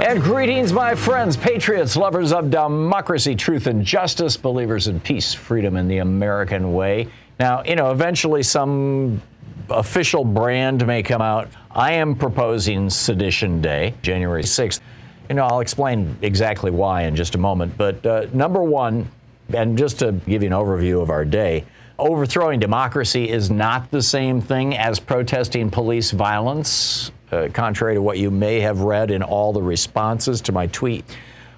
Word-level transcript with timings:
And 0.00 0.22
greetings, 0.22 0.72
my 0.72 0.94
friends, 0.94 1.36
patriots, 1.36 1.96
lovers 1.96 2.32
of 2.32 2.50
democracy, 2.50 3.34
truth, 3.34 3.66
and 3.66 3.84
justice, 3.84 4.36
believers 4.36 4.86
in 4.86 5.00
peace, 5.00 5.34
freedom, 5.34 5.74
and 5.74 5.90
the 5.90 5.98
American 5.98 6.72
way. 6.72 7.08
Now, 7.40 7.64
you 7.64 7.74
know, 7.74 7.90
eventually 7.90 8.44
some 8.44 9.20
official 9.68 10.24
brand 10.24 10.86
may 10.86 11.02
come 11.02 11.20
out. 11.20 11.48
I 11.72 11.94
am 11.94 12.14
proposing 12.14 12.88
Sedition 12.88 13.60
Day, 13.60 13.92
January 14.00 14.44
6th. 14.44 14.80
You 15.28 15.34
know, 15.34 15.44
I'll 15.44 15.60
explain 15.60 16.16
exactly 16.22 16.70
why 16.70 17.02
in 17.02 17.16
just 17.16 17.34
a 17.34 17.38
moment. 17.38 17.76
But 17.76 18.06
uh, 18.06 18.26
number 18.32 18.62
one, 18.62 19.10
and 19.52 19.76
just 19.76 19.98
to 19.98 20.12
give 20.12 20.44
you 20.44 20.48
an 20.48 20.54
overview 20.54 21.02
of 21.02 21.10
our 21.10 21.24
day, 21.24 21.64
overthrowing 21.98 22.60
democracy 22.60 23.28
is 23.28 23.50
not 23.50 23.90
the 23.90 24.02
same 24.02 24.40
thing 24.40 24.76
as 24.76 25.00
protesting 25.00 25.70
police 25.70 26.12
violence, 26.12 27.10
uh, 27.32 27.48
contrary 27.52 27.94
to 27.94 28.02
what 28.02 28.18
you 28.18 28.30
may 28.30 28.60
have 28.60 28.80
read 28.80 29.10
in 29.10 29.22
all 29.22 29.52
the 29.52 29.62
responses 29.62 30.40
to 30.42 30.52
my 30.52 30.66
tweet. 30.68 31.04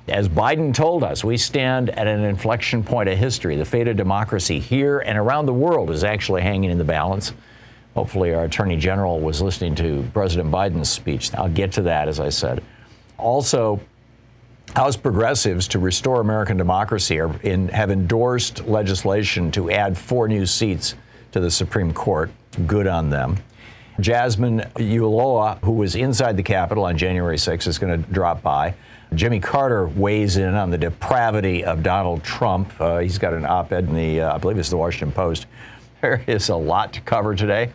As 0.08 0.28
Biden 0.28 0.74
told 0.74 1.04
us, 1.04 1.22
we 1.22 1.36
stand 1.36 1.90
at 1.90 2.06
an 2.06 2.24
inflection 2.24 2.82
point 2.82 3.08
of 3.08 3.16
history. 3.16 3.56
The 3.56 3.64
fate 3.64 3.86
of 3.86 3.96
democracy 3.96 4.58
here 4.58 5.00
and 5.00 5.16
around 5.16 5.46
the 5.46 5.54
world 5.54 5.90
is 5.90 6.02
actually 6.02 6.42
hanging 6.42 6.70
in 6.70 6.78
the 6.78 6.84
balance. 6.84 7.32
Hopefully, 7.94 8.34
our 8.34 8.44
Attorney 8.44 8.76
General 8.76 9.20
was 9.20 9.40
listening 9.40 9.74
to 9.76 10.08
President 10.12 10.50
Biden's 10.50 10.88
speech. 10.88 11.32
I'll 11.34 11.48
get 11.48 11.72
to 11.72 11.82
that, 11.82 12.08
as 12.08 12.18
I 12.18 12.28
said. 12.28 12.62
Also, 13.18 13.80
House 14.74 14.96
progressives 14.96 15.66
to 15.68 15.80
restore 15.80 16.20
American 16.20 16.56
democracy 16.56 17.20
in, 17.42 17.68
have 17.68 17.90
endorsed 17.90 18.66
legislation 18.66 19.50
to 19.50 19.70
add 19.70 19.98
four 19.98 20.28
new 20.28 20.46
seats 20.46 20.94
to 21.32 21.40
the 21.40 21.50
Supreme 21.50 21.92
Court. 21.92 22.30
Good 22.66 22.86
on 22.86 23.10
them. 23.10 23.36
Jazmine 24.00 24.70
Ulloa, 24.74 25.58
who 25.62 25.72
was 25.72 25.94
inside 25.94 26.36
the 26.36 26.42
Capitol 26.42 26.84
on 26.84 26.96
January 26.96 27.36
6th, 27.36 27.66
is 27.66 27.78
going 27.78 28.02
to 28.02 28.10
drop 28.10 28.42
by. 28.42 28.74
Jimmy 29.14 29.40
Carter 29.40 29.88
weighs 29.88 30.36
in 30.36 30.54
on 30.54 30.70
the 30.70 30.78
depravity 30.78 31.64
of 31.64 31.82
Donald 31.82 32.22
Trump. 32.22 32.72
Uh, 32.80 32.98
he's 32.98 33.18
got 33.18 33.34
an 33.34 33.44
op 33.44 33.72
ed 33.72 33.84
in 33.84 33.94
the, 33.94 34.20
uh, 34.20 34.34
I 34.34 34.38
believe 34.38 34.58
it's 34.58 34.70
the 34.70 34.76
Washington 34.76 35.12
Post. 35.12 35.46
There 36.00 36.24
is 36.26 36.48
a 36.48 36.56
lot 36.56 36.94
to 36.94 37.02
cover 37.02 37.34
today, 37.34 37.72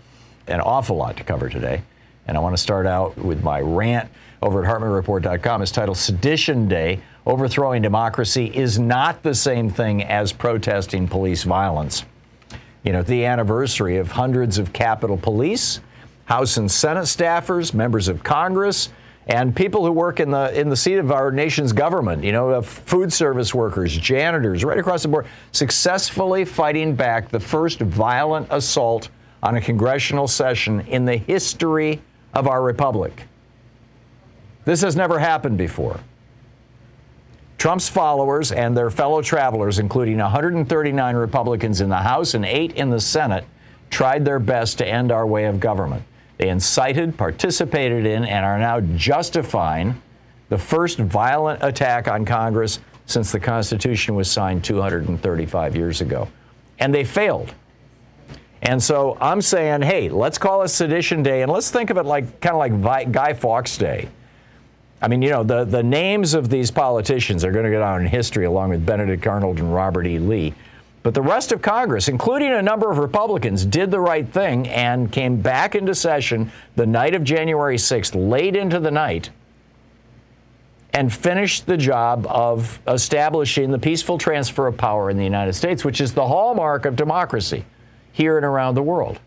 an 0.48 0.60
awful 0.60 0.96
lot 0.96 1.16
to 1.18 1.24
cover 1.24 1.48
today. 1.48 1.84
And 2.28 2.36
I 2.36 2.40
want 2.40 2.58
to 2.58 2.62
start 2.62 2.88
out 2.88 3.16
with 3.18 3.44
my 3.44 3.62
rant 3.62 4.10
over 4.42 4.66
at 4.66 4.70
HartmannReport.com. 4.70 5.62
It's 5.62 5.72
titled 5.72 5.98
Sedition 5.98 6.68
Day 6.68 7.02
Overthrowing 7.28 7.82
Democracy 7.82 8.56
is 8.56 8.78
Not 8.78 9.24
the 9.24 9.34
Same 9.34 9.70
Thing 9.70 10.04
as 10.04 10.32
Protesting 10.32 11.08
Police 11.08 11.44
Violence. 11.44 12.06
You 12.84 12.94
know, 12.94 13.02
the 13.02 13.26
anniversary 13.26 13.98
of 13.98 14.12
hundreds 14.12 14.60
of 14.60 14.72
Capitol 14.74 15.18
Police, 15.18 15.80
House 16.26 16.58
and 16.58 16.70
Senate 16.70 17.06
staffers, 17.06 17.74
members 17.74 18.08
of 18.08 18.24
Congress, 18.24 18.90
and 19.28 19.56
people 19.56 19.86
who 19.86 19.92
work 19.92 20.20
in 20.20 20.30
the 20.32 20.60
in 20.60 20.70
the 20.70 20.76
seat 20.76 20.98
of 20.98 21.12
our 21.12 21.32
nation's 21.32 21.74
government, 21.74 22.24
you 22.24 22.32
know, 22.32 22.62
food 22.62 23.12
service 23.12 23.56
workers, 23.56 23.96
janitors, 23.98 24.64
right 24.64 24.78
across 24.78 25.02
the 25.02 25.08
board, 25.08 25.26
successfully 25.52 26.46
fighting 26.46 26.96
back 26.96 27.30
the 27.30 27.40
first 27.40 27.80
violent 27.80 28.48
assault 28.52 29.10
on 29.42 29.56
a 29.56 29.62
congressional 29.62 30.28
session 30.28 30.82
in 30.82 31.06
the 31.06 31.18
history 31.18 32.02
of 32.34 32.48
our 32.48 32.62
republic. 32.62 33.24
This 34.64 34.82
has 34.82 34.96
never 34.96 35.20
happened 35.20 35.58
before. 35.58 36.00
Trump's 37.58 37.88
followers 37.88 38.52
and 38.52 38.76
their 38.76 38.90
fellow 38.90 39.22
travelers, 39.22 39.80
including 39.80 40.18
139 40.18 41.16
Republicans 41.16 41.82
in 41.82 41.90
the 41.90 41.96
House 41.96 42.34
and 42.34 42.46
eight 42.46 42.74
in 42.74 42.90
the 42.90 43.00
Senate, 43.00 43.46
tried 43.90 44.26
their 44.26 44.40
best 44.40 44.80
to 44.80 44.88
end 44.88 45.12
our 45.12 45.26
way 45.26 45.46
of 45.46 45.60
government. 45.60 46.04
They 46.38 46.50
incited, 46.50 47.18
participated 47.18 48.06
in, 48.06 48.26
and 48.26 48.46
are 48.46 48.60
now 48.60 48.82
justifying 48.98 50.02
the 50.50 50.58
first 50.58 51.00
violent 51.00 51.64
attack 51.64 52.08
on 52.08 52.26
Congress 52.26 52.80
since 53.06 53.32
the 53.32 53.40
Constitution 53.40 54.16
was 54.16 54.30
signed 54.30 54.64
235 54.64 55.76
years 55.76 56.02
ago. 56.02 56.28
And 56.80 56.94
they 56.94 57.04
failed. 57.04 57.54
And 58.62 58.82
so 58.82 59.18
I'm 59.22 59.42
saying, 59.42 59.84
hey, 59.84 60.10
let's 60.10 60.38
call 60.38 60.64
it 60.64 60.70
Sedition 60.70 61.22
Day 61.22 61.44
and 61.44 61.52
let's 61.52 61.70
think 61.70 61.90
of 61.90 61.98
it 61.98 62.04
like 62.04 62.42
kind 62.42 62.56
of 62.56 62.82
like 62.84 63.12
Guy 63.12 63.34
Fawkes 63.34 63.78
Day. 63.78 64.10
I 65.02 65.08
mean, 65.08 65.22
you 65.22 65.30
know, 65.30 65.44
the, 65.44 65.66
the 65.66 65.84
names 65.84 66.34
of 66.34 66.50
these 66.50 66.72
politicians 66.72 67.46
are 67.46 67.52
going 67.52 67.66
to 67.66 67.72
go 67.72 67.80
down 67.80 68.02
in 68.02 68.08
history 68.08 68.46
along 68.46 68.70
with 68.70 68.86
Benedict 68.86 69.28
Arnold 69.28 69.60
and 69.60 69.74
Robert 69.74 70.08
E. 70.08 70.18
Lee. 70.18 70.54
But 71.06 71.14
the 71.14 71.22
rest 71.22 71.52
of 71.52 71.62
Congress, 71.62 72.08
including 72.08 72.52
a 72.52 72.64
number 72.64 72.90
of 72.90 72.98
Republicans, 72.98 73.64
did 73.64 73.92
the 73.92 74.00
right 74.00 74.28
thing 74.28 74.68
and 74.68 75.12
came 75.12 75.40
back 75.40 75.76
into 75.76 75.94
session 75.94 76.52
the 76.76 76.88
night 76.88 77.14
of 77.14 77.24
January 77.24 77.78
6th, 77.78 78.16
late 78.16 78.56
into 78.56 78.80
the 78.80 78.90
night, 78.90 79.30
and 80.94 81.14
finished 81.14 81.68
the 81.68 81.78
job 81.78 82.26
of 82.26 82.80
establishing 82.88 83.70
the 83.70 83.78
peaceful 83.78 84.18
transfer 84.18 84.66
of 84.66 84.78
power 84.78 85.12
in 85.12 85.18
the 85.18 85.24
United 85.24 85.54
States, 85.54 85.86
which 85.86 86.02
is 86.02 86.16
the 86.16 86.26
hallmark 86.26 86.86
of 86.86 86.96
democracy 86.96 87.66
here 88.12 88.38
and 88.38 88.46
around 88.46 88.74
the 88.74 88.82
world. 88.82 89.20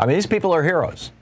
I 0.00 0.06
mean, 0.06 0.16
these 0.16 0.26
people 0.26 0.52
are 0.52 0.64
heroes. 0.64 1.12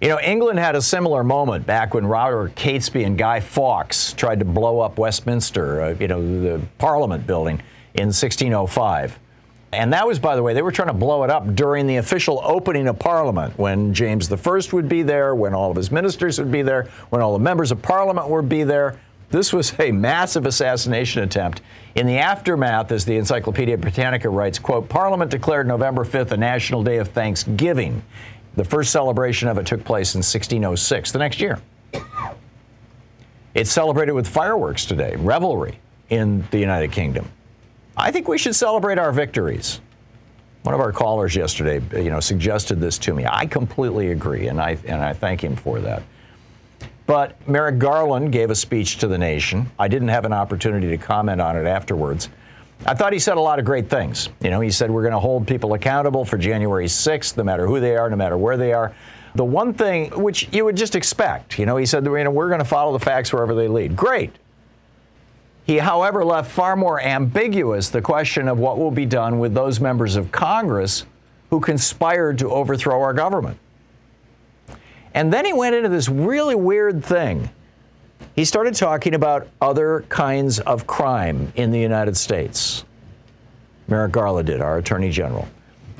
You 0.00 0.08
know, 0.08 0.20
England 0.20 0.58
had 0.58 0.76
a 0.76 0.82
similar 0.82 1.24
moment 1.24 1.66
back 1.66 1.94
when 1.94 2.06
Robert 2.06 2.54
Catesby 2.54 3.06
and 3.06 3.16
Guy 3.16 3.40
Fawkes 3.40 4.12
tried 4.12 4.40
to 4.40 4.44
blow 4.44 4.80
up 4.80 4.98
Westminster, 4.98 5.80
uh, 5.80 5.94
you 5.98 6.06
know, 6.06 6.40
the 6.42 6.60
Parliament 6.76 7.26
building 7.26 7.62
in 7.94 8.08
1605. 8.08 9.18
And 9.72 9.92
that 9.94 10.06
was, 10.06 10.18
by 10.18 10.36
the 10.36 10.42
way, 10.42 10.52
they 10.52 10.60
were 10.60 10.70
trying 10.70 10.88
to 10.88 10.94
blow 10.94 11.24
it 11.24 11.30
up 11.30 11.54
during 11.54 11.86
the 11.86 11.96
official 11.96 12.42
opening 12.44 12.88
of 12.88 12.98
Parliament 12.98 13.58
when 13.58 13.94
James 13.94 14.30
I 14.30 14.72
would 14.72 14.88
be 14.88 15.02
there, 15.02 15.34
when 15.34 15.54
all 15.54 15.70
of 15.70 15.76
his 15.76 15.90
ministers 15.90 16.38
would 16.38 16.52
be 16.52 16.62
there, 16.62 16.84
when 17.08 17.22
all 17.22 17.32
the 17.32 17.42
members 17.42 17.72
of 17.72 17.80
Parliament 17.80 18.28
would 18.28 18.50
be 18.50 18.64
there. 18.64 19.00
This 19.30 19.52
was 19.52 19.78
a 19.80 19.90
massive 19.90 20.46
assassination 20.46 21.22
attempt. 21.22 21.60
In 21.96 22.06
the 22.06 22.18
aftermath, 22.18 22.92
as 22.92 23.04
the 23.04 23.16
Encyclopedia 23.16 23.76
Britannica 23.76 24.28
writes, 24.28 24.58
quote, 24.58 24.88
Parliament 24.88 25.30
declared 25.30 25.66
November 25.66 26.04
5th 26.04 26.30
a 26.30 26.36
national 26.36 26.84
day 26.84 26.98
of 26.98 27.08
thanksgiving 27.08 28.02
the 28.56 28.64
first 28.64 28.90
celebration 28.90 29.48
of 29.48 29.58
it 29.58 29.66
took 29.66 29.84
place 29.84 30.14
in 30.14 30.18
1606, 30.18 31.12
the 31.12 31.18
next 31.18 31.40
year. 31.40 31.60
It's 33.54 33.70
celebrated 33.70 34.12
with 34.12 34.26
fireworks 34.26 34.84
today, 34.84 35.14
revelry 35.16 35.78
in 36.10 36.46
the 36.50 36.58
United 36.58 36.92
Kingdom. 36.92 37.30
I 37.96 38.10
think 38.10 38.28
we 38.28 38.38
should 38.38 38.54
celebrate 38.54 38.98
our 38.98 39.12
victories. 39.12 39.80
One 40.62 40.74
of 40.74 40.80
our 40.80 40.92
callers 40.92 41.36
yesterday, 41.36 41.80
you 42.02 42.10
know, 42.10 42.20
suggested 42.20 42.80
this 42.80 42.98
to 42.98 43.14
me. 43.14 43.24
I 43.24 43.46
completely 43.46 44.10
agree, 44.10 44.48
and 44.48 44.60
I 44.60 44.76
and 44.86 45.00
I 45.00 45.12
thank 45.12 45.42
him 45.42 45.54
for 45.54 45.80
that. 45.80 46.02
But 47.06 47.36
Merrick 47.48 47.78
Garland 47.78 48.32
gave 48.32 48.50
a 48.50 48.54
speech 48.54 48.98
to 48.98 49.06
the 49.06 49.16
nation. 49.16 49.70
I 49.78 49.86
didn't 49.86 50.08
have 50.08 50.24
an 50.24 50.32
opportunity 50.32 50.88
to 50.88 50.98
comment 50.98 51.40
on 51.40 51.56
it 51.56 51.66
afterwards. 51.66 52.28
I 52.84 52.94
thought 52.94 53.12
he 53.12 53.18
said 53.18 53.36
a 53.36 53.40
lot 53.40 53.58
of 53.58 53.64
great 53.64 53.88
things. 53.88 54.28
You 54.40 54.50
know, 54.50 54.60
he 54.60 54.70
said 54.70 54.90
we're 54.90 55.02
going 55.02 55.12
to 55.12 55.18
hold 55.18 55.46
people 55.46 55.74
accountable 55.74 56.24
for 56.24 56.36
January 56.36 56.86
6th, 56.86 57.36
no 57.36 57.42
matter 57.44 57.66
who 57.66 57.80
they 57.80 57.96
are, 57.96 58.10
no 58.10 58.16
matter 58.16 58.36
where 58.36 58.56
they 58.56 58.72
are. 58.72 58.94
The 59.34 59.44
one 59.44 59.74
thing 59.74 60.10
which 60.10 60.48
you 60.52 60.64
would 60.64 60.76
just 60.76 60.94
expect, 60.94 61.58
you 61.58 61.66
know, 61.66 61.76
he 61.76 61.86
said, 61.86 62.04
you 62.04 62.24
know, 62.24 62.30
we're 62.30 62.48
going 62.48 62.60
to 62.60 62.64
follow 62.64 62.92
the 62.92 63.04
facts 63.04 63.32
wherever 63.32 63.54
they 63.54 63.68
lead. 63.68 63.96
Great. 63.96 64.32
He, 65.64 65.78
however, 65.78 66.24
left 66.24 66.50
far 66.50 66.76
more 66.76 67.00
ambiguous 67.00 67.88
the 67.88 68.00
question 68.00 68.46
of 68.46 68.58
what 68.58 68.78
will 68.78 68.92
be 68.92 69.04
done 69.04 69.40
with 69.40 69.52
those 69.52 69.80
members 69.80 70.14
of 70.16 70.30
Congress 70.30 71.04
who 71.50 71.60
conspired 71.60 72.38
to 72.38 72.50
overthrow 72.50 73.00
our 73.00 73.12
government. 73.12 73.58
And 75.12 75.32
then 75.32 75.44
he 75.44 75.52
went 75.52 75.74
into 75.74 75.88
this 75.88 76.08
really 76.08 76.54
weird 76.54 77.04
thing. 77.04 77.50
He 78.34 78.44
started 78.44 78.74
talking 78.74 79.14
about 79.14 79.48
other 79.60 80.04
kinds 80.08 80.60
of 80.60 80.86
crime 80.86 81.52
in 81.56 81.70
the 81.70 81.78
United 81.78 82.16
States. 82.16 82.84
Merrick 83.88 84.12
Garland 84.12 84.46
did, 84.48 84.60
our 84.60 84.78
Attorney 84.78 85.10
General. 85.10 85.48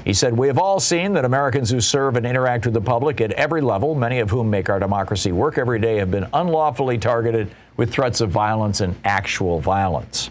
He 0.04 0.12
said, 0.12 0.36
We 0.36 0.46
have 0.46 0.58
all 0.58 0.78
seen 0.78 1.14
that 1.14 1.24
Americans 1.24 1.70
who 1.70 1.80
serve 1.80 2.16
and 2.16 2.24
interact 2.24 2.64
with 2.64 2.74
the 2.74 2.80
public 2.80 3.20
at 3.20 3.32
every 3.32 3.60
level, 3.60 3.94
many 3.94 4.20
of 4.20 4.30
whom 4.30 4.48
make 4.48 4.70
our 4.70 4.78
democracy 4.78 5.32
work 5.32 5.58
every 5.58 5.80
day, 5.80 5.96
have 5.96 6.10
been 6.10 6.26
unlawfully 6.32 6.98
targeted 6.98 7.50
with 7.76 7.90
threats 7.90 8.20
of 8.20 8.30
violence 8.30 8.80
and 8.80 8.94
actual 9.04 9.58
violence. 9.60 10.30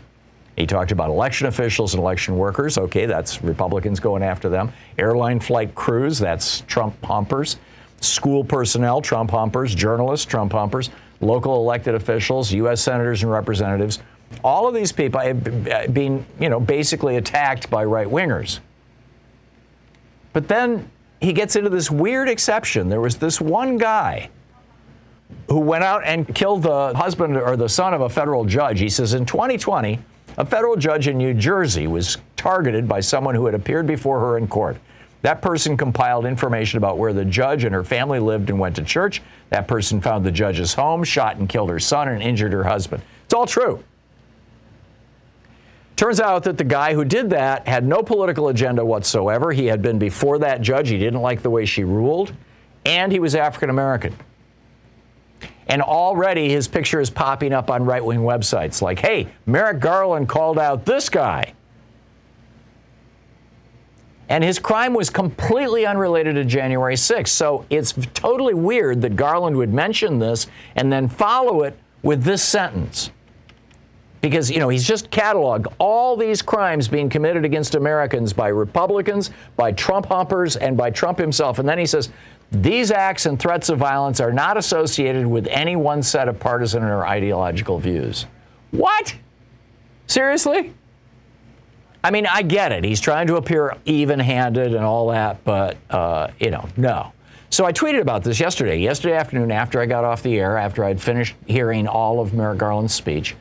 He 0.55 0.65
talked 0.65 0.91
about 0.91 1.09
election 1.09 1.47
officials 1.47 1.93
and 1.93 2.01
election 2.01 2.37
workers. 2.37 2.77
Okay, 2.77 3.05
that's 3.05 3.43
Republicans 3.43 3.99
going 3.99 4.23
after 4.23 4.47
them. 4.47 4.71
Airline 4.97 5.39
flight 5.41 5.75
crews, 5.75 6.19
that's 6.19 6.61
Trump 6.61 6.99
pumpers. 7.01 7.57
School 7.99 8.43
personnel, 8.43 9.01
Trump 9.01 9.31
pumpers. 9.31 9.75
Journalists, 9.75 10.25
Trump 10.25 10.51
pumpers. 10.51 10.89
Local 11.21 11.55
elected 11.55 11.95
officials, 11.95 12.51
U.S. 12.53 12.81
senators 12.81 13.23
and 13.23 13.31
representatives. 13.31 13.99
All 14.43 14.67
of 14.67 14.73
these 14.73 14.91
people 14.91 15.21
have 15.21 15.93
been, 15.93 16.25
you 16.39 16.49
know, 16.49 16.59
basically 16.59 17.17
attacked 17.17 17.69
by 17.69 17.85
right 17.85 18.07
wingers. 18.07 18.59
But 20.33 20.47
then 20.47 20.89
he 21.21 21.31
gets 21.31 21.55
into 21.55 21.69
this 21.69 21.89
weird 21.89 22.27
exception. 22.27 22.89
There 22.89 23.01
was 23.01 23.17
this 23.17 23.39
one 23.39 23.77
guy 23.77 24.29
who 25.47 25.59
went 25.59 25.83
out 25.83 26.03
and 26.05 26.33
killed 26.35 26.63
the 26.63 26.93
husband 26.95 27.37
or 27.37 27.55
the 27.55 27.69
son 27.69 27.93
of 27.93 28.01
a 28.01 28.09
federal 28.09 28.45
judge. 28.45 28.79
He 28.79 28.89
says 28.89 29.13
in 29.13 29.25
2020, 29.25 29.99
a 30.37 30.45
federal 30.45 30.75
judge 30.75 31.07
in 31.07 31.17
New 31.17 31.33
Jersey 31.33 31.87
was 31.87 32.17
targeted 32.35 32.87
by 32.87 32.99
someone 32.99 33.35
who 33.35 33.45
had 33.45 33.55
appeared 33.55 33.87
before 33.87 34.19
her 34.19 34.37
in 34.37 34.47
court. 34.47 34.77
That 35.25 35.41
person 35.41 35.75
compiled 35.75 36.27
information 36.27 36.77
about 36.77 36.99
where 36.99 37.11
the 37.11 37.25
judge 37.25 37.63
and 37.63 37.73
her 37.73 37.83
family 37.83 38.19
lived 38.19 38.51
and 38.51 38.59
went 38.59 38.75
to 38.75 38.83
church. 38.83 39.23
That 39.49 39.67
person 39.67 39.99
found 39.99 40.23
the 40.23 40.31
judge's 40.31 40.75
home, 40.75 41.03
shot 41.03 41.37
and 41.37 41.49
killed 41.49 41.71
her 41.71 41.79
son, 41.79 42.09
and 42.09 42.21
injured 42.21 42.53
her 42.53 42.63
husband. 42.63 43.01
It's 43.23 43.33
all 43.33 43.47
true. 43.47 43.83
Turns 45.95 46.19
out 46.19 46.43
that 46.43 46.59
the 46.59 46.63
guy 46.63 46.93
who 46.93 47.03
did 47.03 47.31
that 47.31 47.67
had 47.67 47.87
no 47.87 48.03
political 48.03 48.49
agenda 48.49 48.85
whatsoever. 48.85 49.51
He 49.51 49.65
had 49.65 49.81
been 49.81 49.97
before 49.97 50.37
that 50.37 50.61
judge. 50.61 50.89
He 50.89 50.99
didn't 50.99 51.21
like 51.21 51.41
the 51.41 51.49
way 51.49 51.65
she 51.65 51.83
ruled, 51.83 52.31
and 52.85 53.11
he 53.11 53.19
was 53.19 53.33
African 53.33 53.71
American. 53.71 54.15
And 55.65 55.81
already 55.81 56.49
his 56.49 56.67
picture 56.67 57.01
is 57.01 57.09
popping 57.09 57.51
up 57.51 57.71
on 57.71 57.83
right 57.83 58.05
wing 58.05 58.19
websites 58.19 58.79
like, 58.79 58.99
hey, 58.99 59.29
Merrick 59.47 59.79
Garland 59.79 60.29
called 60.29 60.59
out 60.59 60.85
this 60.85 61.09
guy. 61.09 61.55
And 64.29 64.43
his 64.43 64.57
crime 64.57 64.93
was 64.93 65.09
completely 65.09 65.85
unrelated 65.85 66.35
to 66.35 66.45
January 66.45 66.95
6th. 66.95 67.27
So 67.27 67.65
it's 67.69 67.93
totally 68.13 68.53
weird 68.53 69.01
that 69.01 69.15
Garland 69.15 69.55
would 69.57 69.73
mention 69.73 70.19
this 70.19 70.47
and 70.75 70.91
then 70.91 71.07
follow 71.07 71.61
it 71.61 71.77
with 72.01 72.23
this 72.23 72.43
sentence 72.43 73.11
because 74.25 74.49
you 74.49 74.57
know 74.57 74.69
he's 74.69 74.87
just 74.87 75.11
cataloged 75.11 75.67
all 75.77 76.17
these 76.17 76.41
crimes 76.41 76.87
being 76.87 77.09
committed 77.09 77.45
against 77.45 77.75
Americans 77.75 78.33
by 78.33 78.47
Republicans, 78.47 79.29
by 79.55 79.71
Trump 79.71 80.07
humpers, 80.07 80.55
and 80.55 80.75
by 80.75 80.89
Trump 80.89 81.19
himself. 81.19 81.59
And 81.59 81.69
then 81.69 81.77
he 81.77 81.85
says 81.85 82.09
these 82.51 82.89
acts 82.89 83.27
and 83.27 83.39
threats 83.39 83.69
of 83.69 83.77
violence 83.77 84.19
are 84.19 84.33
not 84.33 84.57
associated 84.57 85.27
with 85.27 85.45
any 85.47 85.75
one 85.75 86.01
set 86.01 86.27
of 86.27 86.39
partisan 86.39 86.83
or 86.83 87.05
ideological 87.05 87.77
views. 87.77 88.25
What? 88.71 89.15
Seriously? 90.07 90.73
I 92.05 92.11
mean, 92.11 92.27
I 92.27 92.43
get 92.43 92.71
it. 92.71 92.83
He's 92.83 93.01
trying 93.01 93.25
to 93.25 93.37
appear 93.37 93.75
even-handed 93.85 94.75
and 94.75 94.85
all 94.85 95.07
that, 95.09 95.43
but 95.43 95.75
uh, 95.89 96.27
you 96.39 96.51
know, 96.51 96.69
no. 96.77 97.11
So 97.49 97.65
I 97.65 97.73
tweeted 97.73 97.99
about 97.99 98.23
this 98.23 98.39
yesterday. 98.39 98.77
Yesterday 98.77 99.15
afternoon, 99.15 99.49
after 99.49 99.81
I 99.81 99.87
got 99.87 100.03
off 100.03 100.21
the 100.21 100.39
air, 100.39 100.55
after 100.55 100.83
I'd 100.83 101.01
finished 101.01 101.33
hearing 101.47 101.87
all 101.87 102.19
of 102.19 102.31
Merrick 102.31 102.59
Garland's 102.59 102.93
speech. 102.93 103.35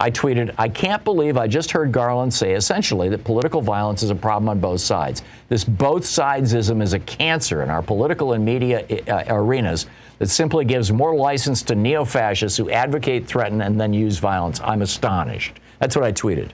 I 0.00 0.10
tweeted, 0.10 0.52
I 0.58 0.68
can't 0.68 1.04
believe 1.04 1.36
I 1.36 1.46
just 1.46 1.70
heard 1.70 1.92
Garland 1.92 2.34
say 2.34 2.54
essentially 2.54 3.08
that 3.08 3.22
political 3.22 3.60
violence 3.60 4.02
is 4.02 4.10
a 4.10 4.16
problem 4.16 4.48
on 4.48 4.58
both 4.58 4.80
sides. 4.80 5.22
This 5.48 5.62
both 5.62 6.02
sidesism 6.02 6.82
is 6.82 6.94
a 6.94 6.98
cancer 6.98 7.62
in 7.62 7.70
our 7.70 7.82
political 7.82 8.32
and 8.32 8.44
media 8.44 8.84
uh, 9.06 9.26
arenas 9.28 9.86
that 10.18 10.26
simply 10.28 10.64
gives 10.64 10.90
more 10.90 11.14
license 11.14 11.62
to 11.62 11.76
neo 11.76 12.04
fascists 12.04 12.58
who 12.58 12.68
advocate, 12.68 13.28
threaten, 13.28 13.62
and 13.62 13.80
then 13.80 13.92
use 13.92 14.18
violence. 14.18 14.60
I'm 14.60 14.82
astonished. 14.82 15.60
That's 15.78 15.94
what 15.94 16.04
I 16.04 16.10
tweeted. 16.10 16.50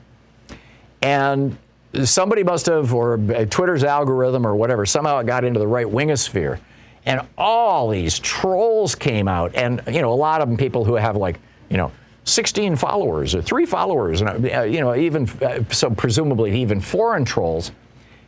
And 1.04 1.56
somebody 2.04 2.42
must 2.42 2.66
have, 2.66 2.94
or 2.94 3.18
Twitter's 3.50 3.84
algorithm 3.84 4.46
or 4.46 4.56
whatever, 4.56 4.86
somehow 4.86 5.18
it 5.18 5.26
got 5.26 5.44
into 5.44 5.60
the 5.60 5.66
right 5.66 5.86
wingosphere. 5.86 6.58
And 7.06 7.20
all 7.36 7.90
these 7.90 8.18
trolls 8.18 8.94
came 8.94 9.28
out. 9.28 9.54
And, 9.54 9.82
you 9.86 10.00
know, 10.00 10.12
a 10.12 10.14
lot 10.14 10.40
of 10.40 10.48
them 10.48 10.56
people 10.56 10.84
who 10.84 10.94
have 10.94 11.16
like, 11.16 11.38
you 11.68 11.76
know, 11.76 11.92
16 12.24 12.76
followers 12.76 13.34
or 13.34 13.42
three 13.42 13.66
followers, 13.66 14.22
and 14.22 14.50
uh, 14.50 14.62
you 14.62 14.80
know, 14.80 14.94
even 14.94 15.28
uh, 15.42 15.62
so, 15.70 15.90
presumably 15.90 16.58
even 16.58 16.80
foreign 16.80 17.22
trolls 17.22 17.70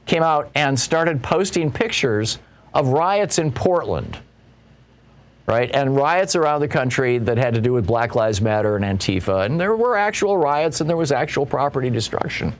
came 0.04 0.22
out 0.22 0.50
and 0.54 0.78
started 0.78 1.22
posting 1.22 1.72
pictures 1.72 2.38
of 2.74 2.88
riots 2.88 3.38
in 3.38 3.50
Portland, 3.50 4.18
right? 5.46 5.70
And 5.74 5.96
riots 5.96 6.36
around 6.36 6.60
the 6.60 6.68
country 6.68 7.16
that 7.18 7.38
had 7.38 7.54
to 7.54 7.60
do 7.62 7.72
with 7.72 7.86
Black 7.86 8.14
Lives 8.14 8.42
Matter 8.42 8.76
and 8.76 8.84
Antifa. 8.84 9.46
And 9.46 9.58
there 9.58 9.74
were 9.74 9.96
actual 9.96 10.36
riots 10.36 10.82
and 10.82 10.90
there 10.90 10.96
was 10.96 11.10
actual 11.10 11.46
property 11.46 11.88
destruction. 11.88 12.52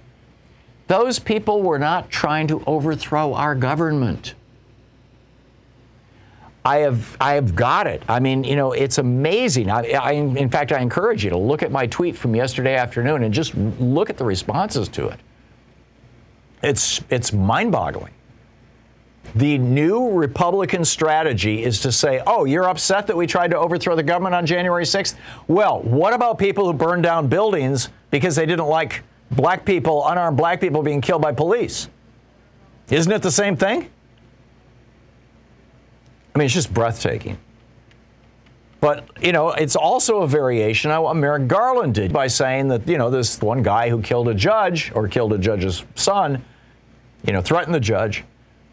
Those 0.88 1.19
people 1.19 1.62
were 1.62 1.79
not 1.79 2.11
trying 2.11 2.47
to 2.49 2.62
overthrow 2.67 3.35
our 3.35 3.55
government. 3.55 4.35
I 6.65 6.79
have 6.79 7.17
I 7.21 7.35
have 7.35 7.55
got 7.55 7.87
it. 7.87 8.03
I 8.09 8.19
mean, 8.19 8.43
you 8.43 8.56
know, 8.56 8.73
it's 8.73 8.99
amazing. 8.99 9.71
I, 9.71 9.93
I, 9.93 10.12
in 10.12 10.50
fact, 10.50 10.73
I 10.73 10.81
encourage 10.81 11.23
you 11.23 11.31
to 11.31 11.38
look 11.38 11.62
at 11.62 11.71
my 11.71 11.87
tweet 11.87 12.17
from 12.17 12.35
yesterday 12.35 12.75
afternoon 12.75 13.23
and 13.23 13.33
just 13.33 13.55
look 13.55 14.11
at 14.11 14.17
the 14.17 14.25
responses 14.25 14.88
to 14.88 15.09
it. 15.09 15.21
It's 16.63 17.01
it's 17.08 17.32
mind-boggling. 17.32 18.13
The 19.37 19.58
new 19.58 20.10
Republican 20.10 20.84
strategy 20.84 21.63
is 21.63 21.81
to 21.82 21.93
say, 21.93 22.20
"Oh, 22.27 22.46
you're 22.46 22.69
upset 22.69 23.06
that 23.06 23.17
we 23.17 23.29
tried 23.29 23.53
to 23.53 23.58
overthrow 23.58 23.94
the 23.94 24.03
government 24.03 24.34
on 24.34 24.44
January 24.44 24.84
6th? 24.84 25.15
Well, 25.46 25.82
what 25.82 26.15
about 26.15 26.37
people 26.37 26.67
who 26.67 26.72
burned 26.72 27.05
down 27.05 27.29
buildings 27.29 27.91
because 28.10 28.34
they 28.34 28.46
didn't 28.46 28.67
like 28.67 29.05
black 29.31 29.65
people, 29.65 30.06
unarmed 30.06 30.37
black 30.37 30.61
people 30.61 30.83
being 30.83 31.01
killed 31.01 31.23
by 31.23 31.33
police? 31.33 31.89
Isn't 32.91 33.13
it 33.13 33.23
the 33.23 33.31
same 33.31 33.56
thing?" 33.56 33.91
I 36.35 36.39
mean, 36.39 36.47
it's 36.47 36.55
just 36.55 36.73
breathtaking. 36.73 37.39
But, 38.81 39.09
you 39.23 39.33
know, 39.33 39.51
it's 39.51 39.75
also 39.75 40.21
a 40.21 40.29
variation 40.29 40.91
on 40.91 41.03
what 41.03 41.17
Merrick 41.17 41.49
Garland 41.49 41.95
did 41.95 42.13
by 42.13 42.27
saying 42.27 42.69
that, 42.69 42.87
you 42.87 42.99
know, 42.99 43.09
this 43.09 43.41
one 43.41 43.63
guy 43.63 43.89
who 43.89 44.03
killed 44.03 44.29
a 44.29 44.35
judge 44.35 44.93
or 44.95 45.09
killed 45.09 45.33
a 45.33 45.39
judge's 45.39 45.83
son, 45.95 46.45
you 47.27 47.33
know, 47.33 47.41
threatened 47.41 47.75
the 47.75 47.81
judge, 47.81 48.23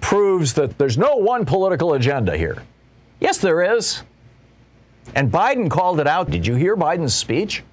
proves 0.02 0.54
that 0.56 0.78
there's 0.78 0.98
no 0.98 1.16
one 1.16 1.46
political 1.46 1.94
agenda 1.94 2.36
here. 2.36 2.58
Yes, 3.22 3.38
there 3.38 3.78
is. 3.78 4.04
And 5.16 5.32
Biden 5.32 5.70
called 5.70 6.02
it 6.02 6.08
out. 6.08 6.30
Did 6.30 6.46
you 6.46 6.56
hear 6.56 6.76
Biden's 6.76 7.16
speech? 7.16 7.64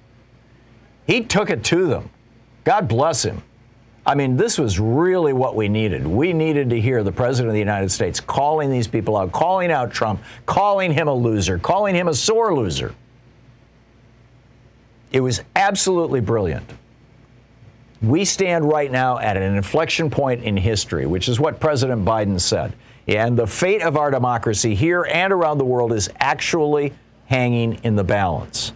He 1.05 1.23
took 1.23 1.49
it 1.49 1.63
to 1.65 1.87
them. 1.87 2.09
God 2.63 2.87
bless 2.87 3.23
him. 3.23 3.41
I 4.05 4.15
mean, 4.15 4.35
this 4.35 4.57
was 4.57 4.79
really 4.79 5.31
what 5.31 5.55
we 5.55 5.69
needed. 5.69 6.07
We 6.07 6.33
needed 6.33 6.71
to 6.71 6.81
hear 6.81 7.03
the 7.03 7.11
President 7.11 7.49
of 7.49 7.53
the 7.53 7.59
United 7.59 7.91
States 7.91 8.19
calling 8.19 8.71
these 8.71 8.87
people 8.87 9.15
out, 9.15 9.31
calling 9.31 9.71
out 9.71 9.91
Trump, 9.91 10.21
calling 10.45 10.91
him 10.91 11.07
a 11.07 11.13
loser, 11.13 11.59
calling 11.59 11.93
him 11.93 12.07
a 12.07 12.13
sore 12.13 12.55
loser. 12.55 12.95
It 15.11 15.19
was 15.19 15.43
absolutely 15.55 16.19
brilliant. 16.19 16.67
We 18.01 18.25
stand 18.25 18.67
right 18.67 18.91
now 18.91 19.19
at 19.19 19.37
an 19.37 19.55
inflection 19.55 20.09
point 20.09 20.43
in 20.43 20.57
history, 20.57 21.05
which 21.05 21.29
is 21.29 21.39
what 21.39 21.59
President 21.59 22.03
Biden 22.03 22.39
said. 22.39 22.73
And 23.07 23.37
the 23.37 23.45
fate 23.45 23.83
of 23.83 23.97
our 23.97 24.09
democracy 24.09 24.73
here 24.73 25.03
and 25.03 25.31
around 25.31 25.59
the 25.59 25.65
world 25.65 25.93
is 25.93 26.09
actually 26.19 26.93
hanging 27.25 27.75
in 27.83 27.95
the 27.95 28.03
balance. 28.03 28.73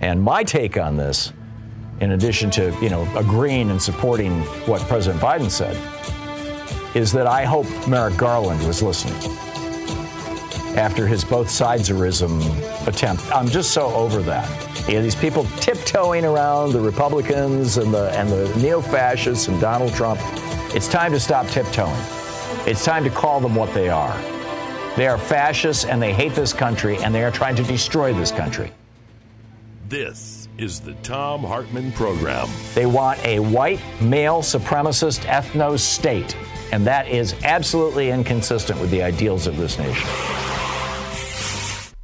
And 0.00 0.22
my 0.22 0.44
take 0.44 0.78
on 0.78 0.96
this 0.96 1.32
in 2.00 2.12
addition 2.12 2.50
to, 2.52 2.76
you 2.80 2.90
know, 2.90 3.10
agreeing 3.16 3.70
and 3.70 3.80
supporting 3.80 4.42
what 4.66 4.80
President 4.82 5.22
Biden 5.22 5.50
said, 5.50 5.76
is 6.94 7.12
that 7.12 7.26
I 7.26 7.44
hope 7.44 7.66
Merrick 7.88 8.16
Garland 8.16 8.66
was 8.66 8.82
listening 8.82 9.16
after 10.76 11.06
his 11.06 11.24
both 11.24 11.48
sideserism 11.48 12.40
attempt. 12.86 13.24
I'm 13.34 13.48
just 13.48 13.70
so 13.72 13.86
over 13.94 14.20
that. 14.22 14.88
You 14.88 14.94
know, 14.94 15.02
these 15.02 15.14
people 15.14 15.44
tiptoeing 15.58 16.24
around 16.24 16.72
the 16.72 16.80
Republicans 16.80 17.78
and 17.78 17.92
the 17.92 18.10
and 18.18 18.30
the 18.30 18.54
neo-fascists 18.60 19.48
and 19.48 19.60
Donald 19.60 19.94
Trump. 19.94 20.20
It's 20.74 20.88
time 20.88 21.12
to 21.12 21.20
stop 21.20 21.46
tiptoeing. 21.48 21.96
It's 22.66 22.84
time 22.84 23.04
to 23.04 23.10
call 23.10 23.40
them 23.40 23.54
what 23.54 23.72
they 23.72 23.88
are. 23.88 24.16
They 24.96 25.06
are 25.06 25.18
fascists 25.18 25.84
and 25.84 26.00
they 26.00 26.12
hate 26.12 26.34
this 26.34 26.52
country 26.52 26.98
and 26.98 27.14
they 27.14 27.24
are 27.24 27.30
trying 27.30 27.56
to 27.56 27.62
destroy 27.62 28.12
this 28.12 28.30
country. 28.30 28.72
This 29.88 30.45
is 30.58 30.80
the 30.80 30.94
Thom 30.94 31.42
Hartmann 31.42 31.92
Program. 31.92 32.48
They 32.74 32.86
want 32.86 33.22
a 33.24 33.40
white, 33.40 33.80
male, 34.00 34.40
supremacist 34.40 35.20
ethno 35.26 35.78
state, 35.78 36.36
and 36.72 36.86
that 36.86 37.08
is 37.08 37.34
absolutely 37.44 38.10
inconsistent 38.10 38.80
with 38.80 38.90
the 38.90 39.02
ideals 39.02 39.46
of 39.46 39.56
this 39.56 39.78
nation. 39.78 40.08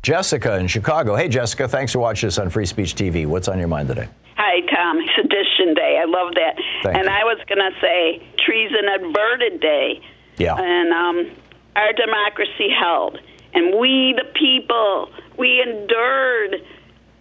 Jessica 0.02 0.58
in 0.58 0.66
Chicago. 0.66 1.14
Hey, 1.14 1.28
Jessica, 1.28 1.68
thanks 1.68 1.92
for 1.92 2.00
watching 2.00 2.26
us 2.26 2.38
on 2.38 2.50
Free 2.50 2.66
Speech 2.66 2.94
TV. 2.94 3.26
What's 3.26 3.48
on 3.48 3.58
your 3.58 3.68
mind 3.68 3.88
today? 3.88 4.08
Hi, 4.36 4.60
Thom. 4.66 5.00
Sedition 5.16 5.74
Day. 5.74 6.00
I 6.02 6.04
love 6.06 6.34
that. 6.34 6.56
Thank 6.82 6.96
and 6.96 7.04
you. 7.04 7.10
I 7.10 7.24
was 7.24 7.38
going 7.48 7.58
to 7.58 7.70
say 7.80 8.22
Treason 8.38 8.88
Averted 8.96 9.60
Day. 9.60 10.02
Yeah. 10.38 10.56
And 10.56 10.92
um, 10.92 11.36
our 11.76 11.92
democracy 11.92 12.68
held. 12.68 13.18
And 13.54 13.78
we, 13.78 14.14
the 14.16 14.24
people, 14.34 15.10
we 15.38 15.62
endured. 15.62 16.56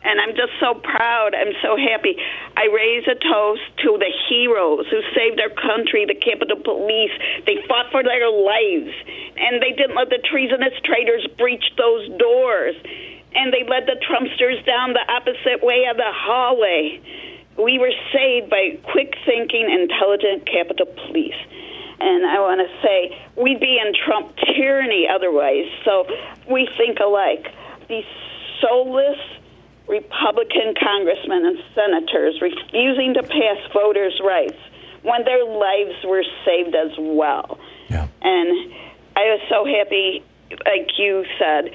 And 0.03 0.19
I'm 0.19 0.33
just 0.33 0.53
so 0.59 0.73
proud. 0.81 1.37
I'm 1.37 1.53
so 1.61 1.77
happy. 1.77 2.17
I 2.57 2.65
raise 2.73 3.05
a 3.05 3.13
toast 3.13 3.61
to 3.85 4.01
the 4.01 4.09
heroes 4.29 4.89
who 4.89 5.01
saved 5.13 5.39
our 5.39 5.53
country, 5.53 6.09
the 6.09 6.17
Capitol 6.17 6.57
Police. 6.57 7.13
They 7.45 7.61
fought 7.69 7.93
for 7.93 8.01
their 8.01 8.25
lives. 8.29 8.93
And 9.37 9.61
they 9.61 9.77
didn't 9.77 9.95
let 9.95 10.09
the 10.09 10.17
treasonous 10.25 10.73
traitors 10.83 11.27
breach 11.37 11.63
those 11.77 12.09
doors. 12.17 12.75
And 13.37 13.53
they 13.53 13.61
led 13.63 13.85
the 13.85 14.01
Trumpsters 14.01 14.65
down 14.65 14.93
the 14.97 15.05
opposite 15.05 15.61
way 15.61 15.85
of 15.85 15.97
the 15.97 16.09
hallway. 16.09 16.99
We 17.61 17.77
were 17.77 17.93
saved 18.11 18.49
by 18.49 18.81
quick 18.91 19.13
thinking, 19.25 19.69
intelligent 19.69 20.49
Capitol 20.49 20.89
Police. 21.05 21.37
And 22.01 22.25
I 22.25 22.41
want 22.41 22.57
to 22.57 22.69
say 22.81 23.13
we'd 23.37 23.59
be 23.59 23.77
in 23.77 23.93
Trump 23.93 24.33
tyranny 24.57 25.05
otherwise. 25.07 25.69
So 25.85 26.09
we 26.49 26.67
think 26.75 26.97
alike. 26.99 27.53
These 27.87 28.09
soulless 28.59 29.19
Republican 29.91 30.73
congressmen 30.81 31.45
and 31.45 31.59
senators 31.75 32.41
refusing 32.41 33.13
to 33.15 33.23
pass 33.23 33.59
voters' 33.73 34.19
rights 34.23 34.57
when 35.03 35.23
their 35.25 35.43
lives 35.45 35.95
were 36.05 36.23
saved 36.45 36.73
as 36.75 36.91
well. 36.97 37.59
Yeah. 37.89 38.07
And 38.21 38.73
I 39.17 39.35
was 39.35 39.41
so 39.49 39.65
happy, 39.65 40.23
like 40.65 40.87
you 40.97 41.25
said, 41.37 41.71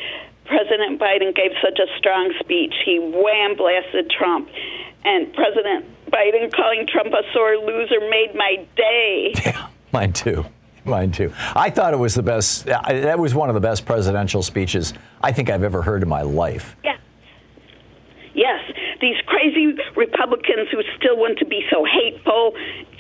President 0.47 0.99
Biden 1.01 1.35
gave 1.35 1.51
such 1.63 1.79
a 1.79 1.87
strong 1.99 2.33
speech. 2.41 2.73
He 2.85 2.99
wham 2.99 3.57
blasted 3.57 4.11
Trump. 4.11 4.49
And 5.05 5.33
President 5.35 5.85
Biden 6.11 6.53
calling 6.55 6.87
Trump 6.91 7.13
a 7.13 7.23
sore 7.35 7.57
loser 7.59 8.01
made 8.11 8.35
my 8.35 8.67
day. 8.77 9.35
Yeah, 9.45 9.69
mine 9.93 10.13
too. 10.13 10.47
Mine 10.85 11.11
too. 11.11 11.33
I 11.57 11.71
thought 11.71 11.93
it 11.95 11.99
was 11.99 12.15
the 12.15 12.23
best. 12.23 12.69
I- 12.71 13.01
That 13.01 13.19
was 13.19 13.35
one 13.35 13.49
of 13.51 13.55
the 13.55 13.61
best 13.61 13.85
presidential 13.85 14.43
speeches 14.43 14.95
I 15.21 15.33
think 15.33 15.51
I've 15.51 15.65
ever 15.65 15.83
heard 15.83 16.03
in 16.03 16.09
my 16.09 16.23
life. 16.23 16.77
Yeah. 16.85 16.97
Yes, 18.37 18.61
these 19.01 19.17
crazy 19.25 19.75
Republicans 19.97 20.69
who 20.71 20.83
still 20.99 21.17
want 21.17 21.39
to 21.39 21.47
be 21.47 21.65
so 21.71 21.87
hateful, 21.87 22.55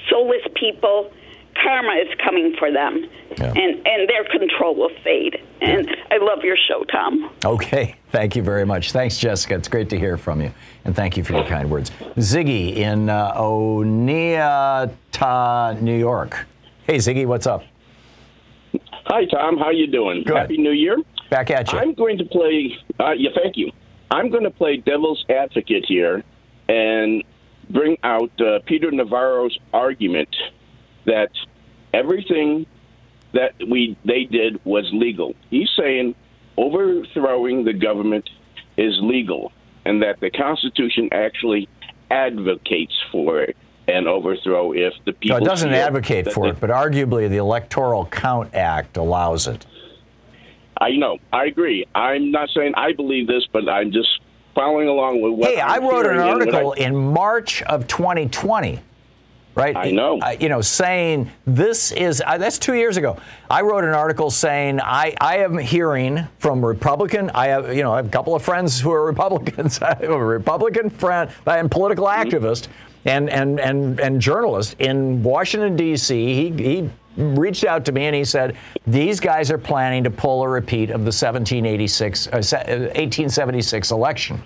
soulless 0.08 0.40
people, 0.54 1.12
karma 1.62 1.92
is 1.92 2.08
coming 2.24 2.56
for 2.58 2.72
them. 2.72 3.06
Yeah. 3.36 3.52
And 3.54 3.86
and 3.86 4.08
their 4.08 4.24
control 4.24 4.74
will 4.74 4.90
fade. 5.04 5.36
And 5.60 5.94
I 6.10 6.16
love 6.16 6.42
your 6.42 6.56
show, 6.56 6.84
Thom. 6.90 7.30
Okay, 7.44 7.96
thank 8.12 8.34
you 8.34 8.42
very 8.42 8.64
much. 8.64 8.92
Thanks, 8.92 9.18
Jessica. 9.18 9.56
It's 9.56 9.68
great 9.68 9.90
to 9.90 9.98
hear 9.98 10.16
from 10.16 10.40
you, 10.40 10.50
and 10.86 10.96
thank 10.96 11.18
you 11.18 11.24
for 11.24 11.34
your 11.34 11.44
kind 11.44 11.70
words. 11.70 11.90
Ziggy 12.16 12.76
in 12.76 13.10
uh, 13.10 13.34
Oneonta, 13.34 14.90
New 15.82 15.98
York. 15.98 16.46
Hey, 16.84 16.96
Ziggy, 16.96 17.26
what's 17.26 17.46
up? 17.46 17.62
Hi, 19.04 19.26
Thom. 19.26 19.58
How 19.58 19.68
you 19.70 19.86
doing? 19.86 20.22
Good. 20.24 20.36
Happy 20.36 20.56
New 20.56 20.72
Year. 20.72 20.96
Back 21.28 21.50
at 21.50 21.70
you. 21.72 21.78
I'm 21.78 21.92
going 21.92 22.16
to 22.18 22.24
play. 22.24 22.74
Uh, 22.98 23.12
yeah, 23.12 23.30
thank 23.34 23.58
you. 23.58 23.70
I'm 24.10 24.30
going 24.30 24.44
to 24.44 24.50
play 24.50 24.76
devil's 24.76 25.24
advocate 25.28 25.84
here 25.86 26.22
and 26.68 27.24
bring 27.70 27.96
out 28.02 28.30
uh, 28.40 28.60
Peter 28.66 28.90
Navarro's 28.90 29.56
argument 29.72 30.34
that 31.06 31.30
everything 31.92 32.66
that 33.32 33.52
we 33.68 33.96
they 34.04 34.24
did 34.24 34.64
was 34.64 34.88
legal. 34.92 35.34
He's 35.50 35.68
saying 35.76 36.14
overthrowing 36.56 37.64
the 37.64 37.72
government 37.72 38.28
is 38.76 38.98
legal, 39.02 39.52
and 39.84 40.02
that 40.02 40.20
the 40.20 40.30
Constitution 40.30 41.08
actually 41.12 41.68
advocates 42.10 42.94
for 43.10 43.40
it 43.40 43.56
an 43.88 44.06
overthrow 44.06 44.72
if 44.72 44.92
the 45.04 45.12
people. 45.12 45.38
No, 45.38 45.44
it 45.44 45.48
doesn't 45.48 45.72
advocate 45.72 46.32
for 46.32 46.48
it, 46.48 46.60
but 46.60 46.70
arguably 46.70 47.28
the 47.28 47.36
Electoral 47.36 48.06
Count 48.06 48.54
Act 48.54 48.96
allows 48.96 49.46
it. 49.46 49.66
I 50.80 50.90
know. 50.92 51.18
I 51.32 51.46
agree. 51.46 51.86
I'm 51.94 52.30
not 52.30 52.48
saying 52.54 52.74
I 52.76 52.92
believe 52.92 53.26
this, 53.26 53.46
but 53.52 53.68
I'm 53.68 53.92
just 53.92 54.08
following 54.54 54.88
along 54.88 55.20
with 55.22 55.32
what. 55.32 55.50
Hey, 55.50 55.60
I 55.60 55.76
I'm 55.76 55.82
wrote 55.84 56.06
an 56.06 56.14
hearing 56.14 56.20
and 56.20 56.28
what 56.28 56.54
article 56.54 56.74
I- 56.78 56.84
in 56.86 56.96
March 57.12 57.62
of 57.62 57.86
2020, 57.86 58.80
right? 59.54 59.74
I 59.76 59.90
know. 59.90 60.18
Uh, 60.20 60.36
you 60.38 60.48
know, 60.48 60.60
saying 60.60 61.30
this 61.46 61.92
is 61.92 62.22
uh, 62.26 62.36
that's 62.38 62.58
two 62.58 62.74
years 62.74 62.96
ago. 62.98 63.16
I 63.50 63.62
wrote 63.62 63.84
an 63.84 63.94
article 63.94 64.30
saying 64.30 64.80
I, 64.80 65.14
I 65.20 65.38
am 65.38 65.56
hearing 65.58 66.26
from 66.38 66.64
Republican. 66.64 67.30
I 67.30 67.46
have 67.48 67.74
you 67.74 67.82
know 67.82 67.92
I 67.92 67.96
have 67.96 68.06
a 68.06 68.10
couple 68.10 68.34
of 68.34 68.42
friends 68.42 68.80
who 68.80 68.90
are 68.92 69.04
Republicans. 69.06 69.80
I 69.82 69.94
have 69.94 70.02
a 70.10 70.24
Republican 70.24 70.90
friend. 70.90 71.30
and 71.46 71.70
political 71.70 72.06
Mm-hmm. 72.06 72.28
activist 72.28 72.68
and 73.06 73.30
and 73.30 73.60
and 73.60 74.00
and 74.00 74.20
journalist 74.20 74.76
in 74.78 75.22
Washington 75.22 75.76
D.C. 75.76 76.34
He 76.34 76.50
he 76.62 76.90
reached 77.16 77.64
out 77.64 77.84
to 77.86 77.92
me 77.92 78.04
and 78.06 78.14
he 78.14 78.24
said 78.24 78.56
these 78.86 79.20
guys 79.20 79.50
are 79.50 79.58
planning 79.58 80.04
to 80.04 80.10
pull 80.10 80.42
a 80.42 80.48
repeat 80.48 80.90
of 80.90 81.00
the 81.00 81.12
1786 81.12 82.26
uh, 82.26 82.30
uh, 82.30 82.36
1876 82.36 83.90
election. 83.90 84.42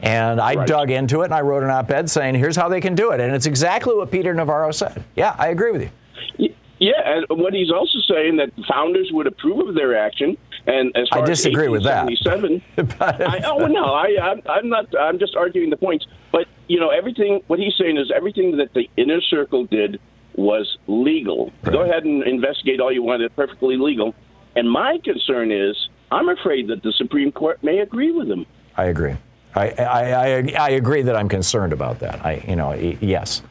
And 0.00 0.40
I 0.40 0.54
Right. 0.54 0.66
dug 0.66 0.90
into 0.90 1.22
it 1.22 1.26
and 1.26 1.34
I 1.34 1.40
wrote 1.40 1.62
an 1.64 1.70
op 1.70 1.90
ed 1.90 2.08
saying, 2.08 2.36
here's 2.36 2.56
how 2.56 2.68
they 2.68 2.80
can 2.80 2.94
do 2.94 3.10
it. 3.10 3.20
And 3.20 3.34
it's 3.34 3.46
exactly 3.46 3.94
what 3.94 4.10
Peter 4.10 4.32
Navarro 4.32 4.70
said. 4.70 5.04
Yeah, 5.16 5.34
I 5.38 5.48
agree 5.48 5.72
with 5.72 5.82
you. 6.38 6.54
Yeah, 6.80 6.92
and 7.04 7.26
what 7.30 7.54
he's 7.54 7.72
also 7.72 7.98
saying 8.08 8.36
that 8.36 8.54
the 8.54 8.62
founders 8.68 9.10
would 9.12 9.26
approve 9.26 9.68
of 9.68 9.74
their 9.74 9.98
action. 9.98 10.36
And 10.66 10.96
as 10.96 11.08
I 11.10 11.18
far 11.18 11.26
disagree 11.26 11.66
as 11.66 11.70
with 11.70 11.82
that. 11.84 12.06
I, 13.00 13.40
oh 13.44 13.66
no, 13.66 13.86
I, 13.86 14.16
I'm, 14.20 14.42
I'm 14.48 14.68
not. 14.68 14.86
I'm 14.98 15.18
just 15.18 15.34
arguing 15.34 15.70
the 15.70 15.76
points. 15.76 16.06
But 16.30 16.46
you 16.68 16.78
know, 16.78 16.90
everything. 16.90 17.40
What 17.46 17.58
he's 17.58 17.74
saying 17.76 17.96
is 17.96 18.12
everything 18.14 18.58
that 18.58 18.74
the 18.74 18.88
inner 18.96 19.20
circle 19.20 19.64
did 19.64 19.98
was 20.38 20.78
legal. 20.86 21.52
Go 21.64 21.80
ahead 21.82 22.04
and 22.04 22.22
investigate 22.22 22.80
all 22.80 22.92
you 22.92 23.02
want. 23.02 23.22
It's 23.22 23.34
perfectly 23.34 23.76
legal. 23.76 24.14
And 24.56 24.70
my 24.70 24.98
concern 25.04 25.50
is, 25.50 25.76
I'm 26.10 26.28
afraid 26.28 26.68
that 26.68 26.82
the 26.82 26.92
Supreme 26.92 27.32
Court 27.32 27.62
may 27.62 27.80
agree 27.80 28.12
with 28.12 28.28
him. 28.30 28.46
I 28.76 28.84
agree. 28.84 29.16
I, 29.54 29.70
I, 29.70 30.12
I, 30.12 30.52
I 30.58 30.68
agree 30.70 31.02
that 31.02 31.16
I'm 31.16 31.28
concerned 31.28 31.72
about 31.72 31.98
that. 32.00 32.24
I, 32.24 32.44
you 32.46 32.54
know, 32.54 32.72
yes. 32.74 33.42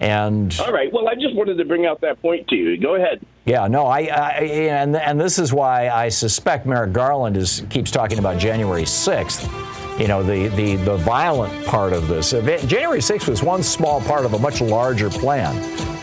And 0.00 0.54
All 0.60 0.72
right. 0.72 0.92
Well, 0.92 1.08
I 1.08 1.14
just 1.14 1.34
wanted 1.34 1.56
to 1.56 1.64
bring 1.64 1.86
out 1.86 2.00
that 2.02 2.20
point 2.20 2.46
to 2.48 2.56
you. 2.56 2.76
Go 2.78 2.94
ahead. 2.94 3.24
yeah, 3.46 3.66
no, 3.66 3.86
I, 3.86 4.02
I 4.02 4.30
and 4.44 4.94
and 4.94 5.20
this 5.20 5.40
is 5.40 5.52
why 5.52 5.88
I 5.88 6.08
suspect 6.08 6.66
Merrick 6.66 6.92
Garland 6.92 7.36
is 7.36 7.64
keeps 7.68 7.90
talking 7.90 8.18
about 8.20 8.38
January 8.38 8.84
6th. 8.84 9.98
You 9.98 10.06
know, 10.06 10.22
the 10.22 10.48
the 10.54 10.76
the 10.76 10.96
violent 10.98 11.66
part 11.66 11.92
of 11.92 12.06
this. 12.06 12.32
Event- 12.32 12.68
January 12.68 13.00
6th 13.00 13.28
was 13.28 13.42
one 13.42 13.62
small 13.64 14.00
part 14.02 14.24
of 14.24 14.34
a 14.34 14.38
much 14.38 14.60
larger 14.60 15.10
plan. 15.10 15.56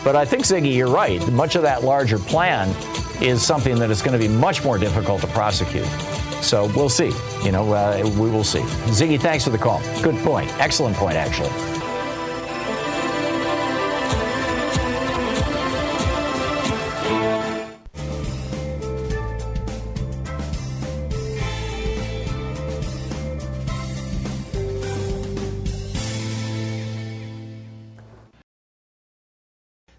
But 0.06 0.14
I 0.14 0.24
think 0.24 0.44
Ziggy, 0.44 0.72
you're 0.72 0.86
right. 0.86 1.20
Much 1.32 1.56
of 1.56 1.62
that 1.62 1.82
larger 1.82 2.20
plan 2.20 2.68
is 3.20 3.44
something 3.44 3.76
that 3.80 3.90
is 3.90 4.02
going 4.02 4.12
to 4.12 4.24
be 4.24 4.32
much 4.32 4.62
more 4.62 4.78
difficult 4.78 5.20
to 5.22 5.26
prosecute. 5.26 5.84
So 6.40 6.70
we'll 6.76 6.88
see. 6.88 7.10
You 7.42 7.50
know, 7.50 7.72
uh, 7.72 8.02
we 8.16 8.30
will 8.30 8.44
see. 8.44 8.60
Ziggy, 8.92 9.20
thanks 9.20 9.42
for 9.42 9.50
the 9.50 9.58
call. 9.58 9.82
Good 10.02 10.14
point. 10.22 10.48
Excellent 10.60 10.94
point, 10.94 11.16
actually. 11.16 11.50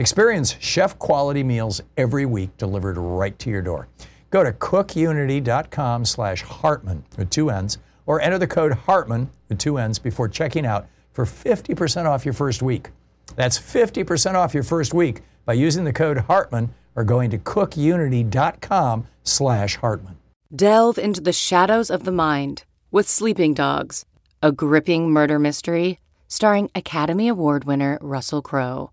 Experience 0.00 0.56
chef 0.60 0.98
quality 0.98 1.42
meals 1.42 1.82
every 1.98 2.24
week 2.24 2.56
delivered 2.56 2.96
right 2.96 3.38
to 3.38 3.50
your 3.50 3.60
door. 3.60 3.86
Go 4.30 4.42
to 4.42 4.50
cookunity.com 4.50 6.06
slash 6.06 6.40
Hartmann 6.40 7.04
with 7.18 7.28
two 7.28 7.50
N's 7.50 7.76
or 8.06 8.18
enter 8.22 8.38
the 8.38 8.46
code 8.46 8.72
Hartmann 8.72 9.28
with 9.50 9.58
two 9.58 9.76
N's 9.76 9.98
before 9.98 10.26
checking 10.26 10.64
out 10.64 10.88
for 11.12 11.26
50% 11.26 12.06
off 12.06 12.24
your 12.24 12.32
first 12.32 12.62
week. 12.62 12.88
That's 13.36 13.58
50% 13.58 14.36
off 14.36 14.54
your 14.54 14.62
first 14.62 14.94
week 14.94 15.20
by 15.44 15.52
using 15.52 15.84
the 15.84 15.92
code 15.92 16.16
Hartmann 16.16 16.72
or 16.96 17.04
going 17.04 17.28
to 17.32 17.38
cookunity.com 17.38 19.06
slash 19.22 19.76
Hartmann. 19.76 20.16
Delve 20.56 20.96
into 20.96 21.20
the 21.20 21.34
shadows 21.34 21.90
of 21.90 22.04
the 22.04 22.12
mind 22.12 22.64
with 22.90 23.06
Sleeping 23.06 23.52
Dogs, 23.52 24.06
a 24.42 24.50
gripping 24.50 25.10
murder 25.10 25.38
mystery 25.38 26.00
starring 26.26 26.70
Academy 26.74 27.28
Award 27.28 27.64
winner 27.64 27.98
Russell 28.00 28.40
Crowe. 28.40 28.92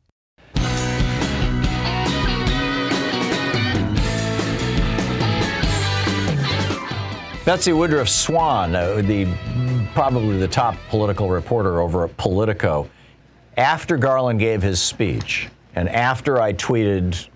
Betsy 7.43 7.73
Woodruff 7.73 8.07
Swan, 8.07 8.75
uh, 8.75 9.01
the 9.01 9.27
probably 9.95 10.37
the 10.37 10.47
top 10.47 10.75
political 10.89 11.27
reporter 11.27 11.81
over 11.81 12.05
at 12.05 12.15
Politico, 12.15 12.87
after 13.57 13.97
Garland 13.97 14.39
gave 14.39 14.61
his 14.61 14.79
speech, 14.79 15.49
and 15.73 15.89
after 15.89 16.39
I 16.39 16.53
tweeted 16.53 17.27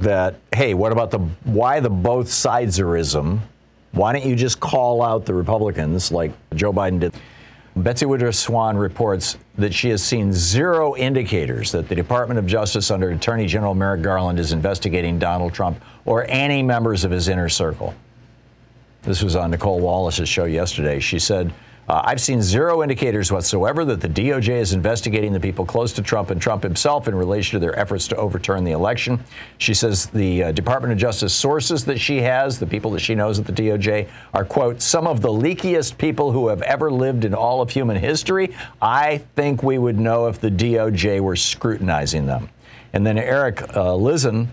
that, 0.00 0.34
hey, 0.52 0.74
what 0.74 0.90
about 0.90 1.12
the 1.12 1.20
why 1.44 1.78
the 1.78 1.88
both 1.88 2.26
sideserism? 2.26 3.38
Why 3.92 4.12
don't 4.12 4.26
you 4.26 4.34
just 4.34 4.58
call 4.58 5.02
out 5.02 5.24
the 5.24 5.34
Republicans 5.34 6.10
like 6.10 6.32
Joe 6.56 6.72
Biden 6.72 6.98
did? 6.98 7.14
Betsy 7.76 8.06
Woodruff 8.06 8.34
Swan 8.34 8.76
reports 8.76 9.38
that 9.56 9.72
she 9.72 9.88
has 9.90 10.02
seen 10.02 10.32
zero 10.32 10.96
indicators 10.96 11.70
that 11.70 11.88
the 11.88 11.94
Department 11.94 12.40
of 12.40 12.46
Justice 12.46 12.90
under 12.90 13.10
Attorney 13.10 13.46
General 13.46 13.74
Merrick 13.74 14.02
Garland 14.02 14.40
is 14.40 14.50
investigating 14.50 15.16
Donald 15.16 15.54
Trump 15.54 15.80
or 16.06 16.26
any 16.28 16.60
members 16.60 17.04
of 17.04 17.12
his 17.12 17.28
inner 17.28 17.48
circle. 17.48 17.94
This 19.02 19.22
was 19.22 19.36
on 19.36 19.50
Nicolle 19.50 19.80
Wallace's 19.80 20.28
show 20.28 20.44
yesterday. 20.44 20.98
She 20.98 21.18
said, 21.18 21.52
uh, 21.88 22.02
I've 22.04 22.20
seen 22.20 22.42
zero 22.42 22.82
indicators 22.82 23.32
whatsoever 23.32 23.82
that 23.86 24.02
the 24.02 24.08
DOJ 24.08 24.50
is 24.50 24.74
investigating 24.74 25.32
the 25.32 25.40
people 25.40 25.64
close 25.64 25.90
to 25.94 26.02
Trump 26.02 26.28
and 26.28 26.42
Trump 26.42 26.62
himself 26.62 27.08
in 27.08 27.14
relation 27.14 27.58
to 27.58 27.64
their 27.64 27.78
efforts 27.78 28.06
to 28.08 28.16
overturn 28.16 28.62
the 28.62 28.72
election. 28.72 29.18
She 29.56 29.72
says 29.72 30.06
the 30.06 30.44
uh, 30.44 30.52
Department 30.52 30.92
of 30.92 30.98
Justice 30.98 31.32
sources 31.32 31.86
that 31.86 31.98
she 31.98 32.18
has, 32.18 32.58
the 32.58 32.66
people 32.66 32.90
that 32.90 33.00
she 33.00 33.14
knows 33.14 33.38
at 33.38 33.46
the 33.46 33.52
DOJ, 33.52 34.06
are, 34.34 34.44
quote, 34.44 34.82
some 34.82 35.06
of 35.06 35.22
the 35.22 35.28
leakiest 35.28 35.96
people 35.96 36.30
who 36.30 36.48
have 36.48 36.60
ever 36.60 36.90
lived 36.90 37.24
in 37.24 37.32
all 37.32 37.62
of 37.62 37.70
human 37.70 37.96
history. 37.96 38.54
I 38.82 39.18
think 39.36 39.62
we 39.62 39.78
would 39.78 39.98
know 39.98 40.26
if 40.26 40.40
the 40.40 40.50
DOJ 40.50 41.20
were 41.20 41.36
scrutinizing 41.36 42.26
them. 42.26 42.50
And 42.92 43.06
then 43.06 43.16
Eric 43.16 43.62
uh, 43.62 43.92
Lizzen, 43.94 44.48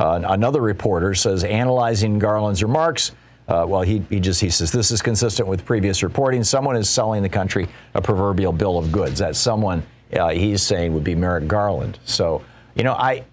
uh, 0.00 0.22
another 0.24 0.60
reporter, 0.60 1.14
says 1.14 1.44
analyzing 1.44 2.18
Garland's 2.18 2.64
remarks, 2.64 3.12
uh, 3.48 3.66
well, 3.66 3.82
he, 3.82 3.98
he 4.10 4.20
just 4.20 4.40
he 4.40 4.48
says 4.50 4.70
this 4.70 4.90
is 4.90 5.02
consistent 5.02 5.48
with 5.48 5.64
previous 5.64 6.02
reporting. 6.02 6.44
Someone 6.44 6.76
is 6.76 6.88
selling 6.88 7.22
the 7.22 7.28
country 7.28 7.68
a 7.94 8.00
proverbial 8.02 8.52
bill 8.52 8.78
of 8.78 8.92
goods. 8.92 9.18
That 9.18 9.34
someone 9.34 9.82
uh, 10.12 10.28
he's 10.28 10.62
saying 10.62 10.94
would 10.94 11.04
be 11.04 11.14
Merrick 11.14 11.48
Garland. 11.48 11.98
So 12.04 12.42
you 12.74 12.84
know 12.84 12.94
I. 12.94 13.24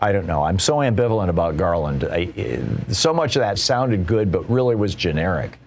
I 0.00 0.10
don't 0.10 0.26
know. 0.26 0.42
I'm 0.42 0.58
so 0.58 0.78
ambivalent 0.78 1.28
about 1.28 1.56
Garland. 1.56 2.02
I, 2.02 2.60
so 2.88 3.14
much 3.14 3.36
of 3.36 3.40
that 3.40 3.56
sounded 3.56 4.04
good, 4.04 4.32
but 4.32 4.50
really 4.50 4.74
was 4.74 4.96
generic. 4.96 5.60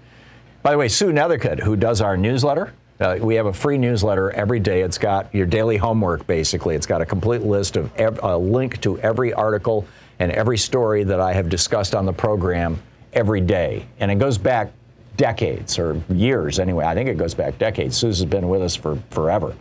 By 0.61 0.71
the 0.71 0.77
way, 0.77 0.89
Sue 0.89 1.13
Nethercutt, 1.13 1.61
who 1.61 1.77
does 1.77 2.01
our 2.01 2.17
newsletter, 2.17 2.73
uh, 2.99 3.17
we 3.21 3.35
have 3.35 3.45
a 3.45 3.53
free 3.53 3.77
newsletter 3.77 4.31
every 4.31 4.59
day. 4.59 4.81
It's 4.81 4.97
got 4.97 5.33
your 5.33 5.45
daily 5.45 5.77
homework, 5.77 6.25
basically. 6.27 6.75
It's 6.75 6.85
got 6.85 7.01
a 7.01 7.05
complete 7.05 7.43
list 7.43 7.77
of 7.77 7.93
ev- 7.95 8.19
a 8.23 8.37
link 8.37 8.81
to 8.81 8.99
every 8.99 9.31
article 9.33 9.85
and 10.19 10.31
every 10.31 10.57
story 10.57 11.03
that 11.03 11.19
I 11.19 11.31
have 11.33 11.47
discussed 11.49 11.93
on 11.93 12.05
the 12.05 12.13
program 12.13 12.81
every 13.15 13.41
day. 13.41 13.87
And 13.99 14.11
it 14.11 14.19
goes 14.19 14.37
back 14.37 14.71
decades 15.17 15.79
or 15.79 16.01
years 16.09 16.59
anyway. 16.59 16.85
I 16.85 16.93
think 16.93 17.09
it 17.09 17.17
goes 17.17 17.33
back 17.33 17.57
decades. 17.57 17.97
Susan's 17.97 18.29
been 18.29 18.49
with 18.49 18.61
us 18.61 18.75
for 18.75 18.97
forever, 19.09 19.55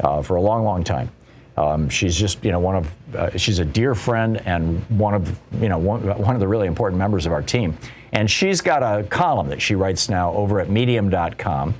uh, 0.00 0.22
for 0.22 0.36
a 0.36 0.40
long, 0.40 0.64
long 0.64 0.84
time. 0.84 1.10
Um, 1.56 1.88
she's 1.88 2.14
just, 2.14 2.44
you 2.44 2.52
know, 2.52 2.60
one 2.60 2.76
of, 2.76 2.94
uh, 3.14 3.36
she's 3.36 3.60
a 3.60 3.64
dear 3.64 3.94
friend 3.94 4.42
and 4.46 4.82
one 4.98 5.14
of, 5.14 5.38
you 5.58 5.70
know, 5.70 5.78
one, 5.78 6.02
one 6.02 6.34
of 6.34 6.40
the 6.40 6.48
really 6.48 6.66
important 6.66 6.98
members 6.98 7.24
of 7.24 7.32
our 7.32 7.40
team. 7.40 7.76
And 8.12 8.30
she's 8.30 8.60
got 8.60 8.82
a 8.82 9.04
column 9.04 9.48
that 9.48 9.62
she 9.62 9.74
writes 9.74 10.08
now 10.08 10.32
over 10.32 10.60
at 10.60 10.68
medium.com 10.68 11.74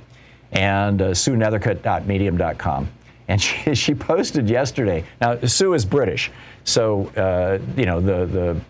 and 0.51 1.01
uh, 1.01 1.11
suenethercutt.medium.com. 1.11 2.89
And 3.27 3.41
she, 3.41 3.75
she 3.75 3.93
posted 3.93 4.49
yesterday. 4.49 5.03
Now, 5.21 5.37
Sue 5.41 5.73
is 5.73 5.85
British. 5.85 6.31
So, 6.63 7.07
uh, 7.15 7.59
you 7.77 7.85
know, 7.85 8.01
the, 8.01 8.25
the 8.25 8.61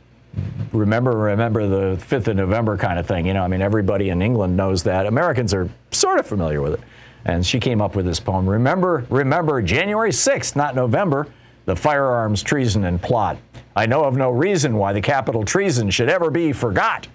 remember, 0.71 1.11
remember 1.17 1.67
the 1.67 2.01
5th 2.03 2.27
of 2.27 2.35
November 2.35 2.77
kind 2.77 2.99
of 2.99 3.07
thing. 3.07 3.25
You 3.25 3.33
know, 3.33 3.43
I 3.43 3.47
mean, 3.47 3.61
everybody 3.61 4.09
in 4.09 4.21
England 4.21 4.57
knows 4.57 4.83
that. 4.83 5.05
Americans 5.05 5.53
are 5.53 5.69
sort 5.91 6.19
of 6.19 6.25
familiar 6.25 6.61
with 6.61 6.73
it. 6.73 6.81
And 7.25 7.45
she 7.45 7.59
came 7.59 7.81
up 7.81 7.95
with 7.95 8.05
this 8.05 8.19
poem. 8.19 8.49
Remember, 8.49 9.05
remember 9.09 9.61
January 9.61 10.11
6th, 10.11 10.55
not 10.55 10.75
November, 10.75 11.27
the 11.65 11.75
firearms 11.75 12.41
treason 12.41 12.85
and 12.85 13.01
plot. 13.01 13.37
I 13.75 13.85
know 13.85 14.05
of 14.05 14.15
no 14.15 14.31
reason 14.31 14.77
why 14.77 14.93
the 14.93 15.01
capital 15.01 15.43
treason 15.43 15.89
should 15.89 16.09
ever 16.09 16.31
be 16.31 16.53
forgot. 16.53 17.07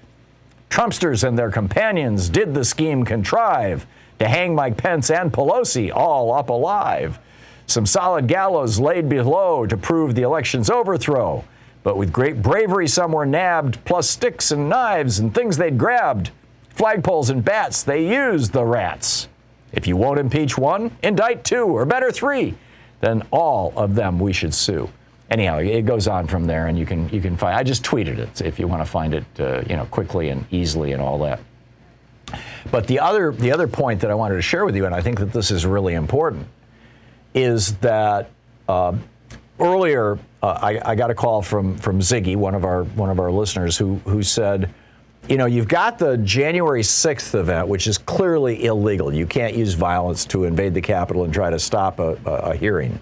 Trumpsters 0.68 1.26
and 1.26 1.38
their 1.38 1.50
companions 1.50 2.28
did 2.28 2.54
the 2.54 2.64
scheme 2.64 3.04
contrive 3.04 3.86
to 4.18 4.28
hang 4.28 4.54
Mike 4.54 4.76
Pence 4.76 5.10
and 5.10 5.32
Pelosi 5.32 5.90
all 5.94 6.32
up 6.32 6.50
alive. 6.50 7.18
Some 7.66 7.86
solid 7.86 8.28
gallows 8.28 8.78
laid 8.78 9.08
below 9.08 9.66
to 9.66 9.76
prove 9.76 10.14
the 10.14 10.22
election's 10.22 10.70
overthrow. 10.70 11.44
But 11.82 11.96
with 11.96 12.12
great 12.12 12.42
bravery, 12.42 12.86
some 12.86 13.12
were 13.12 13.26
nabbed, 13.26 13.84
plus 13.84 14.08
sticks 14.08 14.52
and 14.52 14.68
knives 14.68 15.18
and 15.18 15.34
things 15.34 15.56
they'd 15.56 15.78
grabbed. 15.78 16.30
Flagpoles 16.76 17.30
and 17.30 17.44
bats, 17.44 17.82
they 17.82 18.08
used 18.08 18.52
the 18.52 18.64
rats. 18.64 19.28
If 19.72 19.86
you 19.86 19.96
won't 19.96 20.18
impeach 20.18 20.56
one, 20.56 20.96
indict 21.02 21.44
two, 21.44 21.64
or 21.64 21.84
better, 21.84 22.12
three. 22.12 22.54
Then 23.00 23.22
all 23.30 23.72
of 23.76 23.94
them 23.94 24.18
we 24.18 24.32
should 24.32 24.54
sue. 24.54 24.88
Anyhow, 25.30 25.58
it 25.58 25.82
goes 25.82 26.08
on 26.08 26.26
from 26.26 26.44
there, 26.44 26.66
and 26.66 26.78
you 26.78 26.84
can 26.84 27.08
you 27.08 27.20
can 27.20 27.38
find. 27.38 27.56
I 27.56 27.62
just 27.62 27.82
tweeted 27.82 28.18
it 28.18 28.42
if 28.42 28.58
you 28.58 28.68
want 28.68 28.82
to 28.82 28.90
find 28.90 29.14
it, 29.14 29.24
uh, 29.40 29.62
you 29.66 29.76
know, 29.76 29.86
quickly 29.86 30.28
and 30.28 30.44
easily 30.50 30.92
and 30.92 31.00
all 31.00 31.18
that. 31.20 31.40
But 32.70 32.86
the 32.86 33.00
other 33.00 33.32
the 33.32 33.50
other 33.50 33.66
point 33.66 34.00
that 34.00 34.10
I 34.10 34.14
wanted 34.14 34.36
to 34.36 34.42
share 34.42 34.66
with 34.66 34.76
you, 34.76 34.84
and 34.84 34.94
I 34.94 35.00
think 35.00 35.18
that 35.20 35.32
this 35.32 35.50
is 35.50 35.64
really 35.64 35.94
important, 35.94 36.46
is 37.34 37.74
that 37.78 38.28
uh, 38.68 38.94
earlier 39.62 40.18
uh, 40.42 40.58
I, 40.60 40.90
I, 40.90 40.94
got 40.96 41.10
a 41.10 41.14
call 41.14 41.40
from 41.40 41.76
from 41.78 42.00
Ziggy, 42.00 42.36
one 42.36 42.54
of 42.54 42.64
our 42.64 42.84
one 42.84 43.10
of 43.10 43.20
our 43.20 43.30
listeners, 43.30 43.78
who 43.78 43.96
who 44.04 44.22
said, 44.22 44.72
you 45.28 45.36
know, 45.36 45.46
you've 45.46 45.68
got 45.68 45.98
the 45.98 46.16
January 46.18 46.82
6th 46.82 47.34
event, 47.38 47.68
which 47.68 47.86
is 47.86 47.96
clearly 47.96 48.64
illegal. 48.64 49.14
You 49.14 49.26
can't 49.26 49.54
use 49.54 49.74
violence 49.74 50.24
to 50.26 50.44
invade 50.44 50.74
the 50.74 50.80
Capitol 50.80 51.22
and 51.22 51.32
try 51.32 51.48
to 51.48 51.60
stop 51.60 52.00
a, 52.00 52.18
a, 52.26 52.30
a 52.30 52.56
hearing. 52.56 53.00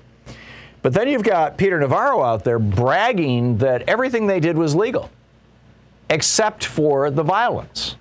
But 0.83 0.93
then 0.93 1.09
you've 1.09 1.23
got 1.23 1.57
Peter 1.57 1.79
Navarro 1.81 2.23
out 2.23 2.45
there 2.45 2.59
bragging 2.59 3.59
that 3.59 3.83
everything 3.89 4.27
they 4.27 4.41
did 4.41 4.57
was 4.57 4.75
legal, 4.75 5.11
except 6.11 6.65
for 6.65 7.11
the 7.11 7.23
violence. 7.23 7.97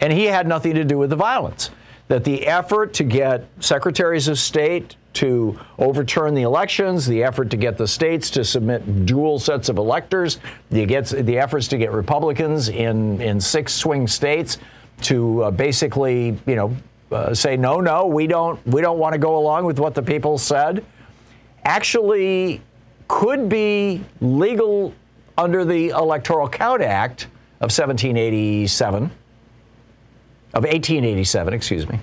And 0.00 0.12
he 0.12 0.24
had 0.24 0.46
nothing 0.46 0.74
to 0.74 0.84
do 0.84 0.98
with 0.98 1.10
the 1.10 1.16
violence. 1.16 1.70
That 2.08 2.22
the 2.22 2.46
effort 2.46 2.94
to 2.94 3.04
get 3.04 3.48
secretaries 3.58 4.28
of 4.28 4.38
state 4.38 4.94
to 5.16 5.58
overturn 5.78 6.34
the 6.34 6.42
elections, 6.42 7.06
the 7.06 7.24
effort 7.24 7.48
to 7.50 7.56
get 7.56 7.78
the 7.78 7.88
states 7.88 8.28
to 8.30 8.44
submit 8.44 9.06
dual 9.06 9.38
sets 9.38 9.70
of 9.70 9.78
electors, 9.78 10.38
the, 10.70 10.84
gets, 10.84 11.10
the 11.10 11.38
efforts 11.38 11.68
to 11.68 11.78
get 11.78 11.90
Republicans 11.90 12.68
in, 12.68 13.20
in 13.22 13.40
six 13.40 13.72
swing 13.72 14.06
states 14.06 14.58
to 15.00 15.42
uh, 15.44 15.50
basically, 15.50 16.38
you 16.46 16.54
know, 16.54 16.76
uh, 17.10 17.32
say 17.32 17.56
no, 17.56 17.80
no, 17.80 18.04
we 18.04 18.26
don't, 18.26 18.64
we 18.66 18.82
don't 18.82 18.98
want 18.98 19.14
to 19.14 19.18
go 19.18 19.38
along 19.38 19.64
with 19.64 19.78
what 19.78 19.94
the 19.94 20.02
people 20.02 20.36
said, 20.36 20.84
actually 21.64 22.60
could 23.08 23.48
be 23.48 24.02
legal 24.20 24.92
under 25.38 25.64
the 25.64 25.90
Electoral 25.90 26.48
Count 26.48 26.82
Act 26.82 27.24
of 27.60 27.70
1787, 27.72 29.04
of 29.04 30.62
1887, 30.64 31.54
excuse 31.54 31.88
me. 31.88 31.98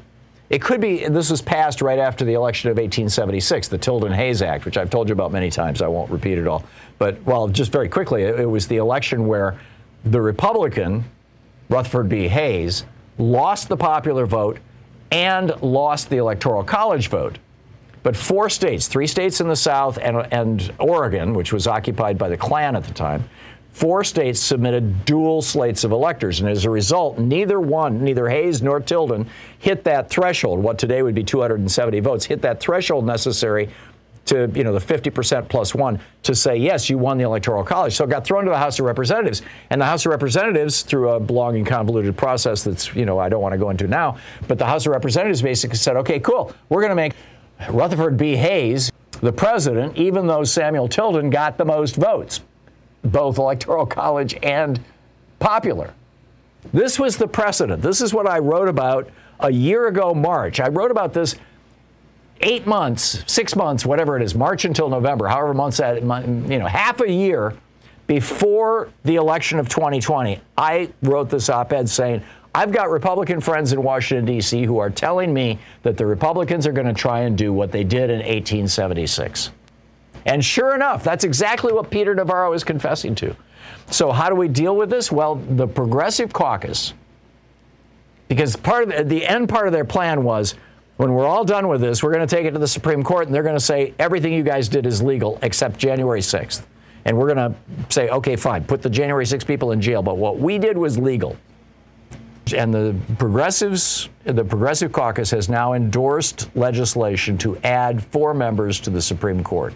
It 0.54 0.62
could 0.62 0.80
be, 0.80 1.08
this 1.08 1.32
was 1.32 1.42
passed 1.42 1.82
right 1.82 1.98
after 1.98 2.24
the 2.24 2.36
election 2.36 2.70
of 2.70 2.78
1876, 2.78 3.70
the 3.70 3.78
Tilden 3.80 4.12
Hayes 4.12 4.44
Act, 4.44 4.66
which 4.66 4.78
I've 4.78 4.92
told 4.92 5.10
you 5.10 5.13
about 5.13 5.32
many 5.32 5.50
times. 5.50 5.82
I 5.82 5.88
won't 5.88 6.12
repeat 6.12 6.38
it 6.38 6.46
all. 6.46 6.63
But, 7.00 7.20
well, 7.24 7.48
just 7.48 7.72
very 7.72 7.89
quickly, 7.89 8.22
it, 8.22 8.39
it 8.42 8.46
was 8.46 8.68
the 8.68 8.78
election 8.78 9.26
where 9.26 9.60
the 10.06 10.22
Republican, 10.22 11.06
Rutherford 11.70 12.08
B. 12.08 12.28
Hayes, 12.28 12.86
lost 13.18 13.68
the 13.68 13.76
popular 13.76 14.28
vote 14.28 14.60
and 15.10 15.60
lost 15.63 16.12
the 16.12 16.18
Electoral 16.18 16.63
College 16.63 17.08
vote. 17.08 17.39
But 18.04 18.16
four 18.16 18.48
states, 18.48 18.88
three 18.88 19.08
states 19.08 19.42
in 19.42 19.48
the 19.48 19.56
South 19.56 19.98
and, 19.98 20.32
and 20.32 20.72
Oregon, 20.78 21.34
which 21.34 21.52
was 21.52 21.66
occupied 21.66 22.20
by 22.20 22.30
the 22.30 22.38
Klan 22.38 22.76
at 22.76 22.84
the 22.84 22.94
time, 22.94 23.28
four 23.73 24.03
states 24.03 24.39
submitted 24.39 25.03
dual 25.03 25.41
slates 25.41 25.83
of 25.83 25.91
electors. 25.91 26.39
And 26.39 26.47
as 26.47 26.63
a 26.65 26.69
result, 26.69 27.17
neither 27.17 27.59
one, 27.59 28.03
neither 28.03 28.29
Hayes 28.29 28.62
nor 28.62 28.79
Tilden, 28.79 29.27
hit 29.59 29.83
that 29.83 30.09
threshold, 30.09 30.59
what 30.59 30.77
today 30.77 31.01
would 31.01 31.15
be 31.15 31.23
270 31.23 31.99
votes, 31.99 32.23
hit 32.23 32.41
that 32.43 32.59
threshold 32.59 33.05
necessary 33.05 33.69
to, 34.25 34.49
you 34.55 34.63
know, 34.63 34.71
the 34.71 34.79
50% 34.79 35.49
plus 35.49 35.75
one 35.75 35.99
to 36.21 36.33
say, 36.33 36.55
yes, 36.55 36.89
you 36.89 36.97
won 36.97 37.17
the 37.17 37.25
Electoral 37.25 37.63
College. 37.63 37.93
So 37.93 38.05
it 38.05 38.09
got 38.09 38.23
thrown 38.23 38.45
to 38.45 38.51
the 38.51 38.57
House 38.57 38.79
of 38.79 38.86
Representatives. 38.86 39.41
And 39.69 39.81
the 39.81 39.86
House 39.86 40.05
of 40.05 40.12
Representatives, 40.12 40.83
through 40.83 41.13
a 41.15 41.17
long 41.17 41.57
and 41.57 41.65
convoluted 41.65 42.15
process 42.15 42.63
that's, 42.63 42.95
you 42.95 43.05
know, 43.05 43.19
I 43.19 43.27
don't 43.27 43.41
want 43.41 43.53
to 43.53 43.57
go 43.57 43.69
into 43.69 43.88
now, 43.88 44.17
but 44.47 44.57
the 44.57 44.65
House 44.65 44.86
of 44.86 44.93
Representatives 44.93 45.41
basically 45.41 45.77
said, 45.77 45.97
okay, 45.97 46.19
cool, 46.19 46.53
we're 46.69 46.81
going 46.81 46.91
to 46.91 46.95
make 46.95 47.13
Rutherford 47.69 48.17
B. 48.17 48.36
Hayes 48.36 48.91
the 49.21 49.33
president, 49.33 49.97
even 49.97 50.27
though 50.27 50.43
Samuel 50.43 50.88
Tilden 50.88 51.29
got 51.29 51.57
the 51.57 51.65
most 51.65 51.95
votes, 51.95 52.41
both 53.04 53.38
Electoral 53.38 53.86
College 53.86 54.36
and 54.44 54.80
popular. 55.39 55.94
This 56.72 57.00
was 57.00 57.18
the 57.18 57.28
precedent. 57.28 57.82
This 57.82 58.02
is 58.02 58.13
what 58.13 58.28
I 58.28 58.39
wrote 58.39 58.70
about 58.70 59.10
a 59.39 59.52
year 59.52 59.88
ago, 59.88 60.13
March. 60.13 60.60
I 60.60 60.70
wrote 60.70 60.92
about 60.92 61.13
this 61.13 61.36
eight 62.42 62.66
months, 62.66 63.24
six 63.28 63.56
months, 63.56 63.86
whatever 63.86 64.16
it 64.16 64.24
is, 64.24 64.36
March 64.36 64.66
until 64.66 64.89
November, 64.89 65.28
however 65.28 65.54
months 65.54 65.78
that, 65.78 66.02
you 66.02 66.60
know, 66.60 66.68
half 66.68 67.02
a 67.02 67.12
year 67.12 67.54
before 68.08 68.89
the 69.04 69.16
election 69.16 69.60
of 69.60 69.70
2020. 69.70 70.39
I 70.58 70.89
wrote 71.02 71.30
this 71.30 71.50
op 71.50 71.74
ed 71.74 71.89
saying, 71.89 72.22
I've 72.56 72.72
got 72.72 72.92
Republican 72.92 73.42
friends 73.42 73.74
in 73.74 73.82
Washington, 73.82 74.26
D.C., 74.26 74.63
who 74.63 74.78
are 74.78 74.89
telling 74.89 75.34
me 75.34 75.58
that 75.82 75.98
the 75.98 76.06
Republicans 76.06 76.68
are 76.68 76.72
going 76.72 76.86
to 76.86 76.94
try 76.94 77.22
and 77.22 77.36
do 77.38 77.52
what 77.52 77.72
they 77.72 77.84
did 77.84 78.10
in 78.12 78.20
1876. 78.20 79.52
And 80.25 80.43
sure 80.43 80.73
enough, 80.75 81.03
that's 81.03 81.23
exactly 81.23 81.73
what 81.73 81.89
Peter 81.89 82.15
Navarro 82.15 82.53
is 82.53 82.63
confessing 82.63 83.15
to. 83.15 83.36
So, 83.89 84.12
how 84.12 84.29
do 84.29 84.36
we 84.36 84.47
deal 84.47 84.75
with 84.75 84.89
this? 84.89 85.12
Well, 85.12 85.36
the 85.36 85.67
Progressive 85.67 86.31
Caucus, 86.31 86.93
because 88.29 88.55
part 88.55 88.83
of 88.83 88.89
the, 88.89 89.03
the 89.03 89.25
end 89.25 89.49
part 89.49 89.67
of 89.67 89.73
their 89.73 89.86
plan 89.86 90.23
was 90.23 90.55
when 90.97 91.13
we're 91.13 91.25
all 91.25 91.43
done 91.43 91.67
with 91.67 91.81
this, 91.81 92.03
we're 92.03 92.13
going 92.13 92.25
to 92.25 92.36
take 92.36 92.45
it 92.45 92.51
to 92.51 92.59
the 92.59 92.67
Supreme 92.67 93.03
Court 93.03 93.25
and 93.25 93.36
they're 93.36 93.43
going 93.43 93.55
to 93.55 93.59
say 93.59 93.93
everything 93.99 94.33
you 94.33 94.43
guys 94.43 94.69
did 94.69 94.86
is 94.86 95.01
legal 95.01 95.39
except 95.41 95.77
January 95.77 96.21
6th. 96.21 96.63
And 97.05 97.17
we're 97.17 97.33
going 97.33 97.53
to 97.53 97.55
say, 97.89 98.09
okay, 98.09 98.36
fine, 98.36 98.63
put 98.63 98.81
the 98.81 98.89
January 98.89 99.25
6 99.25 99.43
people 99.43 99.71
in 99.71 99.81
jail, 99.81 100.01
but 100.01 100.17
what 100.17 100.39
we 100.39 100.57
did 100.57 100.77
was 100.77 100.97
legal. 100.97 101.36
And 102.55 102.73
the 102.73 102.95
progressives, 103.17 104.09
the 104.23 104.43
Progressive 104.43 104.91
Caucus 104.91 105.31
has 105.31 105.49
now 105.49 105.73
endorsed 105.73 106.53
legislation 106.55 107.38
to 107.39 107.57
add 107.63 108.03
four 108.03 108.33
members 108.33 108.79
to 108.81 108.89
the 108.89 109.01
Supreme 109.01 109.43
Court. 109.43 109.73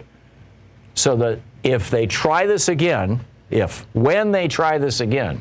So 0.98 1.14
that 1.16 1.38
if 1.62 1.90
they 1.90 2.06
try 2.06 2.46
this 2.46 2.68
again, 2.68 3.20
if, 3.50 3.86
when 3.92 4.32
they 4.32 4.48
try 4.48 4.78
this 4.78 5.00
again, 5.00 5.40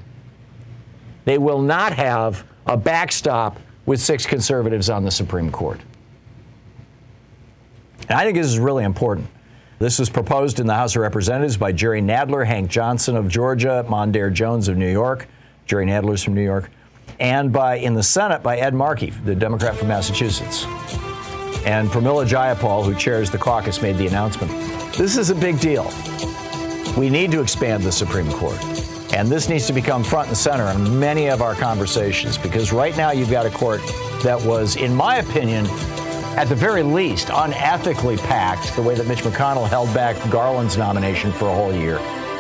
they 1.26 1.40
will 1.40 1.62
not 1.62 1.94
have 1.94 2.46
a 2.68 2.78
backstop 2.78 3.60
with 3.88 4.00
six 4.00 4.26
conservatives 4.26 4.90
on 4.90 5.04
the 5.04 5.10
Supreme 5.10 5.52
Court. 5.52 5.82
And 8.08 8.20
I 8.20 8.24
think 8.24 8.38
this 8.38 8.46
is 8.46 8.60
really 8.60 8.84
important. 8.84 9.28
This 9.80 9.98
was 9.98 10.10
proposed 10.10 10.60
in 10.60 10.68
the 10.68 10.76
House 10.76 10.96
of 10.96 11.02
Representatives 11.02 11.58
by 11.58 11.72
Jerry 11.72 12.02
Nadler, 12.02 12.46
Hank 12.46 12.70
Johnson 12.70 13.16
of 13.16 13.28
Georgia, 13.28 13.84
Mondaire 13.88 14.32
Jones 14.32 14.68
of 14.68 14.78
New 14.78 14.92
York. 14.92 15.28
Jerry 15.66 15.86
Nadler's 15.86 16.24
from 16.24 16.36
New 16.36 16.44
York 16.44 16.70
and 17.20 17.52
by 17.52 17.78
in 17.78 17.96
the 17.96 18.04
Senate 18.04 18.44
by 18.44 18.58
Ed 18.58 18.76
Markey, 18.76 19.10
the 19.10 19.34
Democrat 19.34 19.76
from 19.76 19.88
Massachusetts. 19.88 20.66
And 21.66 21.90
Pramila 21.90 22.28
Jayapal, 22.28 22.86
who 22.86 22.94
chairs 22.94 23.32
the 23.32 23.38
caucus, 23.38 23.82
made 23.82 23.98
the 23.98 24.08
announcement. 24.08 24.77
This 24.98 25.16
is 25.16 25.30
a 25.30 25.36
big 25.36 25.60
deal. 25.60 25.94
We 26.98 27.12
need 27.12 27.30
to 27.30 27.40
expand 27.40 27.84
the 27.84 27.92
Supreme 27.92 28.32
Court. 28.32 28.60
And 29.14 29.30
this 29.30 29.48
needs 29.48 29.68
to 29.68 29.74
become 29.74 30.04
front 30.04 30.30
and 30.30 30.36
center 30.36 30.66
in 30.72 31.00
many 31.00 31.28
of 31.30 31.44
our 31.44 31.54
conversations 31.54 32.36
because 32.36 32.74
right 32.74 32.98
now 32.98 33.12
you've 33.12 33.30
got 33.30 33.46
a 33.46 33.52
court 33.52 33.82
that 34.24 34.42
was, 34.42 34.76
in 34.76 34.96
my 34.96 35.18
opinion, 35.18 35.68
at 36.36 36.46
the 36.46 36.56
very 36.56 36.82
least, 36.82 37.28
unethically 37.28 38.18
packed, 38.18 38.76
the 38.76 38.82
way 38.82 38.96
that 38.96 39.06
Mitch 39.06 39.20
McConnell 39.20 39.70
held 39.70 39.94
back 39.94 40.18
Garland's 40.32 40.78
nomination 40.78 41.32
for 41.32 41.48
a 41.48 41.54
whole 41.54 41.72
year, 41.72 42.00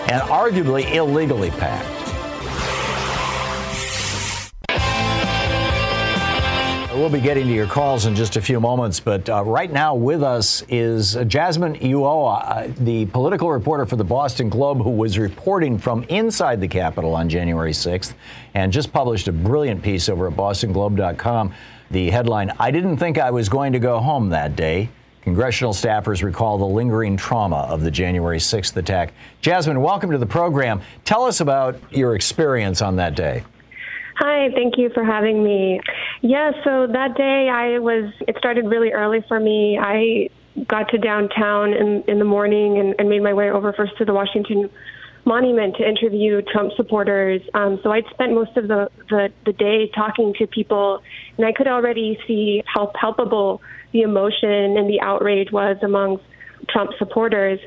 and 0.10 0.20
arguably 0.24 0.92
illegally 0.96 1.52
packed. 1.52 1.97
We'll 6.98 7.10
be 7.10 7.22
getting 7.22 7.46
to 7.46 7.54
your 7.54 7.68
calls 7.68 8.08
in 8.08 8.16
just 8.16 8.38
a 8.38 8.42
few 8.42 8.60
moments, 8.60 9.00
but 9.00 9.30
uh, 9.30 9.44
right 9.44 9.72
now 9.72 9.94
with 9.94 10.24
us 10.24 10.64
is 10.68 11.16
Jazmine 11.16 11.80
Ulloa, 11.80 12.42
uh, 12.44 12.74
the 12.80 13.06
political 13.06 13.52
reporter 13.52 13.86
for 13.86 13.98
the 13.98 14.04
Boston 14.04 14.50
Globe, 14.50 14.82
who 14.82 14.90
was 14.90 15.20
reporting 15.20 15.78
from 15.78 16.02
inside 16.06 16.60
the 16.60 16.68
Capitol 16.68 17.14
on 17.14 17.30
January 17.30 17.72
6th 17.72 18.16
and 18.56 18.74
just 18.74 18.92
published 18.92 19.28
a 19.28 19.32
brilliant 19.32 19.84
piece 19.84 20.10
over 20.10 20.28
at 20.28 20.34
bostonglobe.com. 20.34 21.54
The 21.92 22.10
headline 22.10 22.52
I 22.60 22.72
didn't 22.72 22.98
think 22.98 23.20
I 23.20 23.30
was 23.30 23.48
going 23.48 23.74
to 23.74 23.80
go 23.80 24.00
home 24.00 24.30
that 24.30 24.56
day. 24.56 24.90
Congressional 25.22 25.74
staffers 25.74 26.24
recall 26.24 26.58
the 26.58 26.66
lingering 26.66 27.16
trauma 27.16 27.68
of 27.70 27.82
the 27.82 27.92
January 27.92 28.40
6th 28.40 28.76
attack. 28.76 29.14
Jazmine, 29.44 29.84
welcome 29.84 30.10
to 30.10 30.18
the 30.18 30.26
program. 30.26 30.82
Tell 31.06 31.26
us 31.26 31.42
about 31.42 31.80
your 31.94 32.16
experience 32.16 32.82
on 32.82 32.96
that 32.96 33.14
day. 33.14 33.44
Hi, 34.20 34.50
thank 34.56 34.80
you 34.80 34.90
for 34.96 35.04
having 35.04 35.44
me. 35.44 35.80
Yeah, 36.22 36.52
so 36.64 36.88
that 36.88 37.16
day 37.16 37.50
I 37.54 37.78
was, 37.78 38.12
it 38.28 38.36
started 38.40 38.66
really 38.66 38.92
early 38.92 39.24
for 39.28 39.40
me. 39.40 39.78
I 39.80 40.30
got 40.68 40.90
to 40.90 40.98
downtown 40.98 41.74
in, 41.74 42.04
in 42.08 42.18
the 42.18 42.26
morning 42.26 42.80
and, 42.80 42.96
and 42.98 43.10
made 43.10 43.22
my 43.22 43.34
way 43.34 43.52
over 43.52 43.74
first 43.74 43.96
to 44.00 44.06
the 44.06 44.16
Washington 44.16 44.72
Monument 45.24 45.76
to 45.76 45.88
interview 45.88 46.42
Trump 46.42 46.72
supporters. 46.76 47.42
Um, 47.54 47.80
so 47.84 47.92
I'd 47.92 48.06
spent 48.10 48.34
most 48.34 48.58
of 48.58 48.68
the, 48.68 48.90
the, 49.08 49.30
the 49.46 49.54
day 49.54 49.92
talking 49.94 50.34
to 50.40 50.48
people, 50.48 51.04
and 51.38 51.46
I 51.46 51.52
could 51.52 51.68
already 51.68 52.18
see 52.26 52.64
how 52.66 52.92
palpable 53.00 53.62
the 53.92 54.02
emotion 54.02 54.78
and 54.78 54.90
the 54.90 55.00
outrage 55.00 55.52
was 55.52 55.78
amongst 55.84 56.24
Trump 56.70 56.90
supporters. 56.98 57.60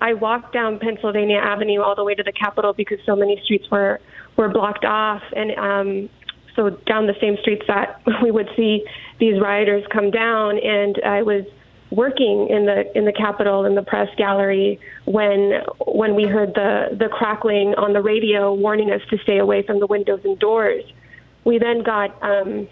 I 0.00 0.14
walked 0.14 0.54
down 0.54 0.78
Pennsylvania 0.78 1.40
Avenue 1.40 1.82
all 1.82 1.94
the 1.94 2.04
way 2.04 2.14
to 2.14 2.22
the 2.22 2.32
Capitol 2.32 2.72
because 2.72 3.00
so 3.04 3.14
many 3.14 3.38
streets 3.44 3.70
were 3.70 4.00
were 4.40 4.48
blocked 4.48 4.86
off, 4.86 5.22
and 5.36 5.50
um, 5.58 6.10
so 6.56 6.70
down 6.86 7.06
the 7.06 7.14
same 7.20 7.36
streets 7.42 7.62
that 7.68 8.00
we 8.22 8.30
would 8.30 8.48
see 8.56 8.84
these 9.18 9.40
rioters 9.40 9.84
come 9.92 10.10
down. 10.10 10.58
And 10.58 10.98
I 11.04 11.22
was 11.22 11.44
working 11.90 12.48
in 12.48 12.64
the 12.64 12.90
in 12.96 13.04
the 13.04 13.12
Capitol 13.12 13.66
in 13.66 13.74
the 13.74 13.82
press 13.82 14.08
gallery 14.16 14.80
when 15.04 15.60
when 15.86 16.14
we 16.14 16.24
heard 16.24 16.54
the 16.54 16.96
the 16.98 17.08
crackling 17.08 17.74
on 17.76 17.92
the 17.92 18.00
radio 18.00 18.54
warning 18.54 18.90
us 18.90 19.02
to 19.10 19.18
stay 19.18 19.38
away 19.38 19.62
from 19.62 19.78
the 19.78 19.86
windows 19.86 20.20
and 20.24 20.38
doors. 20.38 20.84
We 21.44 21.58
then 21.58 21.82
got 21.82 22.10
um, 22.22 22.66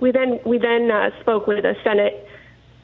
we 0.00 0.12
then 0.12 0.38
we 0.44 0.58
then 0.58 0.90
uh, 0.90 1.10
spoke 1.22 1.46
with 1.46 1.64
a 1.64 1.74
Senate 1.82 2.28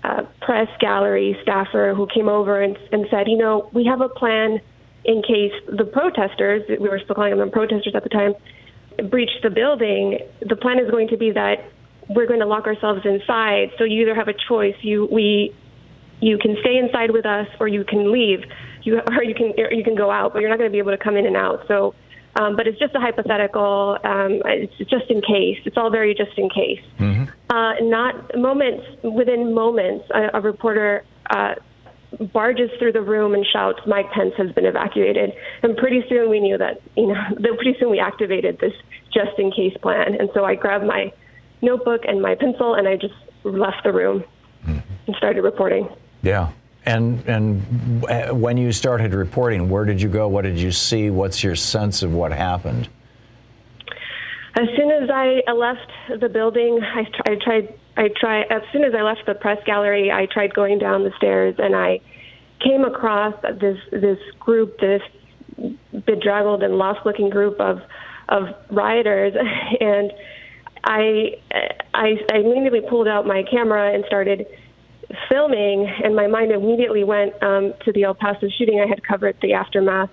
uh, 0.05 0.23
press 0.41 0.69
gallery 0.81 1.37
staffer 1.43 1.93
who 1.95 2.07
came 2.15 2.29
over 2.29 2.63
and, 2.63 2.79
and 2.93 3.07
said, 3.11 3.29
you 3.29 3.37
know, 3.37 3.69
we 3.75 3.85
have 3.85 4.01
a 4.01 4.09
plan 4.09 4.61
in 5.09 5.23
case 5.23 5.53
the 5.67 5.85
protesters, 5.85 6.63
we 6.69 6.87
were 6.87 7.01
still 7.03 7.15
calling 7.15 7.37
them 7.39 7.51
protesters 7.51 7.95
at 7.95 8.03
the 8.03 8.11
time, 8.11 8.35
breach 9.09 9.31
the 9.43 9.49
building. 9.49 10.19
The 10.47 10.55
plan 10.55 10.79
is 10.79 10.91
going 10.91 11.09
to 11.09 11.17
be 11.17 11.31
that 11.33 11.65
we're 12.11 12.27
going 12.27 12.41
to 12.41 12.47
lock 12.47 12.67
ourselves 12.67 13.01
inside. 13.05 13.71
So 13.79 13.85
you 13.85 14.03
either 14.03 14.15
have 14.15 14.29
a 14.29 14.35
choice. 14.49 14.77
You 14.83 15.09
we 15.11 15.57
you 16.21 16.37
can 16.37 16.57
stay 16.61 16.77
inside 16.77 17.11
with 17.11 17.25
us, 17.25 17.47
or 17.59 17.69
you 17.69 17.85
can 17.85 18.13
leave. 18.13 18.41
You 18.83 19.01
or 19.17 19.25
you 19.25 19.35
can 19.35 19.55
or 19.57 19.73
you 19.73 19.83
can 19.83 19.95
go 19.95 20.11
out, 20.11 20.35
but 20.35 20.41
you're 20.41 20.51
not 20.51 20.59
going 20.59 20.71
to 20.71 20.73
be 20.73 20.79
able 20.79 20.93
to 20.93 21.03
come 21.03 21.17
in 21.17 21.27
and 21.27 21.37
out. 21.37 21.65
So. 21.67 21.95
Um, 22.39 22.55
but 22.55 22.69
it's 22.69 22.79
just 22.79 22.95
a 22.95 23.01
hypothetical. 23.01 23.99
Um, 24.05 24.43
it's 24.45 24.77
just 24.79 25.11
in 25.11 25.23
case. 25.23 25.59
It's 25.65 25.77
all 25.77 25.91
very 25.91 26.15
just 26.15 26.39
in 26.39 26.49
case. 26.49 26.79
Mm-hmm. 27.01 27.25
Uh, 27.51 27.73
not 27.81 28.39
moments, 28.39 28.85
within 29.03 29.53
moments, 29.55 30.05
a, 30.15 30.39
a 30.39 30.41
reporter 30.41 31.05
uh, 31.31 31.55
barges 32.33 32.71
through 32.79 32.93
the 32.93 33.03
room 33.03 33.35
and 33.35 33.47
shouts, 33.47 33.81
Mike 33.87 34.11
Pence 34.13 34.35
has 34.39 34.51
been 34.53 34.65
evacuated. 34.65 35.33
And 35.63 35.77
pretty 35.77 36.05
soon 36.09 36.31
we 36.31 36.41
knew 36.41 36.59
that, 36.59 36.81
you 36.97 37.07
know, 37.09 37.15
pretty 37.57 37.77
soon 37.79 37.91
we 37.91 38.01
activated 38.01 38.59
this 38.59 38.73
just 39.13 39.39
in 39.39 39.51
case 39.51 39.77
plan. 39.83 40.15
And 40.15 40.31
so 40.35 40.45
I 40.45 40.55
grabbed 40.55 40.87
my 40.87 41.13
notebook 41.63 42.03
and 42.07 42.23
my 42.23 42.35
pencil 42.35 42.75
and 42.75 42.89
I 42.89 42.97
just 42.97 43.15
left 43.45 43.85
the 43.85 43.93
room 43.93 44.25
mm-hmm. 44.65 44.79
and 45.07 45.17
started 45.17 45.43
reporting. 45.43 45.89
Yeah. 46.23 46.51
And 46.85 47.23
and 47.29 48.41
when 48.41 48.57
you 48.57 48.73
started 48.73 49.13
reporting, 49.13 49.69
where 49.69 49.85
did 49.85 50.01
you 50.01 50.09
go? 50.09 50.27
What 50.29 50.43
did 50.43 50.59
you 50.59 50.73
see? 50.73 51.11
What's 51.11 51.45
your 51.45 51.55
sense 51.55 52.03
of 52.03 52.15
what 52.15 52.33
happened? 52.33 52.89
As 54.59 54.69
soon 54.77 54.91
as 54.91 55.11
I 55.11 55.43
left 55.53 56.21
the 56.21 56.29
building, 56.29 56.81
I, 56.83 57.07
I 57.27 57.35
tried. 57.45 57.79
I 57.99 58.09
tried. 58.19 58.45
As 58.51 58.63
soon 58.73 58.85
as 58.85 58.95
I 58.97 59.03
left 59.03 59.27
the 59.27 59.35
press 59.35 59.59
gallery, 59.67 60.11
I 60.13 60.27
tried 60.33 60.55
going 60.55 60.79
down 60.79 61.03
the 61.03 61.11
stairs, 61.17 61.57
and 61.59 61.75
I 61.75 62.01
came 62.65 62.85
across 62.85 63.35
this 63.61 63.79
this 63.91 64.19
group, 64.39 64.79
this 64.79 65.03
bedraggled 66.07 66.63
and 66.63 66.79
lost-looking 66.79 67.29
group 67.29 67.61
of 67.61 67.81
of 68.29 68.45
rioters, 68.71 69.35
and 69.81 70.13
I, 70.85 71.39
I 71.93 72.15
I 72.33 72.37
immediately 72.39 72.83
pulled 72.89 73.09
out 73.09 73.27
my 73.27 73.43
camera 73.51 73.93
and 73.93 74.05
started 74.07 74.47
filming, 75.29 75.93
and 76.05 76.15
my 76.15 76.29
mind 76.29 76.53
immediately 76.53 77.03
went 77.03 77.33
um, 77.43 77.75
to 77.85 77.93
the 77.93 78.05
El 78.05 78.15
Paso 78.15 78.47
shooting. 78.59 78.81
I 78.81 78.87
had 78.87 79.03
covered 79.03 79.37
the 79.43 79.55
aftermath 79.55 80.11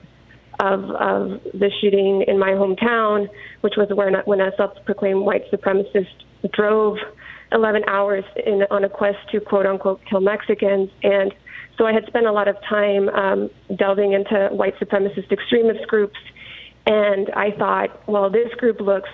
of, 0.60 0.90
of 0.90 1.44
the 1.54 1.70
shooting 1.82 2.24
in 2.28 2.40
my 2.40 2.52
hometown, 2.52 3.28
which 3.62 3.74
was 3.78 3.90
where 3.94 4.24
when 4.24 4.42
a 4.42 4.52
self-proclaimed 4.58 5.22
white 5.22 5.52
supremacist 5.52 6.08
drove 6.54 6.98
11 7.52 7.84
hours 7.88 8.24
in, 8.46 8.66
on 8.72 8.84
a 8.84 8.90
quest 8.90 9.18
to 9.32 9.40
quote 9.40 9.66
unquote 9.66 10.02
kill 10.10 10.22
Mexicans. 10.22 10.90
And 11.04 11.34
so 11.78 11.86
I 11.86 11.94
had 11.94 12.06
spent 12.08 12.26
a 12.26 12.32
lot 12.32 12.48
of 12.48 12.56
time 12.68 13.10
um, 13.10 13.50
delving 13.76 14.14
into 14.14 14.50
white 14.52 14.78
supremacist 14.80 15.32
extremist 15.32 15.88
groups. 15.88 16.18
And 16.86 17.30
I 17.32 17.52
thought, 17.52 18.08
well, 18.08 18.30
this 18.30 18.54
group 18.56 18.80
looks 18.80 19.10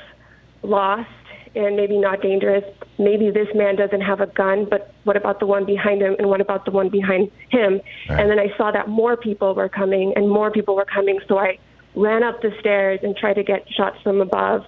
lost 0.64 1.10
and 1.56 1.76
maybe 1.76 1.98
not 1.98 2.22
dangerous. 2.22 2.64
Maybe 2.98 3.30
this 3.30 3.48
man 3.54 3.76
doesn't 3.76 4.02
have 4.02 4.22
a 4.22 4.28
gun, 4.28 4.68
but 4.70 4.94
what 5.04 5.18
about 5.18 5.40
the 5.40 5.46
one 5.46 5.66
behind 5.66 6.02
him 6.02 6.16
and 6.18 6.30
what 6.30 6.40
about 6.40 6.66
the 6.66 6.72
one 6.72 6.90
behind 6.90 7.30
him? 7.50 7.82
Right. 8.10 8.20
And 8.20 8.30
then 8.30 8.40
I 8.40 8.56
saw 8.58 8.72
that 8.72 8.88
more 8.88 9.18
people 9.18 9.54
were 9.54 9.70
coming 9.70 10.14
and 10.16 10.30
more 10.30 10.52
people 10.52 10.76
were 10.76 10.86
coming, 10.86 11.20
so 11.28 11.38
I 11.38 11.60
ran 11.96 12.24
up 12.24 12.42
the 12.42 12.52
stairs 12.60 13.00
and 13.04 13.16
tried 13.18 13.34
to 13.34 13.44
get 13.44 13.68
shots 13.70 13.98
from 14.02 14.22
above. 14.22 14.66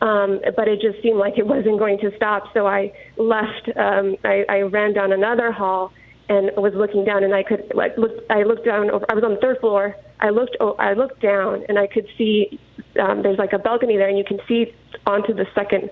Um, 0.00 0.40
but 0.56 0.66
it 0.66 0.80
just 0.80 1.02
seemed 1.02 1.18
like 1.18 1.36
it 1.36 1.46
wasn't 1.46 1.78
going 1.78 1.98
to 1.98 2.10
stop, 2.16 2.44
so 2.54 2.66
I 2.66 2.92
left. 3.18 3.68
Um, 3.76 4.16
I, 4.24 4.44
I 4.48 4.60
ran 4.62 4.94
down 4.94 5.12
another 5.12 5.52
hall 5.52 5.92
and 6.28 6.50
was 6.56 6.72
looking 6.74 7.04
down, 7.04 7.22
and 7.22 7.34
I 7.34 7.42
could 7.42 7.72
like 7.74 7.98
look. 7.98 8.12
I 8.30 8.44
looked 8.44 8.64
down. 8.64 8.90
Over, 8.90 9.04
I 9.10 9.14
was 9.14 9.24
on 9.24 9.34
the 9.34 9.40
third 9.40 9.58
floor. 9.60 9.94
I 10.20 10.30
looked. 10.30 10.56
I 10.78 10.94
looked 10.94 11.20
down, 11.20 11.64
and 11.68 11.78
I 11.78 11.86
could 11.86 12.06
see. 12.16 12.58
Um, 12.98 13.22
there's 13.22 13.38
like 13.38 13.52
a 13.52 13.58
balcony 13.58 13.96
there, 13.98 14.08
and 14.08 14.16
you 14.16 14.24
can 14.24 14.38
see 14.48 14.72
onto 15.06 15.34
the 15.34 15.46
second 15.54 15.90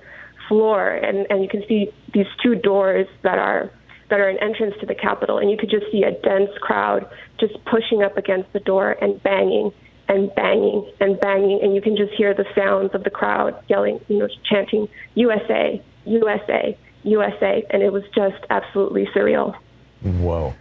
floor, 0.49 0.89
and, 0.89 1.27
and 1.31 1.43
you 1.43 1.49
can 1.49 1.63
see 1.69 1.93
these 2.15 2.27
two 2.43 2.55
doors 2.55 3.07
that 3.23 3.39
are 3.39 3.71
that 4.09 4.21
are 4.21 4.29
an 4.29 4.39
entrance 4.39 4.75
to 4.81 4.87
the 4.87 4.95
Capitol, 4.95 5.39
and 5.39 5.51
you 5.51 5.59
could 5.59 5.71
just 5.71 5.85
see 5.93 6.03
a 6.03 6.13
dense 6.13 6.51
crowd 6.63 7.07
just 7.39 7.53
pushing 7.67 8.03
up 8.03 8.17
against 8.17 8.51
the 8.55 8.61
door 8.61 8.93
and 9.03 9.23
banging 9.23 9.71
and 10.09 10.35
banging 10.35 10.91
and 11.01 11.21
banging, 11.21 11.61
and 11.63 11.75
you 11.75 11.81
can 11.81 11.97
just 11.97 12.13
hear 12.15 12.35
the 12.35 12.47
sounds 12.55 12.95
of 12.95 13.05
the 13.05 13.11
crowd 13.11 13.63
yelling, 13.69 14.01
you 14.09 14.19
know, 14.19 14.29
chanting 14.45 14.89
USA, 15.15 15.83
USA, 16.05 16.77
USA, 17.03 17.67
and 17.71 17.83
it 17.83 17.93
was 17.93 18.05
just 18.15 18.43
absolutely 18.51 19.07
surreal. 19.15 19.55
Whoa. 20.03 20.55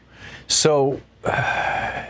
So. 0.47 1.01
Uh, 1.23 2.03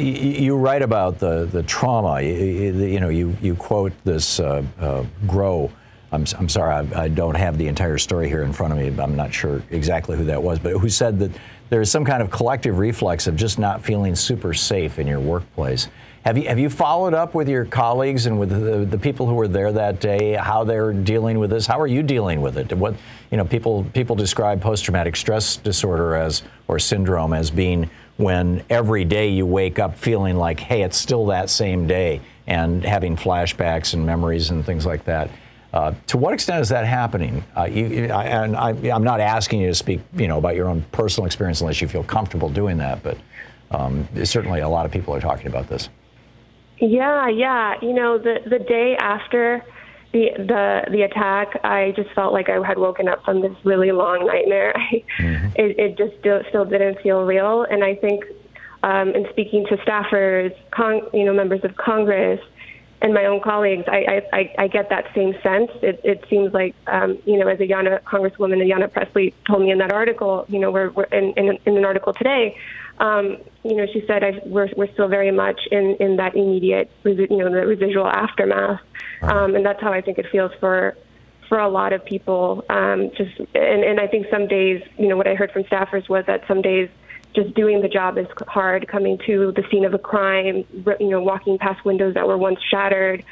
you 0.00 0.56
write 0.56 0.82
about 0.82 1.18
the, 1.18 1.46
the 1.46 1.64
trauma. 1.64 2.20
You, 2.20 2.72
you 2.72 3.00
know, 3.00 3.08
you, 3.08 3.36
you 3.42 3.56
quote 3.56 3.92
this 4.04 4.38
uh, 4.38 4.62
uh, 4.78 5.04
Groh 5.26 5.72
I'm, 6.10 6.24
I'm 6.38 6.48
sorry, 6.48 6.72
I, 6.72 7.02
I, 7.02 7.08
don't 7.08 7.34
have 7.34 7.58
the 7.58 7.68
entire 7.68 7.98
story 7.98 8.28
here 8.28 8.42
in 8.42 8.52
front 8.52 8.72
of 8.72 8.78
me. 8.78 9.02
I'm 9.02 9.14
not 9.14 9.32
sure 9.32 9.62
exactly 9.70 10.16
who 10.16 10.24
that 10.24 10.42
was, 10.42 10.58
but 10.58 10.72
who 10.72 10.88
said 10.88 11.18
that 11.18 11.32
there 11.68 11.82
is 11.82 11.90
some 11.90 12.04
kind 12.04 12.22
of 12.22 12.30
collective 12.30 12.78
reflex 12.78 13.26
of 13.26 13.36
just 13.36 13.58
not 13.58 13.84
feeling 13.84 14.14
super 14.14 14.54
safe 14.54 14.98
in 14.98 15.06
your 15.06 15.20
workplace. 15.20 15.88
Have 16.24 16.36
you 16.36 16.48
have 16.48 16.58
you 16.58 16.68
followed 16.68 17.14
up 17.14 17.34
with 17.34 17.48
your 17.48 17.64
colleagues 17.64 18.26
and 18.26 18.38
with 18.38 18.50
the, 18.50 18.84
the 18.84 18.98
people 18.98 19.26
who 19.26 19.34
were 19.34 19.48
there 19.48 19.72
that 19.72 20.00
day? 20.00 20.34
How 20.34 20.64
they're 20.64 20.92
dealing 20.92 21.38
with 21.38 21.50
this? 21.50 21.66
How 21.66 21.80
are 21.80 21.86
you 21.86 22.02
dealing 22.02 22.42
with 22.42 22.58
it? 22.58 22.72
What 22.72 22.96
you 23.30 23.36
know, 23.36 23.44
people 23.44 23.84
people 23.94 24.16
describe 24.16 24.60
post-traumatic 24.60 25.16
stress 25.16 25.56
disorder 25.56 26.16
as 26.16 26.42
or 26.66 26.78
syndrome 26.78 27.32
as 27.32 27.50
being 27.50 27.88
when 28.16 28.64
every 28.68 29.04
day 29.04 29.28
you 29.28 29.46
wake 29.46 29.78
up 29.78 29.96
feeling 29.96 30.36
like, 30.36 30.58
hey, 30.58 30.82
it's 30.82 30.96
still 30.96 31.26
that 31.26 31.48
same 31.48 31.86
day, 31.86 32.20
and 32.48 32.84
having 32.84 33.16
flashbacks 33.16 33.94
and 33.94 34.04
memories 34.04 34.50
and 34.50 34.66
things 34.66 34.84
like 34.84 35.04
that. 35.04 35.30
Uh, 35.72 35.92
to 36.08 36.16
what 36.16 36.34
extent 36.34 36.60
is 36.60 36.68
that 36.68 36.84
happening? 36.84 37.44
Uh, 37.56 37.64
you, 37.64 38.08
I, 38.08 38.24
and 38.24 38.56
I, 38.56 38.70
am 38.70 39.04
not 39.04 39.20
asking 39.20 39.60
you 39.60 39.68
to 39.68 39.74
speak, 39.74 40.00
you 40.14 40.26
know, 40.26 40.38
about 40.38 40.56
your 40.56 40.66
own 40.66 40.82
personal 40.92 41.26
experience 41.26 41.60
unless 41.60 41.80
you 41.80 41.88
feel 41.88 42.02
comfortable 42.02 42.48
doing 42.48 42.78
that. 42.78 43.02
But 43.02 43.18
um, 43.70 44.08
certainly, 44.24 44.60
a 44.60 44.68
lot 44.68 44.84
of 44.84 44.92
people 44.92 45.14
are 45.14 45.20
talking 45.20 45.46
about 45.46 45.68
this. 45.68 45.88
Yeah, 46.80 47.28
yeah. 47.28 47.74
You 47.82 47.92
know, 47.92 48.18
the 48.18 48.38
the 48.48 48.58
day 48.58 48.96
after 48.98 49.64
the 50.12 50.30
the 50.36 50.90
the 50.90 51.02
attack, 51.02 51.60
I 51.64 51.92
just 51.96 52.10
felt 52.14 52.32
like 52.32 52.48
I 52.48 52.64
had 52.66 52.78
woken 52.78 53.08
up 53.08 53.24
from 53.24 53.42
this 53.42 53.54
really 53.64 53.92
long 53.92 54.26
nightmare. 54.26 54.74
mm-hmm. 55.18 55.46
it, 55.56 55.78
it 55.78 55.98
just 55.98 56.18
still, 56.20 56.40
still 56.48 56.64
didn't 56.64 57.00
feel 57.02 57.22
real, 57.24 57.62
and 57.62 57.84
I 57.84 57.94
think 57.94 58.24
um, 58.82 59.10
in 59.10 59.26
speaking 59.30 59.66
to 59.66 59.76
staffers, 59.78 60.54
con- 60.70 61.08
you 61.12 61.24
know, 61.24 61.32
members 61.32 61.60
of 61.64 61.76
Congress 61.76 62.40
and 63.00 63.14
my 63.14 63.26
own 63.26 63.40
colleagues, 63.40 63.84
I, 63.86 64.22
I, 64.32 64.54
I 64.58 64.68
get 64.68 64.88
that 64.90 65.04
same 65.14 65.34
sense. 65.42 65.70
It, 65.82 66.00
it 66.02 66.24
seems 66.28 66.52
like, 66.52 66.74
um, 66.88 67.18
you 67.26 67.38
know, 67.38 67.46
as 67.46 67.58
Ayanna 67.58 68.02
Congresswoman 68.02 68.58
Ayanna 68.58 68.92
Pressley 68.92 69.34
told 69.46 69.62
me 69.62 69.70
in 69.70 69.78
that 69.78 69.92
article, 69.92 70.44
you 70.48 70.58
know, 70.58 70.72
we're, 70.72 70.90
we're 70.90 71.04
in, 71.04 71.32
in, 71.36 71.58
in 71.64 71.76
an 71.76 71.84
article 71.84 72.12
today, 72.12 72.56
um, 72.98 73.38
you 73.68 73.76
know, 73.76 73.86
she 73.92 74.02
said 74.06 74.24
I, 74.24 74.40
we're, 74.46 74.68
we're 74.76 74.92
still 74.92 75.08
very 75.08 75.30
much 75.30 75.60
in, 75.70 75.96
in 76.00 76.16
that 76.16 76.34
immediate, 76.34 76.90
you 77.04 77.26
know, 77.28 77.50
the 77.50 77.66
residual 77.66 78.06
aftermath. 78.06 78.80
Um, 79.22 79.54
and 79.54 79.64
that's 79.64 79.80
how 79.80 79.92
I 79.92 80.00
think 80.00 80.18
it 80.18 80.26
feels 80.32 80.52
for, 80.60 80.96
for 81.48 81.58
a 81.58 81.68
lot 81.68 81.92
of 81.92 82.04
people. 82.04 82.64
Um, 82.68 83.10
just, 83.16 83.38
and, 83.54 83.84
and 83.84 84.00
I 84.00 84.06
think 84.06 84.26
some 84.30 84.46
days, 84.46 84.82
you 84.96 85.08
know, 85.08 85.16
what 85.16 85.28
I 85.28 85.34
heard 85.34 85.52
from 85.52 85.64
staffers 85.64 86.08
was 86.08 86.24
that 86.26 86.44
some 86.48 86.62
days, 86.62 86.88
just 87.34 87.54
doing 87.54 87.82
the 87.82 87.88
job 87.88 88.16
is 88.16 88.26
hard, 88.46 88.88
coming 88.88 89.18
to 89.26 89.52
the 89.52 89.62
scene 89.70 89.84
of 89.84 89.92
a 89.92 89.98
crime, 89.98 90.64
you 90.98 91.10
know, 91.10 91.20
walking 91.20 91.58
past 91.58 91.84
windows 91.84 92.14
that 92.14 92.26
were 92.26 92.38
once 92.38 92.58
shattered, 92.70 93.22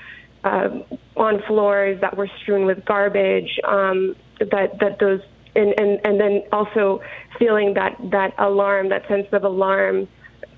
uh, 0.45 0.69
on 1.17 1.43
floors 1.47 1.99
that 2.03 2.17
were 2.17 2.29
strewn 2.43 2.67
with 2.67 2.85
garbage, 2.85 3.59
um, 3.65 4.15
that, 4.39 4.79
that 4.81 4.99
those, 5.01 5.21
and, 5.57 5.73
and, 5.81 5.99
and 6.05 6.21
then 6.21 6.43
also 6.53 7.01
feeling 7.39 7.73
that, 7.75 7.97
that 8.11 8.35
alarm, 8.39 8.91
that 8.91 9.09
sense 9.09 9.27
of 9.33 9.45
alarm 9.45 10.07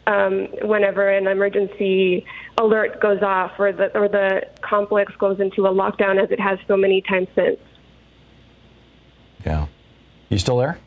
um, 0.08 0.48
whenever 0.62 1.08
an 1.10 1.26
emergency 1.26 2.24
alert 2.56 3.00
goes 3.00 3.22
off 3.22 3.52
or 3.58 3.72
the, 3.72 3.96
or 3.96 4.08
the 4.08 4.42
complex 4.62 5.14
goes 5.16 5.38
into 5.38 5.66
a 5.66 5.70
lockdown 5.70 6.22
as 6.22 6.30
it 6.30 6.40
has 6.40 6.58
so 6.66 6.76
many 6.76 7.02
times 7.02 7.28
since. 7.34 7.60
Yeah. 9.44 9.66
You 10.30 10.38
still 10.38 10.56
there? 10.56 10.78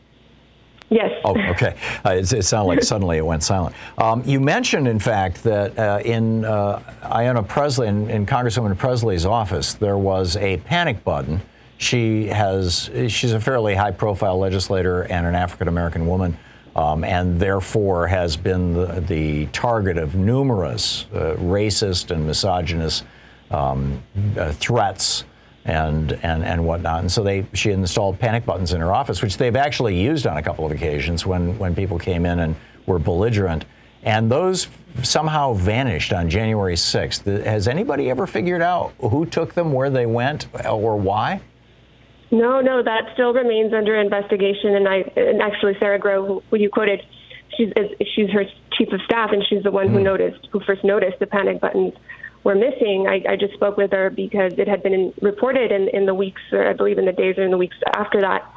Yes. 0.90 1.10
Oh, 1.24 1.34
okay. 1.50 1.76
Uh, 2.04 2.10
it, 2.10 2.30
it, 2.32 2.42
sounded 2.42 2.68
like 2.68 2.82
suddenly 2.82 3.16
it 3.16 3.24
went 3.24 3.42
silent. 3.42 3.74
Um, 3.96 4.22
you 4.26 4.40
mentioned, 4.40 4.86
in 4.86 4.98
fact, 4.98 5.42
that 5.44 5.78
uh, 5.78 6.00
in 6.04 6.44
uh, 6.44 6.80
Ayanna 7.02 7.46
Pressley, 7.48 7.88
in, 7.88 8.10
in, 8.10 8.26
Congresswoman 8.26 8.76
Pressley's 8.76 9.24
office, 9.24 9.72
there 9.74 9.96
was 9.96 10.36
a 10.36 10.58
panic 10.58 11.02
button. 11.02 11.40
She 11.78 12.26
has, 12.28 12.90
she's 13.08 13.32
a 13.32 13.40
fairly 13.40 13.74
high-profile 13.74 14.38
legislator 14.38 15.02
and 15.02 15.26
an 15.26 15.34
African 15.34 15.66
American 15.66 16.06
woman, 16.06 16.36
um, 16.74 17.04
and 17.04 17.38
therefore 17.38 18.06
has 18.06 18.36
been 18.36 18.72
the, 18.72 19.00
the 19.06 19.46
target 19.46 19.98
of 19.98 20.14
numerous 20.14 21.06
uh, 21.12 21.36
racist 21.38 22.10
and 22.10 22.26
misogynist 22.26 23.04
um, 23.50 24.02
uh, 24.36 24.52
threats 24.52 25.24
and 25.64 26.12
and 26.22 26.44
and 26.44 26.64
whatnot. 26.64 27.00
And 27.00 27.12
so 27.12 27.22
they 27.22 27.46
she 27.52 27.70
installed 27.70 28.18
panic 28.18 28.44
buttons 28.44 28.72
in 28.72 28.80
her 28.80 28.92
office, 28.92 29.22
which 29.22 29.36
they've 29.36 29.54
actually 29.54 30.00
used 30.00 30.26
on 30.26 30.36
a 30.36 30.42
couple 30.42 30.64
of 30.64 30.72
occasions 30.72 31.26
when 31.26 31.58
when 31.58 31.74
people 31.74 31.98
came 31.98 32.26
in 32.26 32.40
and 32.40 32.56
were 32.86 32.98
belligerent. 32.98 33.64
And 34.04 34.30
those 34.30 34.66
somehow 35.02 35.54
vanished 35.54 36.12
on 36.12 36.28
January 36.28 36.74
6th. 36.74 37.44
Has 37.44 37.68
anybody 37.68 38.10
ever 38.10 38.26
figured 38.26 38.60
out 38.60 38.92
who 38.98 39.24
took 39.24 39.54
them, 39.54 39.72
where 39.72 39.90
they 39.90 40.06
went, 40.06 40.48
or 40.66 40.96
why? 40.96 41.40
No, 42.32 42.62
no, 42.62 42.82
that 42.82 43.10
still 43.12 43.34
remains 43.34 43.74
under 43.74 43.94
investigation. 43.94 44.74
And 44.74 44.88
I, 44.88 45.04
and 45.16 45.42
actually, 45.42 45.76
Sarah 45.78 46.00
Groh, 46.00 46.26
who, 46.26 46.42
who 46.48 46.56
you 46.56 46.70
quoted, 46.70 47.04
she's 47.56 47.70
she's 48.14 48.30
her 48.30 48.44
chief 48.72 48.90
of 48.90 49.02
staff, 49.02 49.30
and 49.32 49.44
she's 49.46 49.62
the 49.62 49.70
one 49.70 49.88
mm. 49.88 49.92
who 49.92 50.00
noticed, 50.00 50.48
who 50.50 50.60
first 50.60 50.82
noticed 50.82 51.18
the 51.20 51.26
panic 51.26 51.60
buttons 51.60 51.92
were 52.42 52.54
missing. 52.54 53.06
I, 53.06 53.22
I 53.28 53.36
just 53.36 53.52
spoke 53.52 53.76
with 53.76 53.92
her 53.92 54.08
because 54.08 54.54
it 54.56 54.66
had 54.66 54.82
been 54.82 54.94
in, 54.94 55.14
reported 55.20 55.70
in, 55.70 55.88
in 55.88 56.06
the 56.06 56.14
weeks, 56.14 56.40
or 56.52 56.66
I 56.66 56.72
believe 56.72 56.96
in 56.96 57.04
the 57.04 57.12
days 57.12 57.36
or 57.36 57.44
in 57.44 57.50
the 57.50 57.58
weeks 57.58 57.76
after 57.94 58.22
that, 58.22 58.50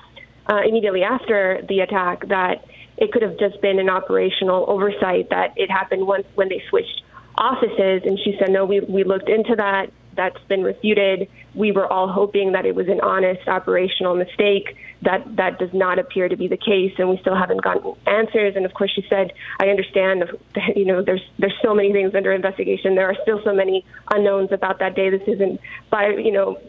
uh, 0.48 0.62
immediately 0.66 1.04
after 1.04 1.62
the 1.68 1.82
attack 1.82 2.30
that 2.30 2.66
it 2.98 3.12
could 3.12 3.24
have 3.24 3.38
just 3.38 3.62
been 3.62 3.78
an 3.78 3.90
operational 3.90 4.64
oversight 4.70 5.30
that 5.32 5.54
it 5.58 5.70
happened 5.70 6.08
once 6.08 6.26
when 6.36 6.48
they 6.48 6.64
switched 6.70 7.04
offices. 7.38 8.04
And 8.06 8.18
she 8.24 8.38
said, 8.40 8.52
no, 8.52 8.64
we, 8.64 8.80
we 8.80 9.04
looked 9.04 9.28
into 9.28 9.56
that. 9.58 9.92
That's 10.16 10.42
been 10.48 10.64
refuted. 10.64 11.30
We 11.54 11.72
were 11.72 11.92
all 11.92 12.08
hoping 12.08 12.52
that 12.54 12.66
it 12.66 12.76
was 12.76 12.88
an 12.88 13.02
honest 13.02 13.48
operational 13.48 14.16
mistake. 14.16 14.76
That 15.02 15.24
that 15.36 15.60
does 15.60 15.74
not 15.74 16.00
appear 16.00 16.30
to 16.30 16.36
be 16.36 16.48
the 16.48 16.58
case, 16.58 16.94
and 16.98 17.10
we 17.10 17.18
still 17.18 17.36
haven't 17.36 17.62
gotten 17.62 17.94
answers. 18.08 18.56
And 18.56 18.66
of 18.66 18.74
course, 18.74 18.92
she 18.94 19.06
said, 19.10 19.32
"I 19.60 19.68
understand. 19.68 20.24
You 20.76 20.86
know, 20.86 21.02
there's 21.02 21.24
there's 21.40 21.58
so 21.64 21.74
many 21.74 21.92
things 21.94 22.14
under 22.16 22.32
investigation. 22.32 22.96
There 22.96 23.10
are 23.10 23.16
still 23.22 23.42
so 23.44 23.54
many 23.54 23.86
unknowns 24.12 24.52
about 24.52 24.80
that 24.80 24.96
day. 24.96 25.10
This 25.10 25.28
isn't 25.28 25.60
by 25.90 26.10
you 26.10 26.32
know 26.32 26.60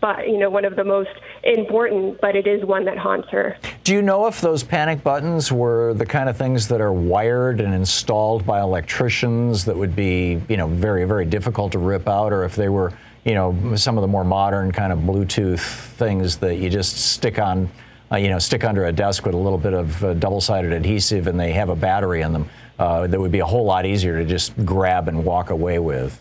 but 0.00 0.28
you 0.28 0.38
know 0.38 0.50
one 0.50 0.64
of 0.64 0.76
the 0.76 0.84
most 0.84 1.10
important, 1.44 2.20
but 2.20 2.36
it 2.36 2.46
is 2.46 2.64
one 2.64 2.84
that 2.84 2.98
haunts 2.98 3.28
her. 3.30 3.56
Do 3.84 3.92
you 3.94 4.02
know 4.02 4.26
if 4.26 4.40
those 4.40 4.62
panic 4.62 5.02
buttons 5.02 5.52
were 5.52 5.94
the 5.94 6.06
kind 6.06 6.28
of 6.28 6.36
things 6.36 6.68
that 6.68 6.80
are 6.80 6.92
wired 6.92 7.60
and 7.60 7.74
installed 7.74 8.46
by 8.46 8.60
electricians 8.60 9.64
that 9.64 9.76
would 9.76 9.94
be 9.94 10.40
you 10.48 10.56
know 10.56 10.66
very 10.66 11.04
very 11.04 11.24
difficult 11.24 11.72
to 11.72 11.78
rip 11.78 12.08
out, 12.08 12.32
or 12.32 12.44
if 12.44 12.56
they 12.56 12.68
were 12.68 12.92
you 13.24 13.34
know 13.34 13.74
some 13.76 13.96
of 13.98 14.02
the 14.02 14.08
more 14.08 14.24
modern 14.24 14.72
kind 14.72 14.92
of 14.92 15.00
Bluetooth 15.00 15.60
things 15.94 16.36
that 16.38 16.56
you 16.56 16.70
just 16.70 16.96
stick 16.96 17.38
on? 17.38 17.68
Uh, 18.12 18.16
you 18.16 18.28
know, 18.28 18.40
stick 18.40 18.64
under 18.64 18.86
a 18.86 18.92
desk 18.92 19.24
with 19.24 19.36
a 19.36 19.38
little 19.38 19.56
bit 19.56 19.72
of 19.72 20.04
uh, 20.04 20.14
double-sided 20.14 20.72
adhesive, 20.72 21.28
and 21.28 21.38
they 21.38 21.52
have 21.52 21.68
a 21.68 21.76
battery 21.76 22.22
in 22.22 22.32
them. 22.32 22.50
Uh, 22.76 23.06
that 23.06 23.20
would 23.20 23.30
be 23.30 23.38
a 23.38 23.46
whole 23.46 23.64
lot 23.64 23.86
easier 23.86 24.18
to 24.18 24.24
just 24.24 24.52
grab 24.64 25.06
and 25.06 25.24
walk 25.24 25.50
away 25.50 25.78
with. 25.78 26.20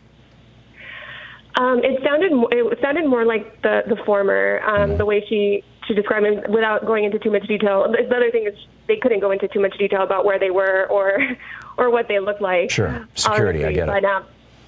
Um, 1.56 1.84
it 1.84 2.02
sounded 2.04 2.32
it 2.52 2.80
sounded 2.82 3.08
more 3.08 3.26
like 3.26 3.62
the 3.62 3.84
the 3.88 3.98
former, 4.06 4.62
um, 4.62 4.98
the 4.98 5.06
way 5.06 5.26
she 5.28 5.64
she 5.88 5.94
described 5.94 6.26
it 6.26 6.50
without 6.50 6.86
going 6.86 7.04
into 7.04 7.20
too 7.20 7.32
much 7.32 7.48
detail. 7.48 7.92
The 7.92 8.16
other 8.16 8.32
thing 8.32 8.46
is 8.48 8.54
they 8.88 8.98
couldn't 8.98 9.20
go 9.20 9.32
into 9.32 9.48
too 9.48 9.60
much 9.60 9.78
detail 9.78 10.04
about 10.04 10.26
where 10.26 10.40
they 10.40 10.52
were 10.52 10.88
or 10.88 11.20
or 11.78 11.90
what 11.90 12.08
they 12.08 12.20
looked 12.20 12.42
like. 12.42 12.70
Sure, 12.70 13.08
security. 13.16 13.66
I 13.66 13.74
get 13.74 13.90
it. 13.90 13.92
But, 13.92 14.06
um, 14.06 14.26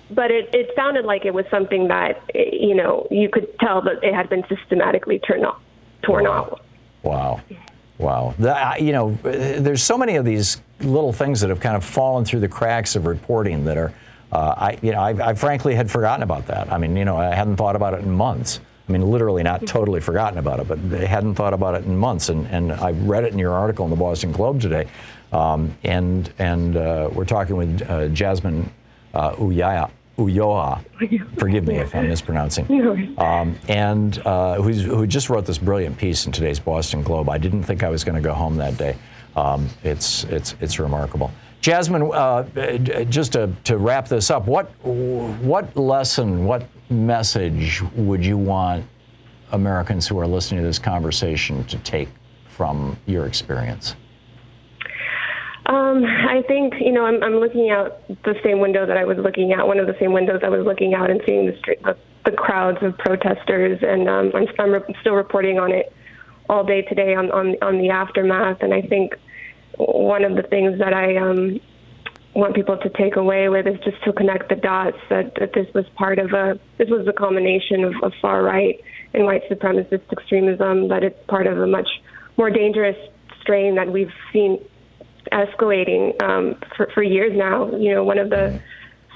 but 0.10 0.32
it, 0.32 0.54
it 0.54 0.72
sounded 0.76 1.06
like 1.06 1.24
it 1.24 1.34
was 1.34 1.46
something 1.50 1.88
that 1.88 2.22
you 2.34 2.76
know 2.76 3.08
you 3.12 3.30
could 3.30 3.48
tell 3.60 3.82
that 3.84 4.04
it 4.04 4.14
had 4.14 4.30
been 4.30 4.44
systematically 4.50 5.20
torn 5.20 5.46
off. 5.46 5.62
Torn 6.02 6.26
wow. 6.26 6.32
off. 6.32 6.60
Wow. 7.04 7.42
Wow. 8.00 8.34
The, 8.40 8.78
you 8.80 8.92
know, 8.92 9.18
there's 9.22 9.84
so 9.84 9.96
many 9.96 10.16
of 10.16 10.26
these 10.26 10.60
little 10.80 11.14
things 11.14 11.40
that 11.42 11.52
have 11.52 11.60
kind 11.60 11.76
of 11.76 11.86
fallen 11.86 12.26
through 12.26 12.40
the 12.40 12.48
cracks 12.48 12.96
of 12.96 13.06
reporting 13.06 13.64
that 13.66 13.78
are 13.78 13.94
uh, 14.32 14.56
I, 14.58 14.80
you 14.82 14.92
know, 14.92 15.00
I, 15.00 15.30
I, 15.30 15.34
frankly 15.34 15.76
had 15.76 15.92
forgotten 15.92 16.24
about 16.24 16.48
that. 16.48 16.72
I 16.72 16.78
mean, 16.78 16.96
you 16.96 17.04
know, 17.04 17.18
I 17.18 17.34
hadn't 17.34 17.58
thought 17.58 17.76
about 17.76 17.94
it 17.94 18.02
in 18.02 18.12
months. 18.12 18.62
I 18.88 18.92
mean, 18.92 19.10
literally 19.10 19.44
not 19.44 19.66
totally 19.68 20.02
forgotten 20.02 20.40
about 20.40 20.60
it, 20.60 20.68
but 20.68 20.80
I 20.94 21.06
hadn't 21.06 21.36
thought 21.36 21.54
about 21.54 21.76
it 21.76 21.86
in 21.86 21.96
months. 21.96 22.30
And, 22.30 22.48
and 22.48 22.72
I 22.72 22.92
read 22.92 23.24
it 23.24 23.34
in 23.34 23.40
your 23.40 23.54
article 23.54 23.86
in 23.86 23.92
the 23.92 23.98
Boston 23.98 24.32
Globe 24.32 24.62
today. 24.62 24.88
Um, 25.32 25.78
and 25.84 26.32
and 26.40 26.76
uh, 26.76 27.10
we're 27.14 27.26
talking 27.26 27.56
with 27.56 27.82
uh, 27.84 28.10
Jazmine 28.10 28.70
uh, 29.14 29.32
Uyaya, 29.34 29.90
Ulloa. 30.18 30.84
Forgive 31.38 31.68
me 31.68 31.78
if 31.78 31.96
I'm 31.96 32.08
mispronouncing. 32.10 32.66
Um, 33.18 33.58
and 33.70 34.18
uh, 34.26 34.62
who 34.62 35.08
just 35.08 35.30
wrote 35.30 35.46
this 35.46 35.58
brilliant 35.58 35.98
piece 35.98 36.26
in 36.26 36.32
today's 36.32 36.60
Boston 36.60 37.02
Globe. 37.02 37.30
I 37.30 37.38
didn't 37.38 37.64
think 37.64 37.84
I 37.84 37.90
was 37.90 38.04
going 38.04 38.16
to 38.16 38.22
go 38.22 38.34
home 38.34 38.58
that 38.58 38.78
day. 38.78 38.98
Um, 39.36 39.70
it's 39.84 40.26
it's 40.26 40.56
it's 40.60 40.80
remarkable. 40.80 41.32
Jazmine, 41.62 42.12
uh, 42.12 43.04
just 43.06 43.34
to, 43.34 43.52
to 43.66 43.78
wrap 43.78 44.08
this 44.08 44.32
up, 44.32 44.48
what 44.48 44.72
what 44.84 45.76
lesson, 45.78 46.46
what 46.46 46.66
message 46.90 47.84
would 47.96 48.26
you 48.26 48.38
want 48.38 48.84
Americans 49.52 50.08
who 50.08 50.20
are 50.20 50.26
listening 50.26 50.62
to 50.62 50.68
this 50.68 50.80
conversation 50.80 51.64
to 51.66 51.78
take 51.80 52.10
from 52.48 52.98
your 53.06 53.28
experience? 53.28 53.96
Um, 55.68 56.04
I 56.04 56.42
think 56.48 56.74
you 56.80 56.92
know 56.92 57.06
I'm, 57.06 57.24
I'm 57.24 57.36
looking 57.36 57.70
out 57.70 58.08
the 58.24 58.36
same 58.44 58.60
window 58.60 58.88
that 58.88 58.98
I 58.98 59.06
was 59.06 59.20
looking 59.20 59.54
out, 59.54 59.68
one 59.68 59.78
of 59.78 59.86
the 59.86 59.96
same 60.00 60.14
windows 60.14 60.42
I 60.44 60.50
was 60.50 60.66
looking 60.66 60.96
out 60.96 61.12
and 61.12 61.22
seeing 61.28 61.46
the 61.46 61.56
street, 61.60 61.82
the, 61.84 61.96
the 62.26 62.32
crowds 62.32 62.80
of 62.82 62.98
protesters, 62.98 63.80
and 63.84 64.10
um, 64.10 64.32
I'm, 64.34 64.48
I'm 64.58 64.72
re- 64.72 64.96
still 65.02 65.14
reporting 65.14 65.60
on 65.60 65.72
it 65.72 65.94
all 66.50 66.64
day 66.64 66.82
today 66.82 67.14
on, 67.14 67.30
on 67.30 67.56
on 67.62 67.78
the 67.78 67.92
aftermath. 67.92 68.58
And 68.62 68.74
I 68.74 68.82
think 68.82 69.14
one 69.88 70.24
of 70.24 70.36
the 70.36 70.44
things 70.44 70.80
that 70.80 70.94
I 70.94 71.18
um, 71.18 71.60
want 72.34 72.56
people 72.56 72.78
to 72.78 72.90
take 72.90 73.16
away 73.16 73.50
with 73.50 73.68
is 73.68 73.80
just 73.84 74.02
to 74.04 74.14
connect 74.14 74.50
the 74.50 74.56
dots 74.56 74.98
that, 75.10 75.36
that 75.40 75.54
this 75.54 75.68
was 75.74 75.86
part 75.96 76.20
of 76.20 76.34
a 76.34 76.60
this 76.78 76.90
was 76.90 77.08
a 77.08 77.14
culmination 77.14 77.84
of, 77.84 77.94
of 78.04 78.14
far 78.22 78.44
right 78.44 78.80
and 79.14 79.26
white 79.26 79.42
supremacist 79.50 80.12
extremism, 80.12 80.88
that 80.88 81.04
it's 81.04 81.20
part 81.28 81.48
of 81.48 81.58
a 81.58 81.68
much 81.68 81.90
more 82.38 82.50
dangerous 82.50 82.96
strain 83.42 83.76
that 83.76 83.92
we've 83.92 84.14
seen 84.32 84.58
escalating 85.32 86.22
um, 86.22 86.56
for, 86.78 86.90
for 86.94 87.04
years 87.04 87.34
now. 87.36 87.76
You 87.76 87.96
know, 87.96 88.04
one 88.04 88.18
of 88.18 88.30
the 88.30 88.62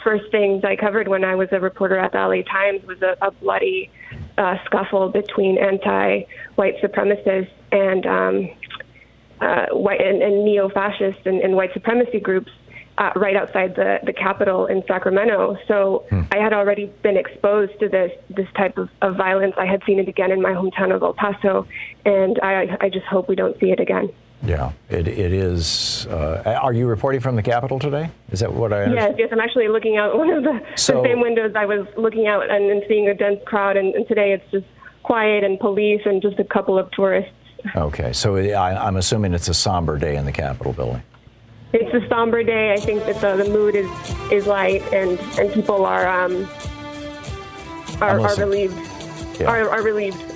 first 0.03 0.29
things 0.31 0.63
I 0.63 0.75
covered 0.75 1.07
when 1.07 1.23
I 1.23 1.35
was 1.35 1.49
a 1.51 1.59
reporter 1.59 1.97
at 1.97 2.11
the 2.11 2.19
LA 2.19 2.43
Times 2.43 2.85
was 2.85 3.01
a, 3.01 3.15
a 3.21 3.31
bloody 3.31 3.89
uh, 4.37 4.55
scuffle 4.65 5.09
between 5.09 5.57
anti-white 5.57 6.75
supremacists 6.83 7.49
and 7.71 8.05
um, 8.05 8.49
uh, 9.41 9.67
white 9.71 10.01
and, 10.01 10.21
and 10.21 10.45
neo-fascist 10.45 11.25
and, 11.25 11.41
and 11.41 11.55
white 11.55 11.73
supremacy 11.73 12.19
groups 12.19 12.51
uh, 12.97 13.11
right 13.15 13.35
outside 13.35 13.75
the, 13.75 13.99
the 14.03 14.13
Capitol 14.13 14.67
in 14.67 14.83
Sacramento. 14.87 15.57
So 15.67 16.05
hmm. 16.09 16.21
I 16.31 16.37
had 16.37 16.53
already 16.53 16.85
been 17.03 17.17
exposed 17.17 17.77
to 17.79 17.89
this 17.89 18.11
this 18.29 18.47
type 18.55 18.77
of, 18.77 18.89
of 19.01 19.15
violence. 19.15 19.53
I 19.57 19.65
had 19.65 19.81
seen 19.85 19.99
it 19.99 20.07
again 20.07 20.31
in 20.31 20.41
my 20.41 20.51
hometown 20.51 20.95
of 20.95 21.03
El 21.03 21.13
Paso, 21.13 21.67
and 22.05 22.39
I, 22.41 22.77
I 22.79 22.89
just 22.89 23.05
hope 23.05 23.27
we 23.27 23.35
don't 23.35 23.59
see 23.59 23.71
it 23.71 23.79
again. 23.79 24.09
Yeah, 24.43 24.73
it, 24.89 25.07
it 25.07 25.33
is. 25.33 26.05
Uh, 26.07 26.57
are 26.61 26.73
you 26.73 26.87
reporting 26.87 27.21
from 27.21 27.35
the 27.35 27.41
Capitol 27.41 27.79
today? 27.79 28.09
Is 28.31 28.41
that 28.41 28.53
what 28.53 28.73
I 28.73 28.83
understand? 28.83 29.15
Yes, 29.17 29.27
yes. 29.27 29.29
I'm 29.31 29.39
actually 29.39 29.69
looking 29.69 29.97
out 29.97 30.17
one 30.17 30.29
of 30.29 30.43
the, 30.43 30.61
so, 30.75 31.01
the 31.01 31.09
same 31.09 31.21
windows 31.21 31.53
I 31.55 31.65
was 31.65 31.87
looking 31.97 32.27
out 32.27 32.49
and, 32.49 32.69
and 32.69 32.83
seeing 32.87 33.07
a 33.07 33.13
dense 33.13 33.39
crowd, 33.45 33.75
and, 33.75 33.95
and 33.95 34.07
today 34.07 34.33
it's 34.33 34.49
just 34.51 34.67
quiet 35.03 35.43
and 35.43 35.59
police 35.59 36.01
and 36.05 36.21
just 36.21 36.39
a 36.39 36.43
couple 36.43 36.77
of 36.77 36.91
tourists. 36.91 37.31
Okay, 37.75 38.13
so 38.13 38.35
I, 38.37 38.87
I'm 38.87 38.95
assuming 38.97 39.33
it's 39.33 39.47
a 39.47 39.53
somber 39.53 39.97
day 39.97 40.15
in 40.15 40.25
the 40.25 40.31
Capitol 40.31 40.73
building. 40.73 41.03
It's 41.73 41.93
a 41.93 42.07
somber 42.07 42.43
day. 42.43 42.73
I 42.73 42.77
think 42.77 43.05
that 43.05 43.19
the, 43.19 43.43
the 43.43 43.49
mood 43.49 43.75
is, 43.75 43.89
is 44.31 44.47
light, 44.47 44.81
and, 44.93 45.19
and 45.39 45.51
people 45.51 45.85
are 45.85 46.07
um, 46.07 46.47
are, 48.01 48.19
are 48.19 48.35
relieved. 48.37 48.77
Yeah. 49.39 49.47
Are, 49.47 49.69
are 49.69 49.81
relieved. 49.81 50.21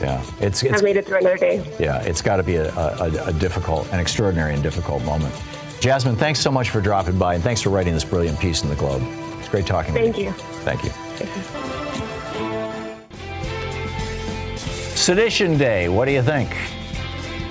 yeah, 0.00 0.22
it's, 0.40 0.62
it's 0.62 0.74
have 0.74 0.82
made 0.82 0.96
it 0.96 1.06
through 1.06 1.18
another 1.18 1.38
day. 1.38 1.64
Yeah, 1.78 2.02
it's 2.02 2.20
got 2.20 2.36
to 2.36 2.42
be 2.42 2.56
a, 2.56 2.74
a, 2.74 3.28
a 3.28 3.32
difficult, 3.32 3.90
an 3.92 4.00
extraordinary 4.00 4.52
and 4.52 4.62
difficult 4.62 5.02
moment. 5.04 5.32
Jazmine, 5.80 6.16
thanks 6.16 6.40
so 6.40 6.50
much 6.50 6.70
for 6.70 6.80
dropping 6.80 7.18
by, 7.18 7.34
and 7.34 7.42
thanks 7.42 7.62
for 7.62 7.70
writing 7.70 7.94
this 7.94 8.04
brilliant 8.04 8.38
piece 8.40 8.62
in 8.62 8.68
the 8.68 8.76
Globe. 8.76 9.02
It's 9.38 9.48
great 9.48 9.66
talking 9.66 9.94
Thank 9.94 10.16
to 10.16 10.22
you. 10.22 10.32
Thank 10.32 10.84
you. 10.84 10.90
Thank 10.90 10.96
you. 11.02 11.07
Sedition 15.08 15.56
Day, 15.56 15.88
what 15.88 16.04
do 16.04 16.12
you 16.12 16.22
think? 16.22 16.54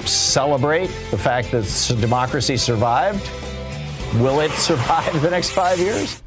celebrate 0.06 0.91
the 1.10 1.17
fact 1.17 1.50
that 1.50 1.98
democracy 2.00 2.56
survived? 2.56 3.28
Will 4.22 4.41
it 4.41 4.52
survive 4.70 5.20
the 5.24 5.32
next 5.32 5.50
five 5.50 5.80
years? 5.80 6.22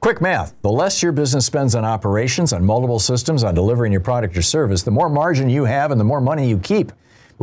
Quick 0.00 0.20
math. 0.20 0.60
The 0.62 0.68
less 0.68 1.00
your 1.00 1.12
business 1.12 1.46
spends 1.46 1.76
on 1.76 1.84
operations, 1.84 2.52
on 2.52 2.64
multiple 2.64 2.98
systems, 2.98 3.44
on 3.44 3.54
delivering 3.54 3.92
your 3.92 4.00
product 4.00 4.36
or 4.36 4.42
service, 4.42 4.82
the 4.82 4.90
more 4.90 5.08
margin 5.08 5.48
you 5.48 5.64
have 5.64 5.92
and 5.92 6.00
the 6.00 6.04
more 6.04 6.20
money 6.20 6.48
you 6.48 6.58
keep. 6.58 6.90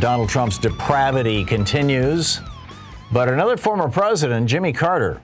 Donald 0.00 0.28
Trump's 0.28 0.58
depravity 0.58 1.44
continues, 1.44 2.40
but 3.10 3.28
another 3.28 3.56
former 3.56 3.88
president, 3.88 4.46
Jimmy 4.46 4.72
Carter, 4.72 5.20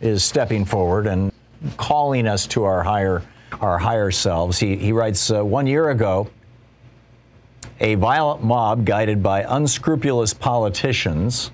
is 0.00 0.22
stepping 0.22 0.64
forward 0.64 1.08
and 1.08 1.32
calling 1.76 2.28
us 2.28 2.46
to 2.46 2.62
our 2.62 2.84
higher 2.84 3.22
our 3.60 3.78
higher 3.78 4.12
selves. 4.12 4.58
He, 4.58 4.76
he 4.76 4.92
writes 4.92 5.32
uh, 5.32 5.44
one 5.44 5.66
year 5.66 5.90
ago, 5.90 6.28
a 7.80 7.96
violent 7.96 8.44
mob 8.44 8.84
guided 8.84 9.20
by 9.20 9.42
unscrupulous 9.42 10.32
politicians. 10.32 11.50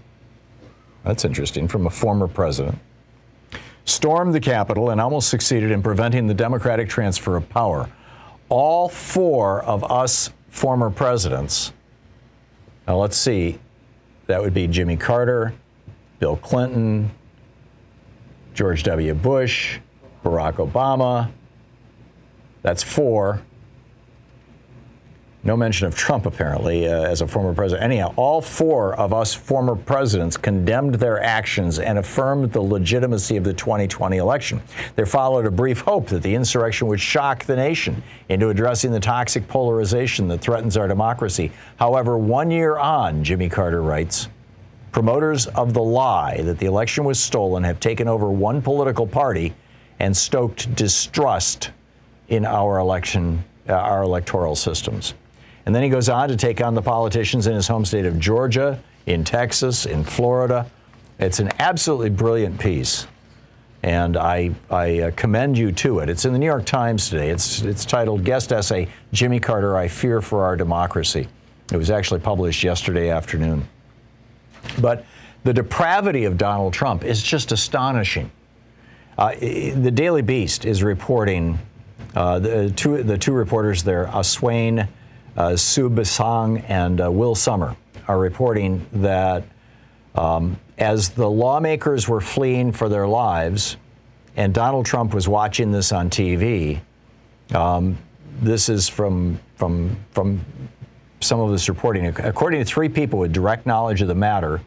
That's 1.02 1.24
interesting 1.24 1.66
from 1.66 1.86
a 1.86 1.90
former 1.90 2.28
president. 2.28 2.78
Stormed 3.86 4.34
the 4.34 4.40
Capitol 4.40 4.90
and 4.90 5.00
almost 5.00 5.30
succeeded 5.30 5.70
in 5.70 5.82
preventing 5.82 6.26
the 6.26 6.34
democratic 6.34 6.88
transfer 6.88 7.36
of 7.36 7.48
power. 7.48 7.88
All 8.50 8.88
four 8.88 9.62
of 9.62 9.90
us 9.90 10.30
former 10.50 10.90
presidents 10.90 11.72
now 12.86 12.96
let's 12.96 13.16
see. 13.16 13.58
That 14.26 14.40
would 14.40 14.54
be 14.54 14.66
Jimmy 14.66 14.96
Carter, 14.96 15.52
Bill 16.18 16.36
Clinton, 16.36 17.10
George 18.54 18.82
W. 18.84 19.14
Bush, 19.14 19.78
Barack 20.24 20.54
Obama. 20.54 21.30
That's 22.62 22.82
four. 22.82 23.42
No 25.46 25.58
mention 25.58 25.86
of 25.86 25.94
Trump, 25.94 26.24
apparently, 26.24 26.88
uh, 26.88 27.02
as 27.02 27.20
a 27.20 27.26
former 27.26 27.52
president. 27.52 27.84
Anyhow, 27.84 28.14
all 28.16 28.40
four 28.40 28.94
of 28.94 29.12
us 29.12 29.34
former 29.34 29.76
presidents 29.76 30.38
condemned 30.38 30.94
their 30.94 31.22
actions 31.22 31.78
and 31.78 31.98
affirmed 31.98 32.50
the 32.50 32.62
legitimacy 32.62 33.36
of 33.36 33.44
the 33.44 33.52
2020 33.52 34.16
election. 34.16 34.62
There 34.96 35.04
followed 35.04 35.44
a 35.44 35.50
brief 35.50 35.80
hope 35.80 36.06
that 36.08 36.22
the 36.22 36.34
insurrection 36.34 36.88
would 36.88 37.00
shock 37.00 37.44
the 37.44 37.56
nation 37.56 38.02
into 38.30 38.48
addressing 38.48 38.90
the 38.90 39.00
toxic 39.00 39.46
polarization 39.46 40.28
that 40.28 40.40
threatens 40.40 40.78
our 40.78 40.88
democracy. 40.88 41.52
However, 41.76 42.16
one 42.16 42.50
year 42.50 42.78
on, 42.78 43.22
Jimmy 43.22 43.50
Carter 43.50 43.82
writes, 43.82 44.28
promoters 44.92 45.46
of 45.48 45.74
the 45.74 45.82
lie 45.82 46.40
that 46.40 46.58
the 46.58 46.66
election 46.66 47.04
was 47.04 47.20
stolen 47.20 47.62
have 47.64 47.80
taken 47.80 48.08
over 48.08 48.30
one 48.30 48.62
political 48.62 49.06
party 49.06 49.52
and 49.98 50.16
stoked 50.16 50.74
distrust 50.74 51.70
in 52.28 52.46
our 52.46 52.78
election, 52.78 53.44
uh, 53.68 53.74
our 53.74 54.04
electoral 54.04 54.54
systems. 54.54 55.12
And 55.66 55.74
then 55.74 55.82
he 55.82 55.88
goes 55.88 56.08
on 56.08 56.28
to 56.28 56.36
take 56.36 56.60
on 56.60 56.74
the 56.74 56.82
politicians 56.82 57.46
in 57.46 57.54
his 57.54 57.66
home 57.66 57.84
state 57.84 58.04
of 58.04 58.18
Georgia, 58.18 58.78
in 59.06 59.24
Texas, 59.24 59.86
in 59.86 60.04
Florida. 60.04 60.70
It's 61.18 61.38
an 61.38 61.50
absolutely 61.58 62.10
brilliant 62.10 62.58
piece. 62.58 63.06
And 63.82 64.16
I, 64.16 64.50
I 64.70 65.00
uh, 65.00 65.10
commend 65.12 65.58
you 65.58 65.70
to 65.72 65.98
it. 66.00 66.08
It's 66.08 66.24
in 66.24 66.32
the 66.32 66.38
New 66.38 66.46
York 66.46 66.64
Times 66.64 67.10
today. 67.10 67.30
It's, 67.30 67.62
it's 67.62 67.84
titled 67.84 68.24
Guest 68.24 68.52
Essay 68.52 68.88
Jimmy 69.12 69.40
Carter, 69.40 69.76
I 69.76 69.88
Fear 69.88 70.22
for 70.22 70.44
Our 70.44 70.56
Democracy. 70.56 71.28
It 71.72 71.76
was 71.76 71.90
actually 71.90 72.20
published 72.20 72.64
yesterday 72.64 73.10
afternoon. 73.10 73.66
But 74.80 75.04
the 75.44 75.52
depravity 75.52 76.24
of 76.24 76.38
Donald 76.38 76.72
Trump 76.72 77.04
is 77.04 77.22
just 77.22 77.52
astonishing. 77.52 78.30
Uh, 79.18 79.34
the 79.34 79.90
Daily 79.90 80.22
Beast 80.22 80.64
is 80.64 80.82
reporting, 80.82 81.58
uh, 82.14 82.38
the, 82.38 82.70
two, 82.70 83.02
the 83.02 83.18
two 83.18 83.32
reporters 83.32 83.82
there, 83.82 84.06
Asawin 84.06 84.88
uh, 85.36 85.50
Suebsaeng 85.50 86.64
and 86.68 87.00
uh, 87.00 87.10
Will 87.10 87.34
Sommer 87.34 87.76
are 88.08 88.18
reporting 88.18 88.86
that 88.92 89.44
um, 90.14 90.58
as 90.78 91.10
the 91.10 91.28
lawmakers 91.28 92.08
were 92.08 92.20
fleeing 92.20 92.72
for 92.72 92.88
their 92.88 93.06
lives, 93.06 93.76
and 94.36 94.52
Donald 94.52 94.86
Trump 94.86 95.14
was 95.14 95.28
watching 95.28 95.72
this 95.72 95.92
on 95.92 96.10
TV. 96.10 96.80
Um, 97.54 97.96
this 98.40 98.68
is 98.68 98.88
from 98.88 99.38
from 99.56 99.96
from 100.10 100.44
some 101.20 101.40
of 101.40 101.50
this 101.50 101.68
reporting. 101.68 102.06
According 102.06 102.60
to 102.60 102.64
three 102.64 102.88
people 102.88 103.18
with 103.18 103.32
direct 103.32 103.66
knowledge 103.66 104.02
of 104.02 104.08
the 104.08 104.14
matter, 104.14 104.60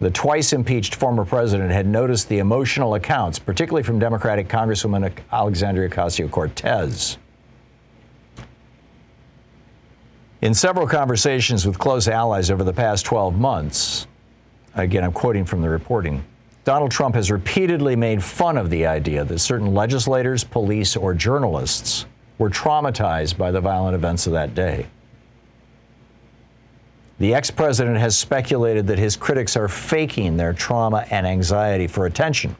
the 0.00 0.10
twice 0.10 0.52
impeached 0.52 0.94
former 0.94 1.24
president 1.24 1.70
had 1.70 1.86
noticed 1.86 2.28
the 2.28 2.38
emotional 2.38 2.94
accounts, 2.94 3.38
particularly 3.38 3.82
from 3.82 3.98
Democratic 3.98 4.48
Congresswoman 4.48 5.12
Alexandria 5.32 5.88
Ocasio 5.88 6.30
Cortez. 6.30 7.18
In 10.42 10.54
several 10.54 10.86
conversations 10.86 11.66
with 11.66 11.78
close 11.78 12.08
allies 12.08 12.50
over 12.50 12.64
the 12.64 12.72
past 12.72 13.04
12 13.04 13.38
months, 13.38 14.06
again, 14.74 15.04
I'm 15.04 15.12
quoting 15.12 15.44
from 15.44 15.60
the 15.60 15.68
reporting, 15.68 16.24
Donald 16.64 16.90
Trump 16.90 17.14
has 17.14 17.30
repeatedly 17.30 17.94
made 17.94 18.24
fun 18.24 18.56
of 18.56 18.70
the 18.70 18.86
idea 18.86 19.22
that 19.24 19.38
certain 19.38 19.74
legislators, 19.74 20.42
police, 20.42 20.96
or 20.96 21.12
journalists 21.12 22.06
were 22.38 22.48
traumatized 22.48 23.36
by 23.36 23.50
the 23.50 23.60
violent 23.60 23.94
events 23.94 24.26
of 24.26 24.32
that 24.32 24.54
day. 24.54 24.86
The 27.18 27.34
ex 27.34 27.50
president 27.50 27.98
has 27.98 28.16
speculated 28.16 28.86
that 28.86 28.98
his 28.98 29.16
critics 29.16 29.58
are 29.58 29.68
faking 29.68 30.38
their 30.38 30.54
trauma 30.54 31.04
and 31.10 31.26
anxiety 31.26 31.86
for 31.86 32.06
attention. 32.06 32.56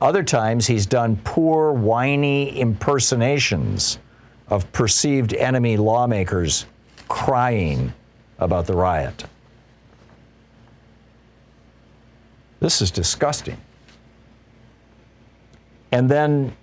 Other 0.00 0.24
times, 0.24 0.66
he's 0.66 0.84
done 0.84 1.16
poor, 1.22 1.72
whiny 1.72 2.58
impersonations 2.58 4.00
of 4.48 4.70
perceived 4.72 5.34
enemy 5.34 5.76
lawmakers 5.76 6.66
crying 7.08 7.92
about 8.38 8.66
the 8.66 8.74
riot. 8.74 9.24
This 12.60 12.80
is 12.80 12.90
disgusting. 12.90 13.56
And 15.92 16.08
then 16.08 16.56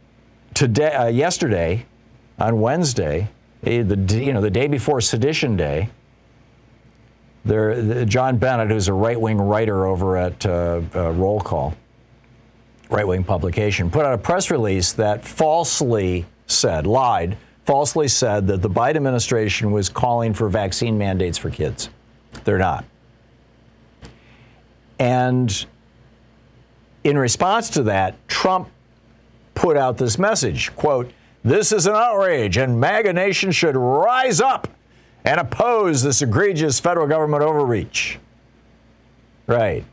today, 0.54 0.94
uh, 0.94 1.08
yesterday, 1.08 1.86
on 2.40 2.60
Wednesday, 2.62 3.30
eh, 3.64 3.84
the 3.84 3.96
you 4.18 4.34
know 4.34 4.42
the 4.42 4.50
day 4.50 4.68
before 4.68 5.02
Sedition 5.02 5.56
Day, 5.56 5.90
there 7.46 7.82
the, 7.82 8.06
John 8.06 8.38
Bennett, 8.38 8.70
who's 8.70 8.88
a 8.88 8.94
right-wing 8.94 9.38
writer 9.38 9.86
over 9.86 10.18
at 10.18 10.46
uh, 10.46 10.82
uh, 10.96 11.12
Roll 11.12 11.40
Call, 11.40 11.74
right-wing 12.90 13.24
publication, 13.24 13.90
put 13.90 14.06
out 14.06 14.14
a 14.14 14.18
press 14.18 14.52
release 14.52 14.94
that 14.94 15.24
falsely 15.26 16.26
said, 16.48 16.86
lied 16.86 17.38
falsely 17.66 18.08
said 18.08 18.48
that 18.48 18.62
the 18.62 18.70
Biden 18.70 18.98
administration 18.98 19.72
was 19.72 19.90
calling 19.90 20.34
for 20.34 20.50
vaccine 20.50 20.98
mandates 20.98 21.38
for 21.38 21.50
kids. 21.50 21.90
They're 22.44 22.58
not. 22.58 22.86
And 25.00 25.66
in 27.04 27.18
response 27.18 27.70
to 27.72 27.84
that, 27.84 28.28
Trump 28.28 28.70
put 29.56 29.78
out 29.78 29.98
this 29.98 30.18
message 30.18 30.76
quote, 30.76 31.12
This 31.44 31.72
is 31.72 31.86
an 31.86 31.96
outrage, 31.96 32.58
and 32.58 32.80
MAGA 32.80 33.14
Nation 33.14 33.52
should 33.52 33.76
rise 33.76 34.42
up 34.42 34.68
and 35.26 35.40
oppose 35.40 36.04
this 36.04 36.22
egregious 36.22 36.80
federal 36.80 37.08
government 37.08 37.44
overreach. 37.44 38.20
Right. 39.48 39.86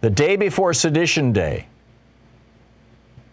The 0.00 0.10
day 0.10 0.36
before 0.36 0.74
Sedition 0.74 1.32
Day, 1.32 1.66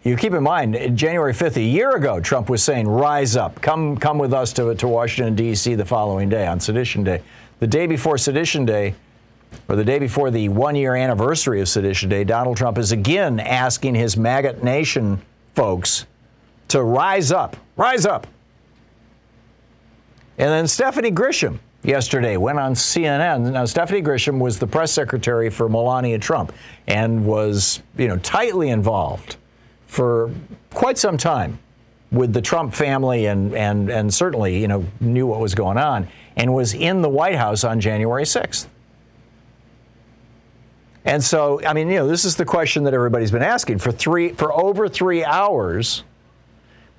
you 0.06 0.16
keep 0.16 0.34
in 0.34 0.42
mind, 0.44 0.96
January 0.96 1.32
5th, 1.32 1.56
a 1.56 1.60
year 1.60 1.96
ago, 1.96 2.20
Trump 2.20 2.48
was 2.48 2.62
saying, 2.62 2.86
rise 2.86 3.34
up, 3.34 3.60
come, 3.60 3.96
come 3.96 4.18
with 4.18 4.32
us 4.32 4.52
to, 4.52 4.72
to 4.76 4.86
Washington, 4.86 5.34
D.C. 5.34 5.74
the 5.74 5.84
following 5.84 6.28
day 6.28 6.46
on 6.46 6.60
Sedition 6.60 7.02
Day. 7.02 7.22
The 7.58 7.66
day 7.66 7.88
before 7.88 8.16
Sedition 8.16 8.64
Day, 8.64 8.94
or 9.68 9.74
the 9.74 9.84
day 9.84 9.98
before 9.98 10.30
the 10.30 10.48
one 10.48 10.76
year 10.76 10.94
anniversary 10.94 11.60
of 11.60 11.68
Sedition 11.68 12.08
Day, 12.08 12.22
Donald 12.22 12.56
Trump 12.56 12.78
is 12.78 12.92
again 12.92 13.40
asking 13.40 13.96
his 13.96 14.16
MAGA 14.16 14.64
Nation 14.64 15.20
folks 15.56 16.06
to 16.68 16.84
rise 16.84 17.32
up, 17.32 17.56
rise 17.76 18.06
up. 18.06 18.28
And 20.38 20.50
then 20.50 20.68
Stephanie 20.68 21.10
Grisham 21.10 21.58
yesterday 21.82 22.36
went 22.36 22.60
on 22.60 22.74
CNN. 22.74 23.50
Now, 23.50 23.64
Stephanie 23.64 24.02
Grisham 24.02 24.38
was 24.38 24.60
the 24.60 24.68
press 24.68 24.92
secretary 24.92 25.50
for 25.50 25.68
Melania 25.68 26.20
Trump 26.20 26.52
and 26.86 27.26
was, 27.26 27.82
you 27.98 28.06
know, 28.06 28.18
tightly 28.18 28.68
involved 28.68 29.36
for 29.86 30.30
quite 30.74 30.98
some 30.98 31.16
time 31.16 31.58
with 32.10 32.32
the 32.32 32.40
Trump 32.40 32.74
family 32.74 33.26
and, 33.26 33.54
and, 33.54 33.90
and 33.90 34.12
certainly, 34.12 34.58
you 34.58 34.68
know, 34.68 34.84
knew 35.00 35.26
what 35.26 35.40
was 35.40 35.54
going 35.54 35.78
on. 35.78 36.08
and 36.36 36.52
was 36.52 36.74
in 36.74 37.02
the 37.02 37.08
White 37.08 37.36
House 37.36 37.64
on 37.64 37.80
January 37.80 38.24
6th. 38.24 38.66
And 41.06 41.22
so, 41.22 41.62
I 41.64 41.72
mean, 41.72 41.88
you 41.88 41.96
know, 41.96 42.08
this 42.08 42.24
is 42.24 42.36
the 42.36 42.44
question 42.44 42.84
that 42.84 42.92
everybody's 42.92 43.30
been 43.30 43.42
asking 43.42 43.78
for 43.78 43.92
three 43.92 44.32
for 44.32 44.52
over 44.52 44.88
three 44.88 45.24
hours. 45.24 46.02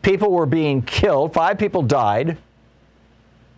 People 0.01 0.31
were 0.31 0.45
being 0.45 0.81
killed. 0.81 1.33
Five 1.33 1.57
people 1.57 1.83
died. 1.83 2.37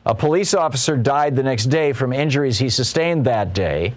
A 0.06 0.16
police 0.16 0.56
officer 0.56 0.98
died 0.98 1.36
the 1.36 1.44
next 1.44 1.66
day 1.66 1.94
from 1.94 2.12
injuries 2.12 2.58
he 2.58 2.70
sustained 2.70 3.26
that 3.26 3.54
day. 3.54 3.94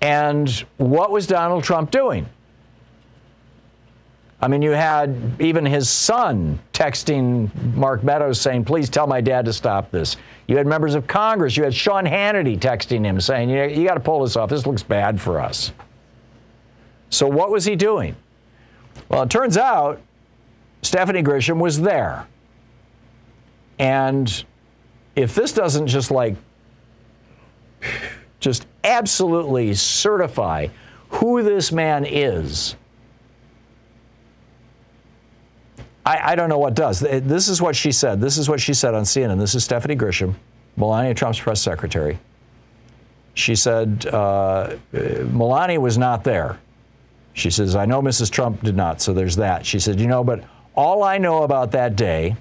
And 0.00 0.48
what 0.76 1.10
was 1.10 1.26
Donald 1.26 1.64
Trump 1.64 1.90
doing? 1.90 2.28
I 4.42 4.48
mean, 4.48 4.60
you 4.60 4.72
had 4.72 5.16
even 5.38 5.64
his 5.64 5.88
son 5.88 6.58
texting 6.72 7.48
Mark 7.76 8.02
Meadows 8.02 8.40
saying, 8.40 8.64
please 8.64 8.90
tell 8.90 9.06
my 9.06 9.20
dad 9.20 9.44
to 9.44 9.52
stop 9.52 9.92
this. 9.92 10.16
You 10.48 10.56
had 10.56 10.66
members 10.66 10.96
of 10.96 11.06
Congress. 11.06 11.56
You 11.56 11.62
had 11.62 11.72
Sean 11.72 12.04
Hannity 12.04 12.58
texting 12.58 13.04
him 13.04 13.20
saying, 13.20 13.50
you, 13.50 13.62
you 13.68 13.86
got 13.86 13.94
to 13.94 14.00
pull 14.00 14.22
this 14.22 14.34
off. 14.34 14.50
This 14.50 14.66
looks 14.66 14.82
bad 14.82 15.20
for 15.20 15.40
us. 15.40 15.70
So, 17.08 17.28
what 17.28 17.50
was 17.50 17.64
he 17.64 17.76
doing? 17.76 18.16
Well, 19.08 19.22
it 19.22 19.30
turns 19.30 19.56
out 19.56 20.00
Stephanie 20.82 21.22
Grisham 21.22 21.58
was 21.58 21.80
there. 21.80 22.26
And 23.78 24.44
if 25.14 25.36
this 25.36 25.52
doesn't 25.52 25.86
just 25.86 26.10
like, 26.10 26.34
just 28.40 28.66
absolutely 28.82 29.74
certify 29.74 30.66
who 31.10 31.42
this 31.44 31.70
man 31.70 32.04
is, 32.04 32.74
I, 36.04 36.32
I, 36.32 36.34
don't 36.34 36.48
know 36.48 36.58
what 36.58 36.74
does. 36.74 37.00
This 37.00 37.48
is 37.48 37.62
what 37.62 37.76
she 37.76 37.92
said. 37.92 38.20
This 38.20 38.36
is 38.36 38.48
what 38.48 38.60
she 38.60 38.74
said 38.74 38.94
on 38.94 39.04
CNN. 39.04 39.38
This 39.38 39.54
is 39.54 39.62
Stephanie 39.64 39.96
Grisham, 39.96 40.34
Melania 40.76 41.14
Trump's 41.14 41.38
press 41.38 41.60
secretary. 41.60 42.18
She 43.34 43.54
said 43.54 44.06
uh, 44.06 44.76
Melania 44.92 45.80
was 45.80 45.96
not 45.96 46.24
there. 46.24 46.58
She 47.34 47.50
says, 47.50 47.76
I 47.76 47.86
know 47.86 48.02
Mrs. 48.02 48.30
Trump 48.30 48.62
did 48.62 48.76
not, 48.76 49.00
so 49.00 49.14
there's 49.14 49.36
that. 49.36 49.64
She 49.64 49.78
said, 49.78 49.98
You 49.98 50.06
know, 50.06 50.22
but 50.22 50.44
all 50.74 51.02
I 51.02 51.18
know 51.18 51.44
about 51.44 51.72
that 51.72 51.96
day 51.96 52.36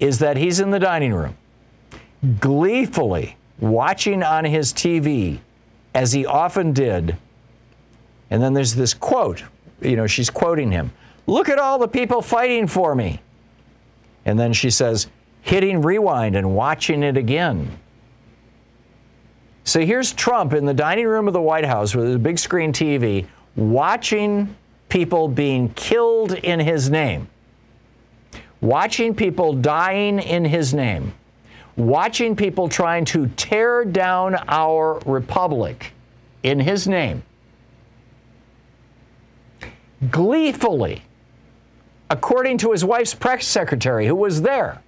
is 0.00 0.18
that 0.18 0.36
he's 0.36 0.58
in 0.58 0.70
the 0.70 0.80
dining 0.80 1.14
room, 1.14 1.36
gleefully 2.40 3.36
watching 3.60 4.22
on 4.22 4.44
his 4.44 4.72
TV, 4.72 5.38
as 5.94 6.12
he 6.12 6.26
often 6.26 6.72
did. 6.72 7.16
And 8.30 8.42
then 8.42 8.54
there's 8.54 8.74
this 8.74 8.94
quote, 8.94 9.44
you 9.80 9.94
know, 9.94 10.06
she's 10.06 10.30
quoting 10.30 10.72
him. 10.72 10.90
Look 11.26 11.48
at 11.48 11.58
all 11.58 11.78
the 11.78 11.88
people 11.88 12.22
fighting 12.22 12.66
for 12.66 12.94
me. 12.94 13.20
And 14.24 14.38
then 14.38 14.52
she 14.52 14.70
says, 14.70 15.08
hitting 15.42 15.82
rewind 15.82 16.36
and 16.36 16.54
watching 16.54 17.02
it 17.02 17.16
again. 17.16 17.78
So 19.64 19.80
here's 19.80 20.12
Trump 20.12 20.52
in 20.52 20.64
the 20.66 20.74
dining 20.74 21.06
room 21.06 21.28
of 21.28 21.34
the 21.34 21.40
White 21.40 21.64
House 21.64 21.94
with 21.94 22.14
a 22.14 22.18
big 22.18 22.38
screen 22.38 22.72
TV 22.72 23.26
watching 23.54 24.56
people 24.88 25.28
being 25.28 25.68
killed 25.74 26.32
in 26.32 26.60
his 26.60 26.90
name, 26.90 27.28
watching 28.60 29.14
people 29.14 29.52
dying 29.52 30.18
in 30.18 30.44
his 30.44 30.74
name, 30.74 31.12
watching 31.76 32.34
people 32.34 32.68
trying 32.68 33.04
to 33.04 33.28
tear 33.28 33.84
down 33.84 34.36
our 34.48 35.00
republic 35.06 35.92
in 36.42 36.58
his 36.58 36.88
name, 36.88 37.22
gleefully 40.10 41.02
according 42.12 42.58
to 42.58 42.72
his 42.72 42.84
wife's 42.84 43.14
press 43.14 43.46
secretary, 43.46 44.06
who 44.06 44.14
was 44.14 44.42
there, 44.42 44.82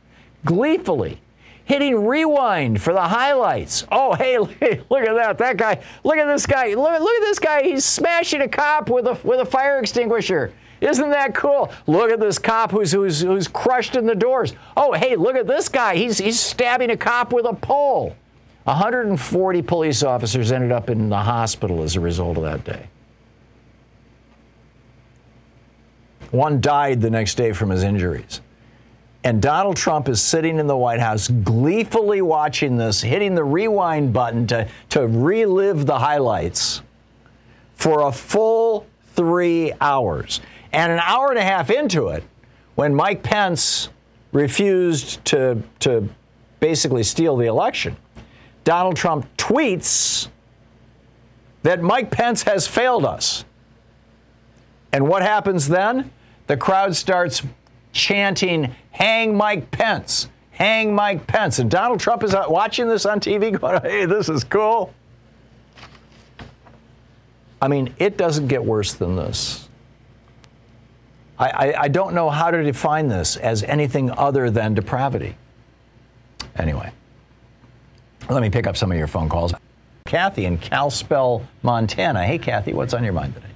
gleefully 0.44 1.18
hitting 1.64 2.06
rewind 2.06 2.82
for 2.82 2.92
the 2.92 3.00
highlights. 3.00 3.86
Oh, 3.90 4.14
hey, 4.14 4.38
look 4.38 4.60
at 4.60 5.14
that. 5.14 5.38
That 5.38 5.56
guy, 5.56 5.82
look 6.04 6.18
at 6.18 6.26
this 6.26 6.44
guy. 6.44 6.74
Look, 6.74 7.00
look 7.00 7.22
at 7.22 7.22
this 7.22 7.38
guy. 7.38 7.62
He's 7.62 7.82
smashing 7.82 8.42
a 8.42 8.48
cop 8.48 8.90
with 8.90 9.06
a, 9.06 9.18
with 9.24 9.40
a 9.40 9.46
fire 9.46 9.78
extinguisher. 9.78 10.52
Isn't 10.82 11.08
that 11.10 11.34
cool? 11.34 11.72
Look 11.86 12.10
at 12.10 12.20
this 12.20 12.38
cop 12.38 12.70
who's, 12.70 12.92
who's, 12.92 13.22
who's 13.22 13.48
crushed 13.48 13.96
in 13.96 14.04
the 14.04 14.14
doors. 14.14 14.52
Oh, 14.76 14.92
hey, 14.92 15.16
look 15.16 15.34
at 15.34 15.46
this 15.46 15.70
guy. 15.70 15.96
He's, 15.96 16.18
he's 16.18 16.38
stabbing 16.38 16.90
a 16.90 16.96
cop 16.96 17.32
with 17.32 17.46
a 17.46 17.54
pole. 17.54 18.14
140 18.64 19.62
police 19.62 20.02
officers 20.02 20.52
ended 20.52 20.72
up 20.72 20.90
in 20.90 21.08
the 21.08 21.16
hospital 21.16 21.82
as 21.82 21.96
a 21.96 22.00
result 22.00 22.36
of 22.36 22.42
that 22.42 22.64
day. 22.64 22.88
One 26.30 26.60
died 26.60 27.00
the 27.00 27.10
next 27.10 27.36
day 27.36 27.52
from 27.52 27.70
his 27.70 27.82
injuries. 27.82 28.40
And 29.24 29.40
Donald 29.40 29.76
Trump 29.76 30.08
is 30.08 30.20
sitting 30.20 30.58
in 30.58 30.66
the 30.66 30.76
White 30.76 31.00
House 31.00 31.28
gleefully 31.28 32.20
watching 32.20 32.76
this, 32.76 33.00
hitting 33.00 33.34
the 33.34 33.44
rewind 33.44 34.12
button 34.12 34.46
to, 34.48 34.68
to 34.90 35.06
relive 35.06 35.86
the 35.86 35.98
highlights 35.98 36.82
for 37.74 38.02
a 38.02 38.12
full 38.12 38.86
three 39.14 39.72
hours. 39.80 40.40
And 40.72 40.92
an 40.92 40.98
hour 40.98 41.30
and 41.30 41.38
a 41.38 41.42
half 41.42 41.70
into 41.70 42.08
it, 42.08 42.22
when 42.74 42.94
Mike 42.94 43.22
Pence 43.22 43.88
refused 44.32 45.24
to, 45.26 45.62
to 45.80 46.08
basically 46.60 47.02
steal 47.02 47.36
the 47.36 47.46
election, 47.46 47.96
Donald 48.64 48.96
Trump 48.96 49.26
tweets 49.38 50.28
that 51.62 51.80
Mike 51.80 52.10
Pence 52.10 52.42
has 52.42 52.66
failed 52.66 53.06
us. 53.06 53.44
And 54.94 55.06
what 55.08 55.22
happens 55.22 55.68
then? 55.68 56.10
the 56.46 56.56
crowd 56.56 56.94
starts 56.94 57.42
chanting, 57.92 58.74
Hang 58.90 59.36
Mike 59.36 59.70
Pence, 59.70 60.28
hang 60.50 60.94
Mike 60.94 61.26
Pence. 61.26 61.58
And 61.58 61.70
Donald 61.70 62.00
Trump 62.00 62.22
is 62.22 62.34
uh, 62.34 62.44
watching 62.48 62.88
this 62.88 63.06
on 63.06 63.20
TV 63.20 63.58
going, 63.60 63.80
Hey, 63.82 64.06
this 64.06 64.28
is 64.28 64.44
cool. 64.44 64.92
I 67.62 67.68
mean, 67.68 67.94
it 67.98 68.16
doesn't 68.16 68.48
get 68.48 68.62
worse 68.62 68.92
than 68.92 69.16
this. 69.16 69.68
I, 71.38 71.48
I, 71.48 71.82
I 71.82 71.88
don't 71.88 72.14
know 72.14 72.30
how 72.30 72.50
to 72.50 72.62
define 72.62 73.08
this 73.08 73.36
as 73.36 73.62
anything 73.62 74.10
other 74.10 74.50
than 74.50 74.74
depravity. 74.74 75.34
Anyway, 76.56 76.92
let 78.28 78.42
me 78.42 78.50
pick 78.50 78.66
up 78.66 78.76
some 78.76 78.92
of 78.92 78.98
your 78.98 79.06
phone 79.06 79.28
calls. 79.28 79.54
Kathy 80.06 80.44
in 80.44 80.58
Kalispell, 80.58 81.42
Montana. 81.62 82.24
Hey, 82.24 82.38
Kathy, 82.38 82.74
what's 82.74 82.92
on 82.92 83.02
your 83.02 83.14
mind 83.14 83.34
today? 83.34 83.53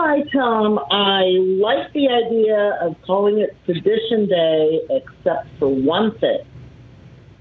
Hi, 0.00 0.22
Thom. 0.32 0.78
I 0.92 1.24
like 1.60 1.92
the 1.92 2.06
idea 2.08 2.78
of 2.80 2.94
calling 3.04 3.40
it 3.40 3.56
Sedition 3.66 4.28
Day, 4.28 4.80
except 4.90 5.48
for 5.58 5.68
one 5.68 6.16
thing. 6.20 6.38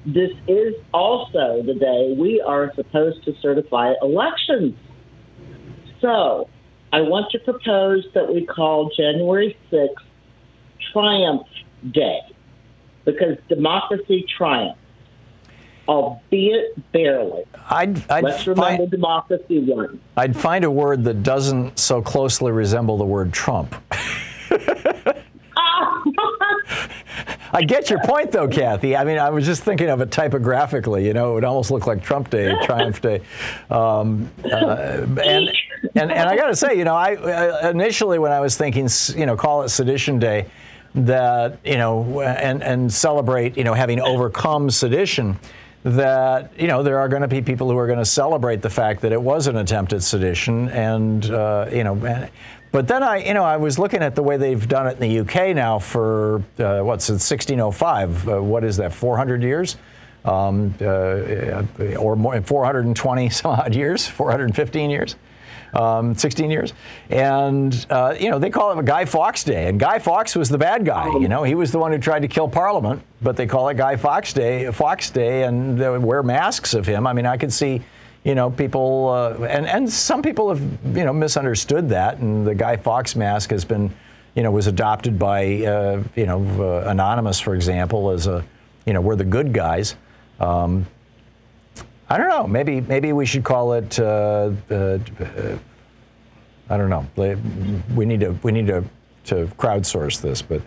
This 0.08 0.32
is 0.47 0.74
also 0.91 1.62
the 1.64 1.76
day 1.80 2.16
we 2.18 2.41
are 2.41 2.74
supposed 2.74 3.24
to 3.26 3.34
certify 3.43 3.93
elections. 4.01 4.74
So 6.01 6.49
I 6.91 7.01
want 7.01 7.30
to 7.34 7.39
propose 7.39 8.08
that 8.16 8.34
we 8.34 8.43
call 8.43 8.89
January 8.97 9.55
6th 9.72 9.93
Triumph 10.91 11.45
Day 11.91 12.22
because 13.05 13.38
democracy 13.49 14.26
triumphs 14.36 14.82
albeit 15.88 16.91
barely. 16.91 17.43
I'd, 17.69 18.09
I'd 18.09 18.23
Let's 18.23 18.47
remember 18.47 18.77
find, 18.77 18.91
democracy 18.91 19.59
won. 19.59 19.99
I'd 20.15 20.35
find 20.35 20.63
a 20.65 20.71
word 20.71 21.03
that 21.05 21.23
doesn't 21.23 21.79
so 21.79 22.01
closely 22.01 22.51
resemble 22.51 22.97
the 22.97 23.05
word 23.05 23.33
Trump. 23.33 23.75
I 27.53 27.63
get 27.63 27.89
your 27.89 27.99
point, 27.99 28.31
though, 28.31 28.47
Kathy. 28.47 28.95
I 28.95 29.03
mean, 29.03 29.17
I 29.17 29.29
was 29.29 29.45
just 29.45 29.63
thinking 29.63 29.89
of 29.89 30.01
it 30.01 30.11
typographically. 30.11 31.05
You 31.05 31.13
know, 31.13 31.31
it 31.31 31.33
would 31.35 31.43
almost 31.43 31.71
look 31.71 31.88
like 31.88 32.03
Trump 32.03 32.29
Day, 32.29 32.53
Triumph 32.63 33.01
Day. 33.01 33.21
Um, 33.69 34.29
uh, 34.43 35.05
and, 35.23 35.49
and, 35.95 36.11
and 36.11 36.29
I 36.29 36.35
got 36.35 36.47
to 36.47 36.55
say, 36.55 36.77
you 36.77 36.83
know, 36.83 36.95
I 36.95 37.15
uh, 37.15 37.69
initially 37.69 38.19
when 38.19 38.31
I 38.31 38.41
was 38.41 38.57
thinking, 38.57 38.89
you 39.15 39.25
know, 39.25 39.38
call 39.38 39.63
it 39.63 39.69
Sedition 39.69 40.19
Day, 40.19 40.47
that 40.95 41.59
you 41.63 41.77
know, 41.77 42.21
and 42.21 42.63
and 42.63 42.91
celebrate, 42.91 43.57
you 43.57 43.63
know, 43.63 43.73
having 43.73 43.99
overcome 43.99 44.69
sedition 44.69 45.38
that 45.95 46.51
you 46.59 46.67
know 46.67 46.83
there 46.83 46.99
are 46.99 47.07
going 47.07 47.21
to 47.21 47.27
be 47.27 47.41
people 47.41 47.69
who 47.69 47.77
are 47.77 47.88
going 47.88 47.99
to 47.99 48.05
celebrate 48.05 48.61
the 48.61 48.69
fact 48.69 49.01
that 49.01 49.11
it 49.11 49.21
was 49.21 49.47
an 49.47 49.57
attempt 49.57 49.93
at 49.93 50.03
sedition, 50.03 50.69
and 50.69 51.29
uh, 51.31 51.69
you 51.71 51.83
know. 51.83 52.29
But 52.69 52.88
then 52.88 53.01
I, 53.01 53.25
you 53.25 53.33
know, 53.33 53.45
I 53.45 53.55
was 53.55 53.79
looking 53.79 54.03
at 54.03 54.13
the 54.13 54.21
way 54.21 54.35
they've 54.35 54.67
done 54.67 54.88
it 54.88 54.99
in 55.01 55.09
the 55.09 55.19
UK 55.19 55.55
now 55.55 55.79
for 55.79 56.43
uh, 56.59 56.81
what 56.81 57.01
since 57.01 57.29
1605. 57.29 58.27
Uh, 58.27 58.43
what 58.43 58.65
is 58.65 58.75
that? 58.77 58.93
400 58.93 59.41
years, 59.41 59.77
um, 60.25 60.75
uh, 60.81 61.63
or 61.97 62.17
more, 62.17 62.39
420 62.41 63.29
some 63.29 63.51
odd 63.51 63.73
years, 63.73 64.05
415 64.05 64.89
years 64.89 65.15
um, 65.74 66.15
16 66.15 66.49
years. 66.49 66.74
And, 67.09 67.86
uh, 67.89 68.15
you 68.20 68.30
know, 68.30 68.39
they 68.39 68.49
call 68.49 68.72
it 68.72 68.80
a 68.80 68.84
Guy 68.84 69.05
Fawkes 69.05 69.43
Day. 69.43 69.68
And 69.68 69.80
Guy 69.80 69.99
Fawkes 69.99 70.36
was 70.36 70.49
the 70.49 70.57
bad 70.57 70.86
guy. 70.86 71.07
You 71.20 71.28
know, 71.28 71.43
he 71.43 71.55
was 71.55 71.72
the 71.72 71.80
one 71.80 71.91
who 71.91 71.97
tried 71.97 72.22
to 72.22 72.28
kill 72.28 72.47
Parliament, 72.47 73.01
but 73.22 73.36
they 73.36 73.45
call 73.45 73.70
it 73.70 73.78
Guy 73.78 73.95
Fawkes 73.95 74.34
Day, 74.34 74.72
Fawkes 74.72 75.09
Day, 75.09 75.43
and 75.43 75.78
they 75.78 75.97
wear 75.97 76.24
masks 76.24 76.74
of 76.74 76.86
him. 76.86 77.05
I 77.07 77.13
mean, 77.13 77.26
I 77.26 77.38
could 77.38 77.53
see 77.53 77.82
you 78.28 78.36
know, 78.36 78.49
people, 78.49 79.07
uh, 79.07 79.45
and, 79.45 79.65
and 79.65 79.89
some 79.89 80.22
people 80.22 80.49
have, 80.49 80.61
you 80.93 81.05
know, 81.05 81.13
misunderstood 81.13 81.88
that. 81.89 82.18
And 82.18 82.45
the 82.45 82.53
Guy 82.53 82.76
Fawkes 82.76 83.15
mask 83.15 83.51
has 83.51 83.63
been, 83.63 83.89
you 84.36 84.43
know, 84.43 84.51
was 84.51 84.68
adopted 84.68 85.18
by, 85.18 85.63
uh, 85.63 86.03
you 86.13 86.26
know, 86.26 86.43
uh, 86.59 86.89
Anonymous, 86.89 87.39
for 87.39 87.55
example, 87.55 88.09
as 88.09 88.28
a, 88.28 88.43
you 88.86 88.91
know, 88.91 88.99
we're 88.99 89.15
the 89.15 89.24
good 89.24 89.53
guys. 89.53 89.95
Um, 90.41 90.86
I 92.10 92.18
don't 92.18 92.30
know. 92.30 92.47
Maybe 92.47 92.82
maybe 92.82 93.14
we 93.14 93.26
should 93.26 93.43
call 93.43 93.74
it. 93.74 93.99
Uh, 93.99 94.51
uh, 94.70 94.99
I 96.70 96.78
don't 96.78 96.89
know. 96.89 97.05
We 97.95 98.05
need 98.05 98.22
to 98.22 98.32
we 98.43 98.51
need 98.51 98.68
to 98.68 98.84
to 99.26 99.47
crowdsource 99.58 100.22
this, 100.22 100.41
but. 100.41 100.62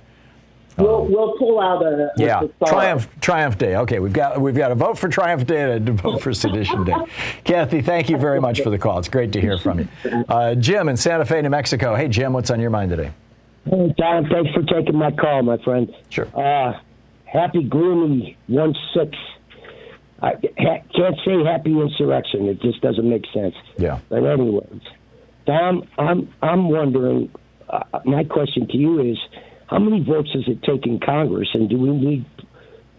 We'll, 0.76 1.04
we'll 1.04 1.36
pull 1.36 1.60
out 1.60 1.82
a, 1.82 2.10
yeah 2.16 2.42
triumph 2.64 3.06
triumph 3.20 3.58
day. 3.58 3.76
Okay, 3.76 3.98
we've 3.98 4.14
got 4.14 4.40
we've 4.40 4.54
got 4.54 4.72
a 4.72 4.74
vote 4.74 4.96
for 4.96 5.08
triumph 5.08 5.44
day 5.46 5.76
and 5.76 5.86
a 5.86 5.92
vote 5.92 6.22
for 6.22 6.32
sedition 6.32 6.84
day. 6.84 6.94
Kathy, 7.44 7.82
thank 7.82 8.08
you 8.08 8.16
very 8.16 8.40
much 8.40 8.62
for 8.62 8.70
the 8.70 8.78
call. 8.78 8.98
It's 8.98 9.08
great 9.08 9.32
to 9.32 9.40
hear 9.42 9.58
from 9.58 9.80
you. 9.80 9.88
Uh, 10.28 10.54
Jim 10.54 10.88
in 10.88 10.96
Santa 10.96 11.26
Fe, 11.26 11.42
New 11.42 11.50
Mexico. 11.50 11.94
Hey, 11.94 12.08
Jim, 12.08 12.32
what's 12.32 12.50
on 12.50 12.60
your 12.60 12.70
mind 12.70 12.90
today? 12.92 13.10
Hey, 13.64 13.94
Thom. 13.98 14.26
Thanks 14.30 14.52
for 14.52 14.62
taking 14.62 14.96
my 14.96 15.10
call, 15.10 15.42
my 15.42 15.58
friend. 15.58 15.94
Sure. 16.08 16.28
Uh, 16.34 16.80
happy 17.26 17.62
gloomy 17.64 18.38
one 18.46 18.74
six. 18.94 19.18
I 20.22 20.32
ha- 20.58 20.82
can't 20.94 21.16
say 21.24 21.44
happy 21.44 21.72
insurrection. 21.78 22.46
It 22.46 22.60
just 22.60 22.80
doesn't 22.80 23.08
make 23.08 23.24
sense. 23.32 23.54
Yeah. 23.78 24.00
But 24.08 24.24
anyways, 24.24 24.82
Thom, 25.46 25.88
I'm 25.98 26.32
I'm 26.42 26.68
wondering. 26.68 27.30
Uh, 27.68 28.00
my 28.04 28.24
question 28.24 28.66
to 28.68 28.76
you 28.76 29.00
is 29.00 29.18
how 29.68 29.78
many 29.78 30.02
votes 30.02 30.32
does 30.32 30.48
it 30.48 30.62
take 30.62 30.86
in 30.86 30.98
Congress, 30.98 31.48
and 31.54 31.68
do 31.68 31.78
we 31.78 31.90
need 31.90 32.24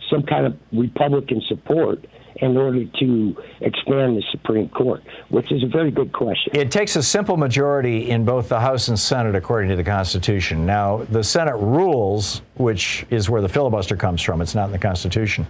some 0.09 0.23
kind 0.23 0.45
of 0.45 0.57
Republican 0.71 1.41
support 1.47 2.05
in 2.37 2.55
order 2.57 2.85
to 2.85 3.35
expand 3.59 4.17
the 4.17 4.23
Supreme 4.31 4.69
Court? 4.69 5.03
Which 5.29 5.51
is 5.51 5.61
a 5.63 5.67
very 5.67 5.91
good 5.91 6.13
question. 6.13 6.53
It 6.55 6.71
takes 6.71 6.95
a 6.95 7.03
simple 7.03 7.35
majority 7.37 8.09
in 8.09 8.23
both 8.23 8.47
the 8.49 8.59
House 8.59 8.87
and 8.87 8.97
Senate, 8.97 9.35
according 9.35 9.69
to 9.71 9.75
the 9.75 9.83
Constitution. 9.83 10.65
Now, 10.65 11.05
the 11.09 11.23
Senate 11.23 11.57
rules, 11.57 12.41
which 12.55 13.05
is 13.09 13.29
where 13.29 13.41
the 13.41 13.49
filibuster 13.49 13.97
comes 13.97 14.21
from, 14.21 14.41
it's 14.41 14.55
not 14.55 14.65
in 14.67 14.71
the 14.71 14.79
Constitution. 14.79 15.45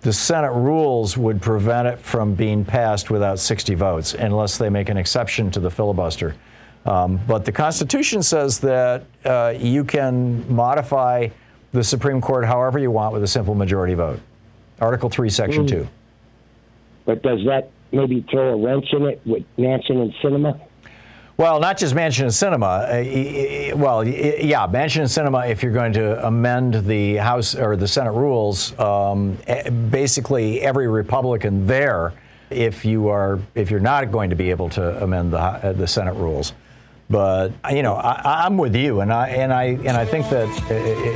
The 0.00 0.12
Senate 0.12 0.52
rules 0.52 1.16
would 1.16 1.42
prevent 1.42 1.88
it 1.88 1.98
from 1.98 2.34
being 2.34 2.64
passed 2.64 3.10
without 3.10 3.38
60 3.38 3.74
votes 3.74 4.14
unless 4.14 4.56
they 4.56 4.68
make 4.68 4.88
an 4.88 4.96
exception 4.96 5.50
to 5.50 5.60
the 5.60 5.70
filibuster. 5.70 6.36
Um, 6.86 7.20
but 7.26 7.44
the 7.44 7.52
Constitution 7.52 8.22
says 8.22 8.60
that 8.60 9.04
uh, 9.24 9.54
you 9.58 9.84
can 9.84 10.50
modify 10.54 11.28
the 11.72 11.82
Supreme 11.82 12.20
Court 12.20 12.44
however 12.46 12.78
you 12.78 12.90
want 12.90 13.12
with 13.12 13.22
a 13.24 13.26
simple 13.26 13.54
majority 13.54 13.94
vote. 13.94 14.20
Article 14.80 15.10
3, 15.10 15.28
Section 15.28 15.64
Mm. 15.66 15.68
2. 15.68 15.88
But 17.04 17.22
does 17.22 17.40
that 17.46 17.70
maybe 17.90 18.24
throw 18.30 18.52
a 18.52 18.56
wrench 18.56 18.86
in 18.92 19.02
it 19.04 19.20
with 19.26 19.42
Manchin 19.58 20.00
and 20.00 20.12
Sinema? 20.22 20.60
Well, 21.38 21.60
not 21.60 21.78
just 21.78 21.94
Manchin 21.94 22.22
and 22.22 22.32
Sinema. 22.32 23.70
Uh, 23.70 23.76
well, 23.76 24.04
yeah, 24.04 24.66
Manchin 24.66 25.02
and 25.02 25.08
Sinema. 25.08 25.48
If 25.48 25.62
you're 25.62 25.70
going 25.70 25.92
to 25.92 26.26
amend 26.26 26.84
the 26.84 27.14
House 27.14 27.54
or 27.54 27.76
the 27.76 27.86
Senate 27.86 28.10
rules, 28.10 28.76
um, 28.80 29.38
eh, 29.46 29.70
basically 29.70 30.60
every 30.62 30.88
Republican 30.88 31.64
there, 31.64 32.12
if 32.50 32.84
you 32.84 33.06
are, 33.06 33.38
if 33.54 33.70
you're 33.70 33.78
not 33.78 34.10
going 34.10 34.30
to 34.30 34.36
be 34.36 34.50
able 34.50 34.68
to 34.70 35.00
amend 35.00 35.32
the 35.32 35.38
uh, 35.38 35.72
the 35.74 35.86
Senate 35.86 36.14
rules. 36.14 36.54
But 37.10 37.52
you 37.70 37.82
know, 37.82 37.94
I, 37.94 38.44
I'm 38.44 38.58
with 38.58 38.76
you, 38.76 39.00
and 39.00 39.12
I 39.12 39.28
and 39.28 39.52
I 39.52 39.64
and 39.64 39.90
I 39.90 40.04
think 40.04 40.28
that 40.28 40.48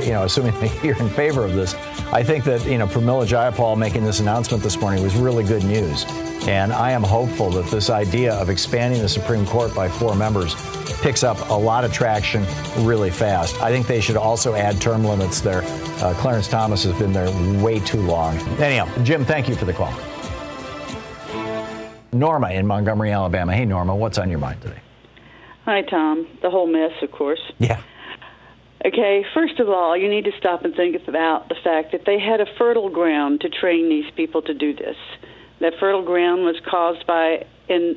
you 0.05 0.11
know, 0.11 0.23
assuming 0.23 0.53
that 0.59 0.83
you're 0.83 0.97
in 0.97 1.09
favor 1.09 1.43
of 1.43 1.53
this, 1.53 1.75
I 2.11 2.23
think 2.23 2.43
that 2.45 2.65
you 2.65 2.79
know, 2.79 2.87
Pramila 2.87 3.27
Jayapal 3.27 3.77
making 3.77 4.03
this 4.03 4.19
announcement 4.19 4.63
this 4.63 4.79
morning 4.79 5.03
was 5.03 5.15
really 5.15 5.43
good 5.43 5.63
news, 5.63 6.05
and 6.47 6.73
I 6.73 6.91
am 6.91 7.03
hopeful 7.03 7.51
that 7.51 7.67
this 7.67 7.91
idea 7.91 8.33
of 8.33 8.49
expanding 8.49 9.01
the 9.01 9.09
Supreme 9.09 9.45
Court 9.45 9.75
by 9.75 9.87
four 9.87 10.15
members 10.15 10.55
picks 11.01 11.23
up 11.23 11.49
a 11.49 11.53
lot 11.53 11.83
of 11.83 11.93
traction 11.93 12.43
really 12.79 13.11
fast. 13.11 13.61
I 13.61 13.69
think 13.69 13.85
they 13.85 14.01
should 14.01 14.17
also 14.17 14.55
add 14.55 14.81
term 14.81 15.03
limits 15.03 15.41
there. 15.41 15.61
Uh, 16.01 16.15
Clarence 16.17 16.47
Thomas 16.47 16.83
has 16.85 16.97
been 16.97 17.13
there 17.13 17.29
way 17.61 17.79
too 17.79 18.01
long. 18.01 18.37
Anyhow, 18.59 18.89
Jim, 19.03 19.23
thank 19.23 19.47
you 19.47 19.55
for 19.55 19.65
the 19.65 19.73
call. 19.73 19.93
Norma 22.11 22.49
in 22.51 22.65
Montgomery, 22.65 23.11
Alabama. 23.11 23.53
Hey, 23.53 23.65
Norma, 23.65 23.95
what's 23.95 24.17
on 24.17 24.29
your 24.29 24.39
mind 24.39 24.61
today? 24.61 24.82
Hi, 25.65 25.81
Thom. 25.81 26.27
The 26.41 26.49
whole 26.49 26.67
mess, 26.67 26.91
of 27.01 27.11
course. 27.11 27.41
Yeah. 27.59 27.81
Okay, 28.85 29.23
first 29.33 29.59
of 29.61 29.69
all, 29.69 29.95
you 29.95 30.09
need 30.09 30.25
to 30.25 30.31
stop 30.37 30.65
and 30.65 30.75
think 30.75 30.97
about 31.07 31.47
the 31.47 31.55
fact 31.63 31.93
that 31.93 32.01
they 32.05 32.19
had 32.19 32.41
a 32.41 32.45
fertile 32.57 32.89
ground 32.89 33.39
to 33.41 33.49
train 33.49 33.87
these 33.87 34.11
people 34.15 34.41
to 34.41 34.53
do 34.53 34.75
this. 34.75 34.97
That 35.61 35.73
fertile 35.79 36.03
ground 36.03 36.43
was 36.43 36.57
caused 36.69 37.07
by 37.07 37.45
an 37.69 37.95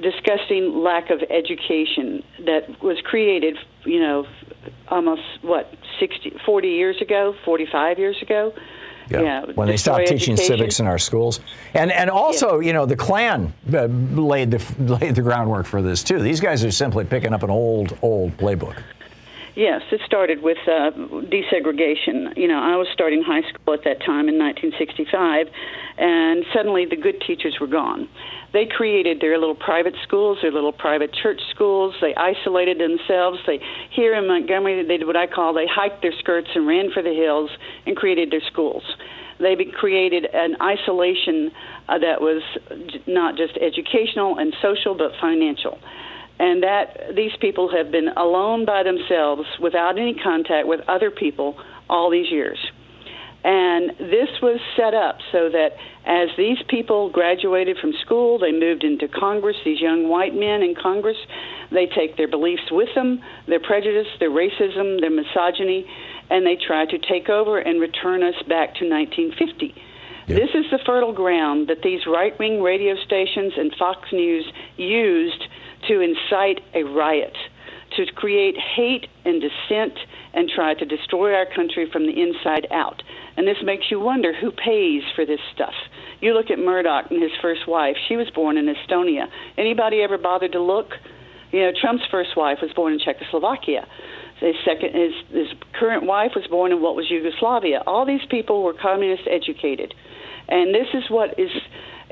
disgusting 0.00 0.82
lack 0.82 1.10
of 1.10 1.20
education 1.30 2.22
that 2.46 2.82
was 2.82 2.98
created, 3.04 3.56
you 3.84 4.00
know, 4.00 4.26
almost 4.88 5.22
what 5.42 5.72
60, 6.00 6.32
40 6.44 6.68
years 6.68 7.00
ago, 7.00 7.34
45 7.44 7.98
years 7.98 8.16
ago. 8.22 8.52
Yeah. 9.10 9.44
when 9.54 9.68
they 9.68 9.76
stopped 9.76 10.06
teaching 10.06 10.36
civics 10.36 10.80
in 10.80 10.86
our 10.86 10.98
schools, 10.98 11.40
and 11.74 11.92
and 11.92 12.10
also 12.10 12.60
you 12.60 12.72
know 12.72 12.86
the 12.86 12.96
Klan 12.96 13.52
uh, 13.72 13.84
laid 13.84 14.50
the 14.50 14.62
laid 15.00 15.14
the 15.14 15.22
groundwork 15.22 15.66
for 15.66 15.82
this 15.82 16.02
too. 16.02 16.18
These 16.20 16.40
guys 16.40 16.64
are 16.64 16.70
simply 16.70 17.04
picking 17.04 17.32
up 17.32 17.42
an 17.42 17.50
old 17.50 17.96
old 18.02 18.36
playbook. 18.36 18.76
Yes, 19.56 19.82
it 19.92 20.00
started 20.04 20.42
with 20.42 20.58
uh, 20.66 20.90
desegregation. 21.30 22.36
You 22.36 22.48
know, 22.48 22.58
I 22.58 22.74
was 22.76 22.88
starting 22.92 23.22
high 23.22 23.42
school 23.48 23.74
at 23.74 23.84
that 23.84 24.02
time 24.04 24.26
in 24.28 24.34
1965, 24.34 25.46
and 25.96 26.44
suddenly 26.52 26.86
the 26.90 26.96
good 26.96 27.22
teachers 27.24 27.58
were 27.60 27.68
gone. 27.68 28.08
They 28.52 28.66
created 28.66 29.20
their 29.20 29.38
little 29.38 29.54
private 29.54 29.94
schools, 30.02 30.38
their 30.42 30.50
little 30.50 30.72
private 30.72 31.14
church 31.14 31.40
schools. 31.54 31.94
They 32.00 32.16
isolated 32.16 32.78
themselves. 32.78 33.38
They 33.46 33.60
here 33.94 34.14
in 34.16 34.26
Montgomery, 34.26 34.82
they 34.82 34.98
did 34.98 35.06
what 35.06 35.16
I 35.16 35.28
call 35.28 35.54
they 35.54 35.66
hiked 35.70 36.02
their 36.02 36.14
skirts 36.18 36.48
and 36.56 36.66
ran 36.66 36.90
for 36.90 37.02
the 37.02 37.14
hills 37.14 37.50
and 37.86 37.96
created 37.96 38.32
their 38.32 38.42
schools. 38.50 38.82
They 39.38 39.54
created 39.78 40.26
an 40.32 40.56
isolation 40.62 41.52
uh, 41.88 41.98
that 41.98 42.20
was 42.20 42.42
not 43.06 43.36
just 43.36 43.56
educational 43.58 44.38
and 44.38 44.54
social, 44.60 44.96
but 44.96 45.12
financial 45.20 45.78
and 46.38 46.62
that 46.62 47.14
these 47.14 47.32
people 47.40 47.70
have 47.70 47.90
been 47.92 48.08
alone 48.08 48.64
by 48.64 48.82
themselves 48.82 49.46
without 49.60 49.98
any 49.98 50.14
contact 50.14 50.66
with 50.66 50.80
other 50.88 51.10
people 51.10 51.56
all 51.88 52.10
these 52.10 52.30
years. 52.30 52.58
And 53.44 53.90
this 53.98 54.30
was 54.40 54.58
set 54.74 54.94
up 54.94 55.18
so 55.30 55.50
that 55.50 55.76
as 56.06 56.30
these 56.38 56.56
people 56.68 57.10
graduated 57.10 57.76
from 57.78 57.92
school, 58.04 58.38
they 58.38 58.52
moved 58.52 58.84
into 58.84 59.06
Congress, 59.06 59.56
these 59.64 59.80
young 59.80 60.08
white 60.08 60.34
men 60.34 60.62
in 60.62 60.74
Congress, 60.74 61.18
they 61.70 61.86
take 61.86 62.16
their 62.16 62.28
beliefs 62.28 62.70
with 62.70 62.88
them, 62.94 63.20
their 63.46 63.60
prejudice, 63.60 64.08
their 64.18 64.30
racism, 64.30 64.98
their 65.00 65.10
misogyny, 65.10 65.86
and 66.30 66.46
they 66.46 66.56
try 66.56 66.86
to 66.86 66.98
take 66.98 67.28
over 67.28 67.58
and 67.58 67.82
return 67.82 68.22
us 68.22 68.34
back 68.48 68.74
to 68.76 68.88
1950. 68.88 69.74
This 70.26 70.48
is 70.54 70.64
the 70.70 70.78
fertile 70.86 71.12
ground 71.12 71.68
that 71.68 71.82
these 71.82 72.06
right 72.06 72.36
wing 72.38 72.62
radio 72.62 72.96
stations 73.04 73.52
and 73.58 73.74
Fox 73.78 74.10
News 74.10 74.50
used 74.78 75.44
to 75.88 76.00
incite 76.00 76.60
a 76.74 76.82
riot, 76.82 77.36
to 77.96 78.06
create 78.14 78.56
hate 78.56 79.06
and 79.24 79.40
dissent 79.40 79.98
and 80.32 80.50
try 80.54 80.74
to 80.74 80.84
destroy 80.84 81.34
our 81.34 81.46
country 81.46 81.88
from 81.90 82.06
the 82.06 82.20
inside 82.20 82.66
out. 82.70 83.02
And 83.36 83.46
this 83.46 83.58
makes 83.62 83.90
you 83.90 84.00
wonder 84.00 84.32
who 84.32 84.50
pays 84.50 85.02
for 85.14 85.24
this 85.24 85.40
stuff. 85.54 85.74
You 86.20 86.34
look 86.34 86.50
at 86.50 86.58
Murdoch 86.58 87.10
and 87.10 87.22
his 87.22 87.32
first 87.42 87.68
wife. 87.68 87.96
She 88.08 88.16
was 88.16 88.30
born 88.30 88.56
in 88.56 88.66
Estonia. 88.66 89.26
Anybody 89.58 90.02
ever 90.02 90.18
bothered 90.18 90.52
to 90.52 90.60
look? 90.62 90.90
You 91.52 91.60
know, 91.60 91.72
Trump's 91.80 92.04
first 92.10 92.36
wife 92.36 92.58
was 92.62 92.72
born 92.72 92.94
in 92.94 92.98
Czechoslovakia. 92.98 93.86
His 94.40 94.56
second, 94.64 94.94
his, 94.94 95.12
his 95.30 95.46
current 95.78 96.04
wife 96.04 96.32
was 96.34 96.46
born 96.48 96.72
in 96.72 96.82
what 96.82 96.96
was 96.96 97.06
Yugoslavia. 97.08 97.82
All 97.86 98.04
these 98.04 98.24
people 98.28 98.62
were 98.62 98.74
communist 98.74 99.22
educated, 99.30 99.94
and 100.48 100.74
this 100.74 100.88
is 100.92 101.04
what 101.08 101.38
is. 101.38 101.50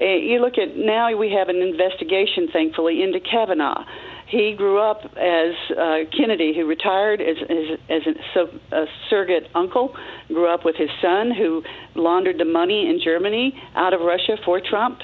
Uh, 0.03 0.17
you 0.17 0.41
look 0.41 0.55
at 0.59 0.77
now 0.77 1.17
we 1.17 1.31
have 1.31 1.49
an 1.49 1.63
investigation, 1.63 2.49
thankfully, 2.53 3.03
into 3.03 3.21
Kavanaugh. 3.21 3.85
He 4.27 4.55
grew 4.57 4.81
up 4.81 5.05
as 5.17 5.55
uh, 5.71 5.99
Kennedy, 6.17 6.55
who 6.57 6.67
retired 6.67 7.21
as 7.21 7.37
as, 7.43 7.79
as 7.89 8.03
a, 8.07 8.15
so, 8.35 8.49
a 8.73 8.85
surrogate 9.09 9.49
uncle. 9.55 9.95
Grew 10.29 10.53
up 10.53 10.65
with 10.65 10.77
his 10.77 10.91
son, 11.01 11.31
who 11.31 11.63
laundered 11.95 12.39
the 12.39 12.45
money 12.45 12.89
in 12.89 13.01
Germany 13.03 13.55
out 13.77 13.93
of 13.93 14.01
Russia 14.01 14.37
for 14.45 14.61
Trump. 14.61 14.99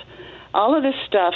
All 0.54 0.76
of 0.76 0.82
this 0.82 0.94
stuff 1.06 1.34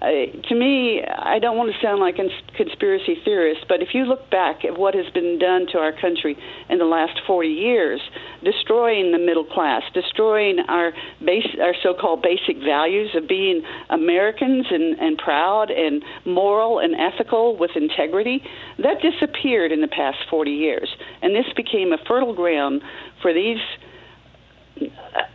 uh, 0.00 0.48
to 0.48 0.54
me, 0.56 1.00
I 1.04 1.38
don't 1.38 1.56
want 1.56 1.72
to 1.72 1.78
sound 1.80 2.00
like 2.00 2.16
a 2.18 2.26
conspiracy 2.56 3.16
theorist, 3.24 3.66
but 3.68 3.82
if 3.82 3.94
you 3.94 4.04
look 4.04 4.28
back 4.30 4.64
at 4.64 4.76
what 4.76 4.94
has 4.94 5.06
been 5.14 5.38
done 5.38 5.66
to 5.72 5.78
our 5.78 5.92
country 5.92 6.36
in 6.68 6.78
the 6.78 6.84
last 6.84 7.20
40 7.24 7.48
years, 7.48 8.00
destroying 8.42 9.12
the 9.12 9.18
middle 9.18 9.44
class, 9.44 9.82
destroying 9.94 10.58
our 10.68 10.92
base, 11.24 11.46
our 11.60 11.74
so-called 11.84 12.20
basic 12.20 12.56
values 12.64 13.10
of 13.14 13.28
being 13.28 13.62
Americans 13.90 14.66
and, 14.70 14.98
and 14.98 15.18
proud 15.18 15.70
and 15.70 16.02
moral 16.26 16.80
and 16.80 16.94
ethical 16.96 17.56
with 17.56 17.70
integrity, 17.76 18.42
that 18.78 18.96
disappeared 19.02 19.70
in 19.70 19.82
the 19.82 19.88
past 19.88 20.18
40 20.28 20.50
years, 20.50 20.88
and 21.22 21.32
this 21.32 21.46
became 21.54 21.92
a 21.92 21.98
fertile 22.08 22.34
ground 22.34 22.82
for 23.20 23.32
these 23.32 23.58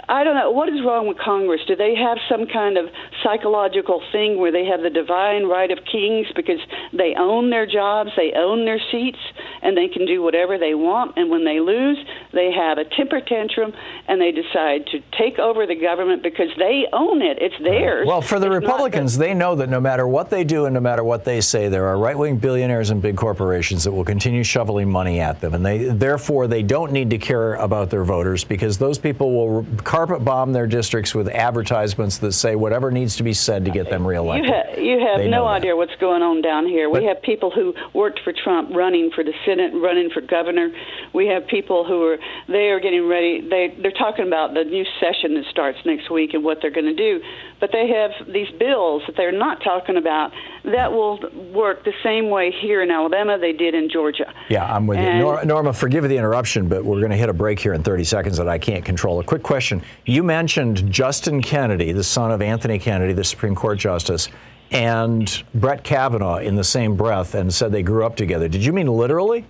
I 0.09 0.23
don't 0.23 0.35
know 0.35 0.51
what 0.51 0.69
is 0.69 0.79
wrong 0.85 1.07
with 1.07 1.17
Congress. 1.19 1.61
Do 1.67 1.75
they 1.75 1.93
have 1.95 2.17
some 2.29 2.47
kind 2.47 2.77
of 2.77 2.85
psychological 3.27 4.01
thing 4.13 4.39
where 4.39 4.51
they 4.51 4.65
have 4.65 4.81
the 4.81 4.89
divine 4.89 5.45
right 5.45 5.69
of 5.71 5.79
kings 5.91 6.27
because 6.35 6.59
they 6.93 7.13
own 7.17 7.49
their 7.49 7.65
jobs, 7.65 8.11
they 8.15 8.31
own 8.33 8.63
their 8.63 8.79
seats, 8.91 9.19
and 9.61 9.75
they 9.75 9.89
can 9.89 10.05
do 10.05 10.21
whatever 10.21 10.57
they 10.57 10.73
want? 10.73 11.17
And 11.17 11.29
when 11.29 11.43
they 11.43 11.59
lose, 11.59 11.97
they 12.31 12.51
have 12.53 12.77
a 12.77 12.85
temper 12.85 13.19
tantrum 13.19 13.73
and 14.07 14.21
they 14.21 14.31
decide 14.31 14.87
to 14.87 15.01
take 15.17 15.39
over 15.39 15.67
the 15.67 15.75
government 15.75 16.23
because 16.23 16.49
they 16.57 16.85
own 16.93 17.21
it. 17.21 17.37
It's 17.41 17.57
theirs. 17.61 18.07
Well, 18.07 18.21
for 18.21 18.39
the 18.39 18.47
It's 18.47 18.61
Republicans, 18.65 19.17
they 19.17 19.33
know 19.33 19.55
that 19.55 19.69
no 19.69 19.81
matter 19.81 20.07
what 20.07 20.29
they 20.29 20.45
do 20.45 20.65
and 20.65 20.73
no 20.73 20.79
matter 20.79 21.03
what 21.03 21.25
they 21.25 21.41
say, 21.41 21.67
there 21.67 21.87
are 21.87 21.97
right-wing 21.97 22.37
billionaires 22.37 22.91
and 22.91 23.01
big 23.01 23.17
corporations 23.17 23.83
that 23.83 23.91
will 23.91 24.05
continue 24.05 24.43
shoveling 24.43 24.89
money 24.89 25.19
at 25.19 25.41
them, 25.41 25.53
and 25.53 25.65
they 25.65 25.89
therefore 25.89 26.47
they 26.47 26.63
don't 26.63 26.91
need 26.91 27.09
to 27.09 27.17
care 27.17 27.55
about 27.55 27.89
their 27.89 28.03
voters 28.03 28.43
because 28.43 28.77
those 28.77 28.97
people 28.97 29.33
will 29.33 29.65
carpet 29.83 30.23
bomb 30.23 30.53
their 30.53 30.67
districts 30.67 31.13
with 31.13 31.27
advertisements 31.27 32.17
that 32.19 32.31
say 32.31 32.55
whatever 32.55 32.91
needs 32.91 33.16
to 33.17 33.23
be 33.23 33.33
said 33.33 33.65
to 33.65 33.71
get 33.71 33.89
them 33.89 34.05
reelected. 34.07 34.45
You, 34.47 34.53
ha- 34.53 34.79
you 34.81 34.99
have 35.05 35.19
They 35.19 35.29
no 35.29 35.45
idea 35.45 35.75
what's 35.75 35.95
going 35.99 36.21
on 36.21 36.41
down 36.41 36.65
here. 36.67 36.89
we 36.89 36.99
But- 36.99 37.07
have 37.07 37.21
people 37.21 37.51
who 37.51 37.73
worked 37.93 38.19
for 38.23 38.33
Trump 38.33 38.69
running 38.73 39.11
for 39.13 39.23
the 39.23 39.33
Senate, 39.45 39.71
running 39.73 40.09
for 40.09 40.21
governor. 40.21 40.69
We 41.13 41.27
have 41.27 41.47
people 41.47 41.83
who 41.85 42.03
are 42.07 42.17
they 42.47 42.69
are 42.69 42.79
getting 42.79 43.07
ready. 43.07 43.41
They 43.41 43.75
they're 43.81 43.91
talking 43.91 44.25
about 44.27 44.53
the 44.53 44.63
new 44.63 44.85
session 44.99 45.33
that 45.35 45.45
starts 45.49 45.79
next 45.85 46.09
week 46.09 46.33
and 46.33 46.43
what 46.43 46.59
they're 46.61 46.71
going 46.71 46.85
to 46.85 46.95
do. 46.95 47.21
But 47.59 47.71
they 47.71 47.87
have 47.89 48.11
these 48.31 48.49
bills 48.59 49.01
that 49.07 49.15
they're 49.17 49.31
not 49.31 49.63
talking 49.63 49.97
about 49.97 50.31
that 50.63 50.91
will 50.91 51.19
work 51.53 51.83
the 51.83 51.93
same 52.03 52.29
way 52.29 52.51
here 52.51 52.83
in 52.83 52.91
Alabama 52.91 53.37
they 53.39 53.53
did 53.53 53.73
in 53.73 53.89
Georgia. 53.89 54.31
Yeah, 54.49 54.71
I'm 54.71 54.85
with 54.85 54.99
you. 54.99 55.05
And- 55.05 55.19
Nor- 55.19 55.43
Norma, 55.45 55.73
forgive 55.73 56.07
the 56.07 56.17
interruption, 56.17 56.67
but 56.67 56.83
we're 56.85 56.99
going 56.99 57.11
to 57.11 57.17
hit 57.17 57.29
a 57.29 57.33
break 57.33 57.59
here 57.59 57.73
in 57.73 57.81
30 57.83 58.03
seconds 58.03 58.37
that 58.37 58.47
I 58.47 58.57
can't 58.59 58.85
control. 58.85 59.19
A 59.19 59.23
quick 59.23 59.43
question. 59.43 59.81
You 60.05 60.21
mentioned 60.23 60.91
Justin 60.91 61.41
Kennedy, 61.41 61.93
the 61.93 62.03
son 62.03 62.31
of 62.31 62.41
Anthony 62.41 62.77
Kennedy, 62.77 62.96
the 63.13 63.23
Supreme 63.23 63.55
Court 63.55 63.77
Justice, 63.79 64.29
and 64.71 65.43
Brett 65.55 65.83
Kavanaugh 65.83 66.37
in 66.37 66.55
the 66.55 66.63
same 66.63 66.95
breath 66.95 67.35
and 67.35 67.53
said 67.53 67.71
they 67.71 67.83
grew 67.83 68.05
up 68.05 68.15
together. 68.15 68.47
Did 68.47 68.63
you 68.65 68.73
mean 68.73 68.87
literally? 68.87 69.45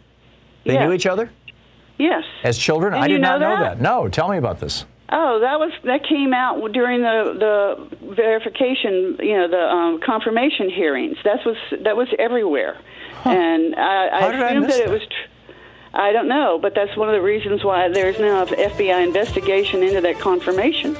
They 0.63 0.73
Yeah. 0.73 0.85
knew 0.87 0.93
each 0.93 1.07
other 1.07 1.29
Yes. 1.97 2.23
as 2.43 2.57
children? 2.57 2.93
Didn't 2.93 3.03
I 3.03 3.07
did 3.07 3.21
not 3.21 3.39
know 3.39 3.49
know 3.55 3.63
that? 3.63 3.77
that. 3.77 3.81
No, 3.81 4.07
tell 4.09 4.27
me 4.29 4.37
about 4.37 4.59
this. 4.59 4.85
Oh, 5.09 5.39
that 5.39 5.57
was 5.59 5.71
that 5.85 6.03
came 6.03 6.33
out 6.33 6.59
during 6.73 7.01
the 7.01 7.33
the 7.99 8.13
verification, 8.13 9.15
you 9.21 9.37
know, 9.37 9.47
the 9.47 9.61
um, 9.71 9.99
confirmation 10.01 10.69
hearings. 10.69 11.17
That 11.23 11.45
was 11.45 11.55
that 11.83 11.95
was 11.95 12.09
everywhere, 12.19 12.75
and 13.23 13.73
I, 13.75 14.09
I 14.27 14.31
did 14.31 14.41
assumed 14.41 14.69
that 14.69 14.79
it 14.81 14.89
was. 14.89 15.01
Tr- 15.01 15.31
I 15.93 16.11
don't 16.11 16.27
know, 16.27 16.59
but 16.61 16.75
that's 16.75 16.95
one 16.97 17.07
of 17.07 17.15
the 17.15 17.21
reasons 17.21 17.63
why 17.63 17.87
there's 17.87 18.19
now 18.19 18.41
an 18.41 18.49
FBI 18.49 19.01
investigation 19.03 19.81
into 19.81 20.01
that 20.01 20.19
confirmation. 20.19 20.95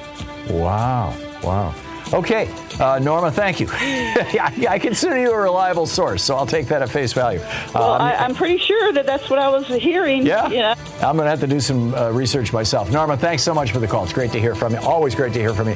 Wow. 0.49 1.13
Wow. 1.43 1.75
Okay, 2.13 2.49
uh, 2.79 2.99
Norma, 2.99 3.31
thank 3.31 3.59
you. 3.59 3.67
I, 3.71 4.65
I 4.69 4.79
consider 4.79 5.19
you 5.19 5.31
a 5.31 5.37
reliable 5.37 5.85
source, 5.85 6.23
so 6.23 6.35
I'll 6.35 6.45
take 6.45 6.67
that 6.67 6.81
at 6.81 6.89
face 6.89 7.11
value. 7.13 7.39
Well, 7.73 7.91
Um, 7.93 8.01
I, 8.01 8.15
I'm 8.15 8.33
pretty 8.33 8.57
sure 8.59 8.93
that 8.93 9.05
that's 9.05 9.29
what 9.29 9.39
I 9.39 9.49
was 9.49 9.67
hearing. 9.67 10.25
Yeah. 10.25 10.47
Know? 10.47 10.75
I'm 11.07 11.15
going 11.17 11.25
to 11.25 11.29
have 11.29 11.41
to 11.41 11.47
do 11.47 11.59
some 11.59 11.93
uh, 11.93 12.11
research 12.11 12.53
myself. 12.53 12.91
Norma, 12.91 13.17
thanks 13.17 13.43
so 13.43 13.53
much 13.53 13.71
for 13.71 13.79
the 13.79 13.87
call. 13.87 14.03
It's 14.05 14.13
great 14.13 14.31
to 14.31 14.39
hear 14.39 14.55
from 14.55 14.73
you. 14.73 14.79
Always 14.79 15.15
great 15.15 15.33
to 15.33 15.39
hear 15.39 15.53
from 15.53 15.67
you. 15.69 15.75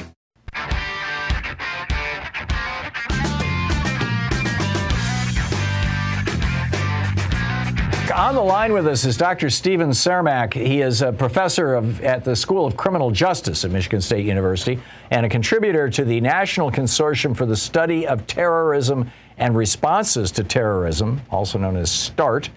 On 8.31 8.35
the 8.35 8.41
line 8.41 8.71
with 8.71 8.87
us 8.87 9.03
is 9.03 9.17
Dr. 9.17 9.49
Steven 9.49 9.89
Chermak. 9.89 10.53
He 10.53 10.79
is 10.79 11.01
a 11.01 11.11
professor 11.11 11.75
of, 11.75 12.01
at 12.01 12.23
the 12.23 12.33
School 12.33 12.65
of 12.65 12.77
Criminal 12.77 13.11
Justice 13.11 13.65
at 13.65 13.71
Michigan 13.71 13.99
State 13.99 14.25
University 14.25 14.79
and 15.09 15.25
a 15.25 15.29
contributor 15.29 15.89
to 15.89 16.05
the 16.05 16.21
National 16.21 16.71
Consortium 16.71 17.35
for 17.35 17.45
the 17.45 17.57
Study 17.57 18.07
of 18.07 18.25
Terrorism 18.27 19.11
and 19.37 19.53
Responses 19.57 20.31
to 20.31 20.45
Terrorism, 20.45 21.19
also 21.29 21.59
known 21.59 21.75
as 21.75 21.91
START. 21.91 22.49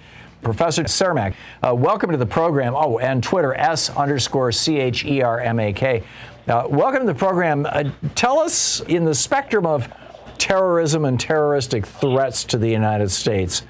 Professor 0.43 0.85
Chermak, 0.85 1.35
uh, 1.67 1.75
welcome 1.75 2.13
to 2.13 2.19
the 2.19 2.25
program. 2.25 2.77
Oh, 2.77 3.01
and 3.01 3.21
Twitter, 3.21 3.53
S 3.55 3.91
underscore 3.91 4.53
C 4.53 4.79
H 4.79 5.05
E 5.05 5.23
R 5.23 5.41
M 5.41 5.59
A 5.59 5.73
K. 5.73 6.05
Uh, 6.47 6.69
welcome 6.71 7.01
to 7.01 7.13
the 7.13 7.19
program. 7.19 7.67
Uh, 7.67 7.91
tell 8.15 8.39
us, 8.39 8.79
in 8.83 9.05
the 9.05 9.15
spectrum 9.15 9.67
of 9.67 9.93
terrorism 10.39 11.05
and 11.05 11.19
terroristic 11.19 11.85
threats 11.85 12.45
to 12.45 12.59
the 12.59 12.69
United 12.69 13.11
States, 13.11 13.65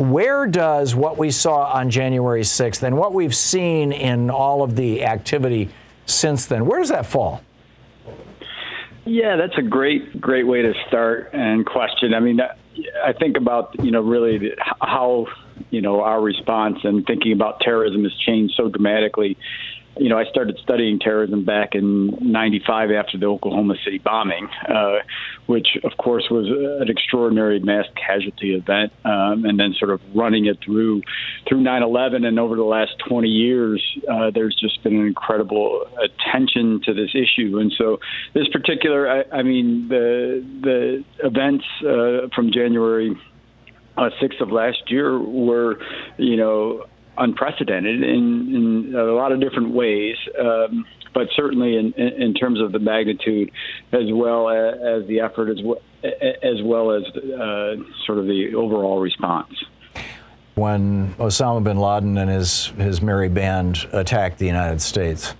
where 0.00 0.46
does 0.46 0.94
what 0.94 1.18
we 1.18 1.30
saw 1.30 1.72
on 1.72 1.90
January 1.90 2.40
6th 2.40 2.82
and 2.82 2.96
what 2.96 3.12
we've 3.12 3.34
seen 3.34 3.92
in 3.92 4.30
all 4.30 4.62
of 4.62 4.74
the 4.74 5.04
activity 5.04 5.68
since 6.06 6.46
then, 6.46 6.64
where 6.66 6.80
does 6.80 6.88
that 6.88 7.06
fall? 7.06 7.42
Yeah, 9.04 9.36
that's 9.36 9.56
a 9.58 9.62
great, 9.62 10.20
great 10.20 10.46
way 10.46 10.62
to 10.62 10.72
start 10.88 11.30
and 11.32 11.66
question. 11.66 12.14
I 12.14 12.20
mean, 12.20 12.40
I 13.04 13.12
think 13.12 13.36
about 13.36 13.74
you 13.82 13.90
know 13.90 14.02
really 14.02 14.52
how 14.80 15.26
you 15.70 15.80
know 15.80 16.02
our 16.02 16.20
response 16.20 16.78
and 16.84 17.04
thinking 17.06 17.32
about 17.32 17.60
terrorism 17.60 18.04
has 18.04 18.14
changed 18.24 18.54
so 18.56 18.68
dramatically. 18.68 19.36
You 19.96 20.08
know, 20.08 20.18
I 20.18 20.24
started 20.24 20.58
studying 20.62 20.98
terrorism 20.98 21.44
back 21.44 21.74
in 21.74 22.16
'95 22.20 22.90
after 22.92 23.18
the 23.18 23.26
Oklahoma 23.26 23.74
City 23.84 23.98
bombing, 23.98 24.48
uh, 24.68 24.98
which 25.46 25.76
of 25.84 25.96
course 25.98 26.28
was 26.30 26.46
an 26.80 26.88
extraordinary 26.88 27.58
mass 27.60 27.86
casualty 27.96 28.54
event, 28.54 28.92
um, 29.04 29.44
and 29.44 29.58
then 29.58 29.74
sort 29.78 29.90
of 29.90 30.00
running 30.14 30.46
it 30.46 30.58
through 30.64 31.02
through 31.48 31.60
9/11, 31.60 32.24
and 32.24 32.38
over 32.38 32.56
the 32.56 32.64
last 32.64 32.92
20 33.08 33.28
years, 33.28 33.82
uh, 34.10 34.30
there's 34.30 34.54
just 34.54 34.82
been 34.82 34.96
an 34.96 35.06
incredible 35.06 35.86
attention 36.02 36.80
to 36.84 36.94
this 36.94 37.10
issue, 37.14 37.58
and 37.58 37.72
so 37.76 37.98
this 38.32 38.48
particular, 38.48 39.08
I, 39.10 39.38
I 39.38 39.42
mean, 39.42 39.88
the 39.88 40.44
the 40.62 41.04
events 41.24 41.64
uh, 41.82 42.28
from 42.34 42.52
January 42.52 43.16
uh, 43.96 44.10
6th 44.20 44.40
of 44.40 44.50
last 44.50 44.90
year 44.90 45.18
were, 45.18 45.78
you 46.16 46.36
know, 46.36 46.86
unprecedented 47.20 48.02
in, 48.02 48.90
in 48.90 48.94
a 48.96 49.04
lot 49.12 49.30
of 49.30 49.40
different 49.40 49.70
ways. 49.70 50.16
Um, 50.38 50.84
but 51.12 51.28
certainly 51.34 51.76
in, 51.76 51.92
in, 51.92 52.34
terms 52.34 52.60
of 52.60 52.72
the 52.72 52.78
magnitude, 52.78 53.50
as 53.92 54.12
well 54.12 54.48
as, 54.48 54.74
as 55.02 55.08
the 55.08 55.20
effort, 55.20 55.50
as 55.50 55.60
well 55.62 55.80
as, 56.04 56.62
well 56.62 56.92
as 56.92 57.02
uh, 57.04 57.76
sort 58.06 58.18
of 58.18 58.26
the 58.26 58.54
overall 58.54 59.00
response. 59.00 59.52
When 60.54 61.14
Osama 61.14 61.64
bin 61.64 61.78
Laden 61.78 62.16
and 62.16 62.30
his, 62.30 62.66
his 62.78 63.02
merry 63.02 63.28
band 63.28 63.88
attacked 63.92 64.38
the 64.38 64.46
United 64.46 64.80
States, 64.80 65.34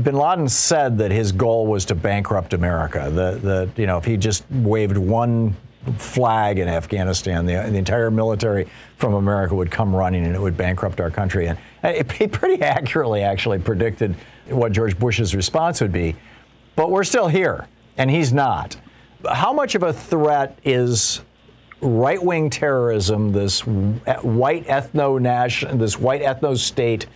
bin 0.00 0.14
Laden 0.14 0.48
said 0.48 0.98
that 0.98 1.10
his 1.10 1.32
goal 1.32 1.66
was 1.66 1.84
to 1.86 1.94
bankrupt 1.94 2.52
America. 2.54 3.10
That, 3.10 3.42
that 3.42 3.70
you 3.76 3.86
know, 3.86 3.98
if 3.98 4.04
he 4.04 4.16
just 4.16 4.44
waved 4.50 4.96
one 4.96 5.56
flag 5.96 6.58
in 6.58 6.68
Afghanistan, 6.68 7.46
the, 7.46 7.54
the 7.54 7.76
entire 7.76 8.10
military 8.10 8.68
from 8.98 9.14
America 9.14 9.54
would 9.54 9.70
come 9.70 9.94
running 9.94 10.24
and 10.24 10.34
it 10.34 10.40
would 10.40 10.56
bankrupt 10.56 11.00
our 11.00 11.10
country. 11.10 11.48
And 11.48 11.58
it, 11.82 12.10
he 12.12 12.26
pretty 12.28 12.62
accurately 12.62 13.22
actually 13.22 13.58
predicted 13.58 14.14
what 14.48 14.72
George 14.72 14.98
Bush's 14.98 15.34
response 15.34 15.80
would 15.80 15.92
be. 15.92 16.16
But 16.76 16.90
we're 16.90 17.04
still 17.04 17.28
here, 17.28 17.68
and 17.98 18.10
he's 18.10 18.32
not. 18.32 18.76
How 19.30 19.52
much 19.52 19.74
of 19.74 19.82
a 19.82 19.92
threat 19.92 20.58
is 20.64 21.20
right-wing 21.80 22.48
terrorism, 22.48 23.32
this 23.32 23.60
white 23.60 24.66
ethno 24.66 25.20
nation, 25.20 25.78
this 25.78 25.98
white 25.98 26.22
ethno 26.22 26.56
state 26.56 27.06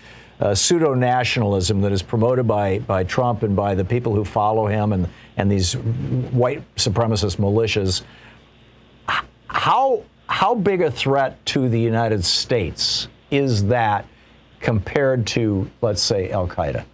uh, 0.40 0.54
pseudo 0.54 0.92
nationalism 0.92 1.80
that 1.80 1.92
is 1.92 2.02
promoted 2.02 2.46
by 2.46 2.78
by 2.80 3.02
Trump 3.04 3.42
and 3.42 3.56
by 3.56 3.74
the 3.74 3.84
people 3.84 4.14
who 4.14 4.24
follow 4.24 4.66
him 4.66 4.92
and 4.92 5.08
and 5.36 5.50
these 5.50 5.74
white 5.74 6.62
supremacist 6.76 7.38
militias. 7.38 8.02
How 9.56 10.04
how 10.28 10.54
big 10.54 10.82
a 10.82 10.90
threat 10.90 11.44
to 11.46 11.68
the 11.68 11.80
United 11.80 12.24
States 12.24 13.08
is 13.30 13.64
that 13.64 14.06
compared 14.60 15.26
to, 15.28 15.68
let's 15.80 16.02
say, 16.02 16.30
Al 16.30 16.46
Qaeda? 16.46 16.84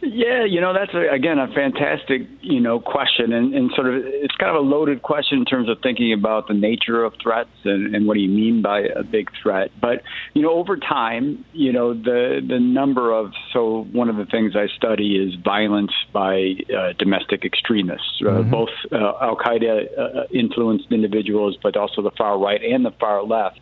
Yeah, 0.00 0.44
you 0.44 0.60
know 0.60 0.72
that's 0.72 0.94
a, 0.94 1.12
again 1.12 1.38
a 1.38 1.48
fantastic 1.48 2.22
you 2.40 2.60
know 2.60 2.78
question, 2.78 3.32
and, 3.32 3.52
and 3.52 3.70
sort 3.74 3.88
of 3.88 4.02
it's 4.04 4.34
kind 4.36 4.56
of 4.56 4.56
a 4.56 4.66
loaded 4.66 5.02
question 5.02 5.38
in 5.38 5.44
terms 5.44 5.68
of 5.68 5.78
thinking 5.82 6.12
about 6.12 6.46
the 6.46 6.54
nature 6.54 7.02
of 7.02 7.14
threats 7.20 7.50
and, 7.64 7.96
and 7.96 8.06
what 8.06 8.14
do 8.14 8.20
you 8.20 8.28
mean 8.28 8.62
by 8.62 8.80
a 8.80 9.02
big 9.02 9.28
threat. 9.42 9.72
But 9.80 10.02
you 10.34 10.42
know, 10.42 10.52
over 10.52 10.76
time, 10.76 11.44
you 11.52 11.72
know 11.72 11.94
the 11.94 12.40
the 12.46 12.60
number 12.60 13.12
of 13.12 13.32
so 13.52 13.88
one 13.92 14.08
of 14.08 14.16
the 14.16 14.26
things 14.26 14.54
I 14.54 14.68
study 14.76 15.16
is 15.16 15.34
violence 15.42 15.92
by 16.12 16.52
uh, 16.72 16.92
domestic 16.96 17.44
extremists, 17.44 18.20
uh, 18.20 18.26
mm-hmm. 18.26 18.50
both 18.50 18.70
uh, 18.92 19.12
Al 19.20 19.36
Qaeda 19.36 19.98
uh, 19.98 20.22
influenced 20.32 20.92
individuals, 20.92 21.58
but 21.60 21.76
also 21.76 22.02
the 22.02 22.12
far 22.16 22.38
right 22.38 22.62
and 22.62 22.84
the 22.84 22.92
far 23.00 23.24
left. 23.24 23.58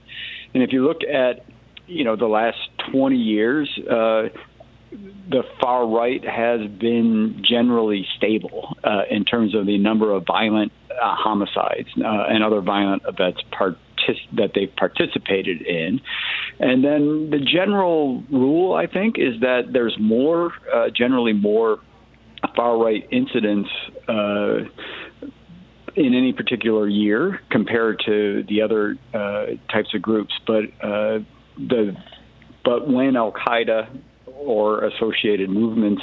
And 0.53 0.62
if 0.62 0.70
you 0.72 0.87
look 0.87 1.03
at 1.03 1.47
you 1.87 2.05
know 2.05 2.16
the 2.16 2.26
last 2.26 2.59
20 2.93 3.16
years, 3.16 3.70
uh, 3.91 4.24
the 4.91 5.43
far 5.61 5.87
right 5.87 6.24
has 6.24 6.61
been 6.78 7.43
generally 7.49 8.07
stable 8.16 8.76
uh, 8.84 9.03
in 9.11 9.24
terms 9.24 9.55
of 9.55 9.66
the 9.66 9.78
number 9.78 10.12
of 10.12 10.24
violent 10.26 10.72
uh, 10.91 11.14
homicides 11.16 11.89
uh, 11.99 12.24
and 12.28 12.45
other 12.45 12.61
violent 12.61 13.03
events 13.07 13.41
that 14.32 14.51
they've 14.55 14.74
participated 14.76 15.62
in. 15.62 16.01
And 16.61 16.84
then 16.84 17.30
the 17.30 17.41
general 17.41 18.22
rule, 18.30 18.74
I 18.74 18.87
think, 18.87 19.16
is 19.18 19.41
that 19.41 19.72
there's 19.72 19.97
more, 19.99 20.53
uh, 20.72 20.91
generally 20.95 21.32
more 21.32 21.78
far 22.55 22.78
right 22.78 23.07
incidents 23.11 23.68
uh, 24.09 24.59
in 25.97 26.14
any 26.14 26.32
particular 26.32 26.89
year 26.89 27.41
compared 27.51 28.01
to 28.07 28.45
the 28.49 28.62
other 28.62 28.97
uh, 29.12 29.47
types 29.72 29.93
of 29.95 30.03
groups. 30.03 30.32
But 30.47 30.64
the 31.59 31.97
but 32.64 32.89
when 32.89 33.16
Al 33.16 33.32
Qaeda 33.32 33.89
or 34.47 34.84
associated 34.84 35.51
movements 35.51 36.03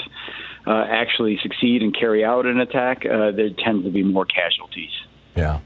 uh, 0.66 0.86
actually 0.90 1.40
succeed 1.42 1.82
and 1.82 1.98
carry 1.98 2.24
out 2.24 2.46
an 2.46 2.60
attack, 2.60 3.06
uh, 3.06 3.32
there 3.32 3.50
tends 3.50 3.84
to 3.86 3.92
be 3.92 4.04
more 4.04 4.26
casualties. 4.26 4.92
Yeah. 5.36 5.60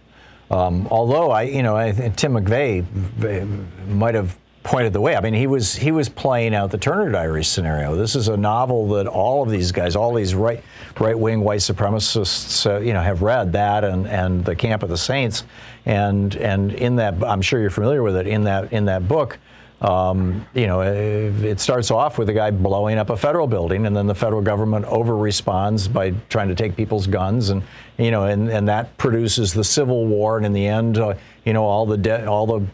Um, 0.50 0.88
although 0.90 1.32
I, 1.32 1.44
you 1.44 1.62
know, 1.62 1.76
I 1.76 1.92
Tim 1.92 2.34
McVeigh 2.34 2.86
might 3.88 4.16
have 4.16 4.38
pointed 4.68 4.92
the 4.92 5.02
way. 5.02 5.16
I 5.16 5.22
mean, 5.22 5.34
he 5.34 5.48
was 5.48 5.76
he 5.76 5.92
was 5.92 6.10
playing 6.10 6.54
out 6.54 6.72
the 6.72 6.78
Turner 6.78 7.12
Diaries 7.12 7.48
scenario. 7.48 7.96
This 7.96 8.16
is 8.16 8.28
a 8.28 8.38
novel 8.38 8.88
that 8.90 9.08
all 9.08 9.44
of 9.44 9.50
these 9.50 9.72
guys, 9.72 9.96
all 9.96 10.14
these 10.14 10.36
right 10.36 10.64
right 11.00 11.18
wing 11.18 11.42
white 11.42 11.60
supremacists, 11.60 12.70
uh, 12.70 12.80
you 12.80 12.94
know, 12.94 13.02
have 13.02 13.22
read 13.22 13.54
that 13.54 13.84
and 13.84 14.08
and 14.08 14.44
the 14.46 14.56
Camp 14.56 14.84
of 14.84 14.90
the 14.90 14.98
Saints, 14.98 15.44
and 15.86 16.36
and 16.36 16.74
in 16.74 16.98
that 16.98 17.22
I'm 17.24 17.42
sure 17.42 17.60
you're 17.60 17.70
familiar 17.70 18.04
with 18.04 18.16
it. 18.16 18.28
In 18.28 18.44
that 18.44 18.72
in 18.72 18.86
that 18.86 19.08
book, 19.08 19.40
um, 19.80 20.46
you 20.56 20.66
know, 20.66 20.82
it 20.82 21.60
starts 21.60 21.92
off 21.92 22.18
with 22.18 22.30
a 22.30 22.34
guy 22.34 22.50
blowing 22.50 22.98
up 22.98 23.12
a 23.12 23.18
federal 23.18 23.46
building, 23.46 23.86
and 23.86 23.96
then 23.96 24.08
the 24.08 24.16
federal 24.16 24.42
government 24.42 24.86
over 24.86 25.16
responds 25.16 25.88
by 25.88 26.12
trying 26.30 26.48
to 26.48 26.56
take 26.56 26.76
people's 26.76 27.06
guns, 27.06 27.50
and 27.50 27.62
you 28.00 28.10
know, 28.10 28.24
and, 28.24 28.50
and 28.50 28.68
that 28.68 28.98
produces 28.98 29.54
the 29.54 29.64
Civil 29.64 30.08
War, 30.08 30.38
and 30.38 30.48
in 30.48 30.54
the 30.54 30.66
end, 30.66 30.98
uh, 30.98 31.14
you 31.46 31.54
know, 31.54 31.64
all 31.64 31.86
the 31.86 31.98
de- 31.98 32.26
all 32.26 32.48
the 32.48 32.68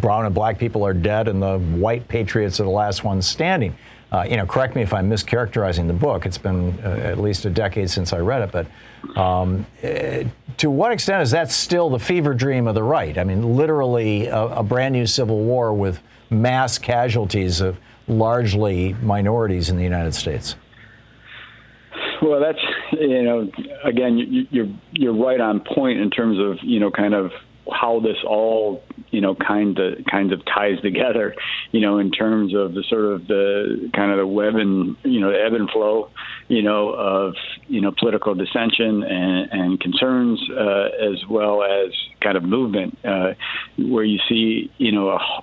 brown 0.00 0.24
and 0.24 0.34
black 0.34 0.58
people 0.58 0.86
are 0.86 0.94
dead, 0.94 1.28
and 1.28 1.42
the 1.42 1.58
white 1.58 2.08
patriots 2.08 2.58
are 2.58 2.64
the 2.64 2.70
last 2.70 3.04
ones 3.04 3.28
standing. 3.28 3.76
Uh, 4.10 4.24
you 4.26 4.38
know, 4.38 4.46
correct 4.46 4.74
me 4.74 4.80
if 4.80 4.94
I'm 4.94 5.10
mischaracterizing 5.10 5.86
the 5.88 5.92
book. 5.92 6.24
It's 6.24 6.38
been 6.38 6.78
uh, 6.82 6.88
at 7.02 7.18
least 7.18 7.44
a 7.44 7.50
decade 7.50 7.90
since 7.90 8.14
I 8.14 8.20
read 8.20 8.40
it, 8.40 8.50
but 8.50 9.18
um, 9.18 9.66
uh, 9.84 10.24
to 10.56 10.70
what 10.70 10.90
extent 10.90 11.22
is 11.22 11.32
that 11.32 11.50
still 11.50 11.90
the 11.90 11.98
fever 11.98 12.32
dream 12.32 12.66
of 12.66 12.74
the 12.74 12.82
right? 12.82 13.18
I 13.18 13.24
mean, 13.24 13.56
literally 13.56 14.28
a, 14.28 14.42
a 14.44 14.62
brand 14.62 14.94
new 14.94 15.06
civil 15.06 15.40
war 15.40 15.74
with 15.74 16.00
mass 16.30 16.78
casualties 16.78 17.60
of 17.60 17.78
largely 18.08 18.94
minorities 18.94 19.68
in 19.68 19.76
the 19.76 19.82
United 19.82 20.14
States? 20.14 20.56
Well, 22.22 22.40
that's 22.40 22.58
you 22.92 23.22
know, 23.22 23.50
again, 23.84 24.46
you're 24.50 24.68
you're 24.92 25.14
right 25.14 25.40
on 25.40 25.60
point 25.60 26.00
in 26.00 26.10
terms 26.10 26.38
of 26.38 26.58
you 26.62 26.80
know, 26.80 26.90
kind 26.90 27.14
of 27.14 27.30
how 27.72 28.00
this 28.00 28.16
all 28.26 28.82
you 29.10 29.20
know 29.20 29.34
kind 29.34 29.78
of 29.78 29.98
kind 30.10 30.32
of 30.32 30.44
ties 30.44 30.80
together 30.82 31.34
you 31.72 31.80
know 31.80 31.98
in 31.98 32.10
terms 32.10 32.54
of 32.54 32.74
the 32.74 32.84
sort 32.88 33.04
of 33.04 33.26
the 33.26 33.90
kind 33.94 34.12
of 34.12 34.18
the 34.18 34.26
web 34.26 34.54
and 34.54 34.96
you 35.02 35.20
know 35.20 35.32
the 35.32 35.38
ebb 35.38 35.52
and 35.52 35.68
flow 35.70 36.08
you 36.48 36.62
know 36.62 36.90
of 36.90 37.34
you 37.66 37.80
know 37.80 37.92
political 37.98 38.34
dissension 38.34 39.02
and, 39.02 39.50
and 39.50 39.80
concerns 39.80 40.40
uh, 40.50 40.88
as 41.00 41.26
well 41.28 41.62
as 41.62 41.92
kind 42.20 42.36
of 42.36 42.42
movement 42.42 42.96
uh, 43.04 43.32
where 43.78 44.04
you 44.04 44.18
see 44.28 44.70
you 44.78 44.92
know 44.92 45.08
a 45.10 45.42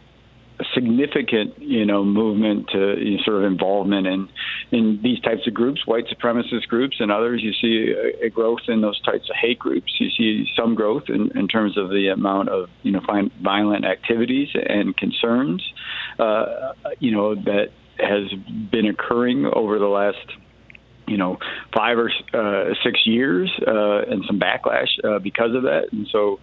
significant, 0.74 1.60
you 1.60 1.86
know, 1.86 2.04
movement 2.04 2.70
to 2.72 2.96
you 3.00 3.18
know, 3.18 3.24
sort 3.24 3.38
of 3.38 3.52
involvement 3.52 4.08
in 4.08 4.30
in 4.72 5.00
these 5.04 5.20
types 5.20 5.48
of 5.48 5.54
groups, 5.54 5.86
white 5.86 6.06
supremacist 6.08 6.68
groups, 6.68 6.98
and 7.00 7.12
others. 7.12 7.42
You 7.44 7.54
see 7.54 7.94
a, 7.94 8.28
a 8.28 8.30
growth 8.30 8.62
in 8.68 8.82
those 8.82 9.00
types 9.02 9.30
of 9.30 9.36
hate 9.36 9.60
groups. 9.60 9.94
You 10.00 10.10
see 10.10 10.48
some 10.56 10.76
growth 10.76 11.04
in, 11.10 11.38
in 11.38 11.48
terms 11.48 11.78
of 11.78 11.90
the 11.90 12.10
amount 12.10 12.50
of 12.50 12.70
you 12.84 12.92
know 12.92 13.02
violent 13.42 13.86
activities 13.86 14.50
and 14.54 14.96
concerns, 14.96 15.64
uh, 16.20 16.74
you 17.00 17.12
know, 17.12 17.36
that 17.36 17.70
has 18.00 18.32
been 18.72 18.88
occurring 18.88 19.46
over 19.46 19.80
the 19.80 19.88
last 19.88 20.26
you 21.08 21.18
know 21.18 21.38
five 21.76 21.98
or 21.98 22.12
uh, 22.34 22.74
six 22.84 23.02
years 23.06 23.52
uh, 23.68 24.02
and 24.10 24.24
some 24.26 24.40
backlash 24.40 24.88
uh, 25.04 25.20
because 25.20 25.56
of 25.56 25.64
that. 25.64 25.90
And 25.92 26.08
so, 26.12 26.40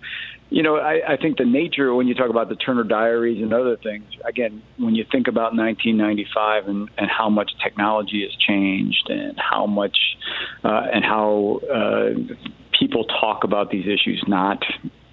you 0.51 0.63
know, 0.65 0.77
I, 0.77 1.13
I 1.13 1.17
think 1.17 1.39
the 1.39 1.45
nature 1.45 1.95
when 1.95 2.09
you 2.09 2.15
talk 2.15 2.29
about 2.29 2.49
the 2.49 2.57
Turner 2.57 2.83
Diaries 2.83 3.41
and 3.41 3.53
other 3.53 3.77
things, 3.77 4.05
again, 4.25 4.63
when 4.79 4.97
you 4.97 5.05
think 5.11 5.29
about 5.29 5.55
1995 5.55 6.67
and, 6.67 6.91
and 6.99 7.09
how 7.09 7.31
much 7.31 7.53
technology 7.63 8.23
has 8.29 8.37
changed 8.37 9.09
and 9.09 9.39
how 9.39 9.67
much 9.67 9.97
uh, 10.65 10.87
and 10.93 11.05
how 11.05 11.61
uh, 11.73 12.35
people 12.79 13.05
talk 13.05 13.45
about 13.45 13.71
these 13.71 13.87
issues, 13.87 14.23
not 14.27 14.63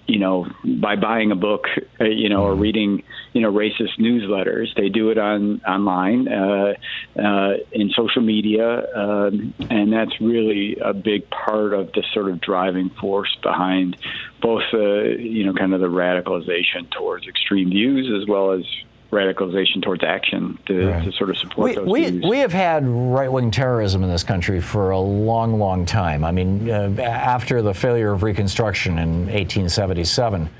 you 0.08 0.18
know, 0.18 0.46
by 0.64 0.96
buying 0.96 1.30
a 1.30 1.36
book, 1.36 1.66
uh, 2.00 2.04
you 2.04 2.30
know, 2.30 2.42
or 2.42 2.52
mm-hmm. 2.52 2.62
reading, 2.62 3.02
you 3.34 3.42
know, 3.42 3.52
racist 3.52 3.98
newsletters. 3.98 4.74
They 4.74 4.88
do 4.88 5.10
it 5.10 5.18
on 5.18 5.60
online, 5.60 6.26
uh, 6.26 6.74
uh, 7.16 7.54
in 7.72 7.90
social 7.90 8.22
media, 8.22 8.86
um, 8.96 9.52
and 9.68 9.92
that's 9.92 10.18
really 10.18 10.78
a 10.80 10.94
big 10.94 11.28
part 11.28 11.74
of 11.74 11.92
the 11.92 12.02
sort 12.14 12.30
of 12.30 12.40
driving 12.40 12.88
force 12.88 13.36
behind 13.42 13.98
both, 14.40 14.64
uh, 14.72 15.02
you 15.02 15.44
know, 15.44 15.52
kind 15.52 15.74
of 15.74 15.80
the 15.80 15.88
radicalization 15.88 16.90
towards 16.90 17.28
extreme 17.28 17.68
views 17.68 18.10
as 18.20 18.26
well 18.26 18.52
as 18.52 18.64
radicalization 19.10 19.82
towards 19.82 20.04
action 20.04 20.58
to, 20.66 20.88
right. 20.88 21.04
to 21.04 21.12
sort 21.12 21.30
of 21.30 21.38
support 21.38 21.70
we, 21.70 21.74
those 21.74 21.88
we, 21.88 22.10
views. 22.10 22.24
We 22.28 22.38
have 22.40 22.52
had 22.52 22.86
right 22.86 23.30
wing 23.30 23.50
terrorism 23.50 24.02
in 24.02 24.10
this 24.10 24.22
country 24.22 24.60
for 24.60 24.90
a 24.90 24.98
long, 24.98 25.58
long 25.58 25.86
time. 25.86 26.24
I 26.24 26.32
mean, 26.32 26.70
uh, 26.70 26.94
after 27.00 27.62
the 27.62 27.72
failure 27.72 28.12
of 28.12 28.22
Reconstruction 28.22 28.98
in 28.98 29.20
1877, 29.26 30.50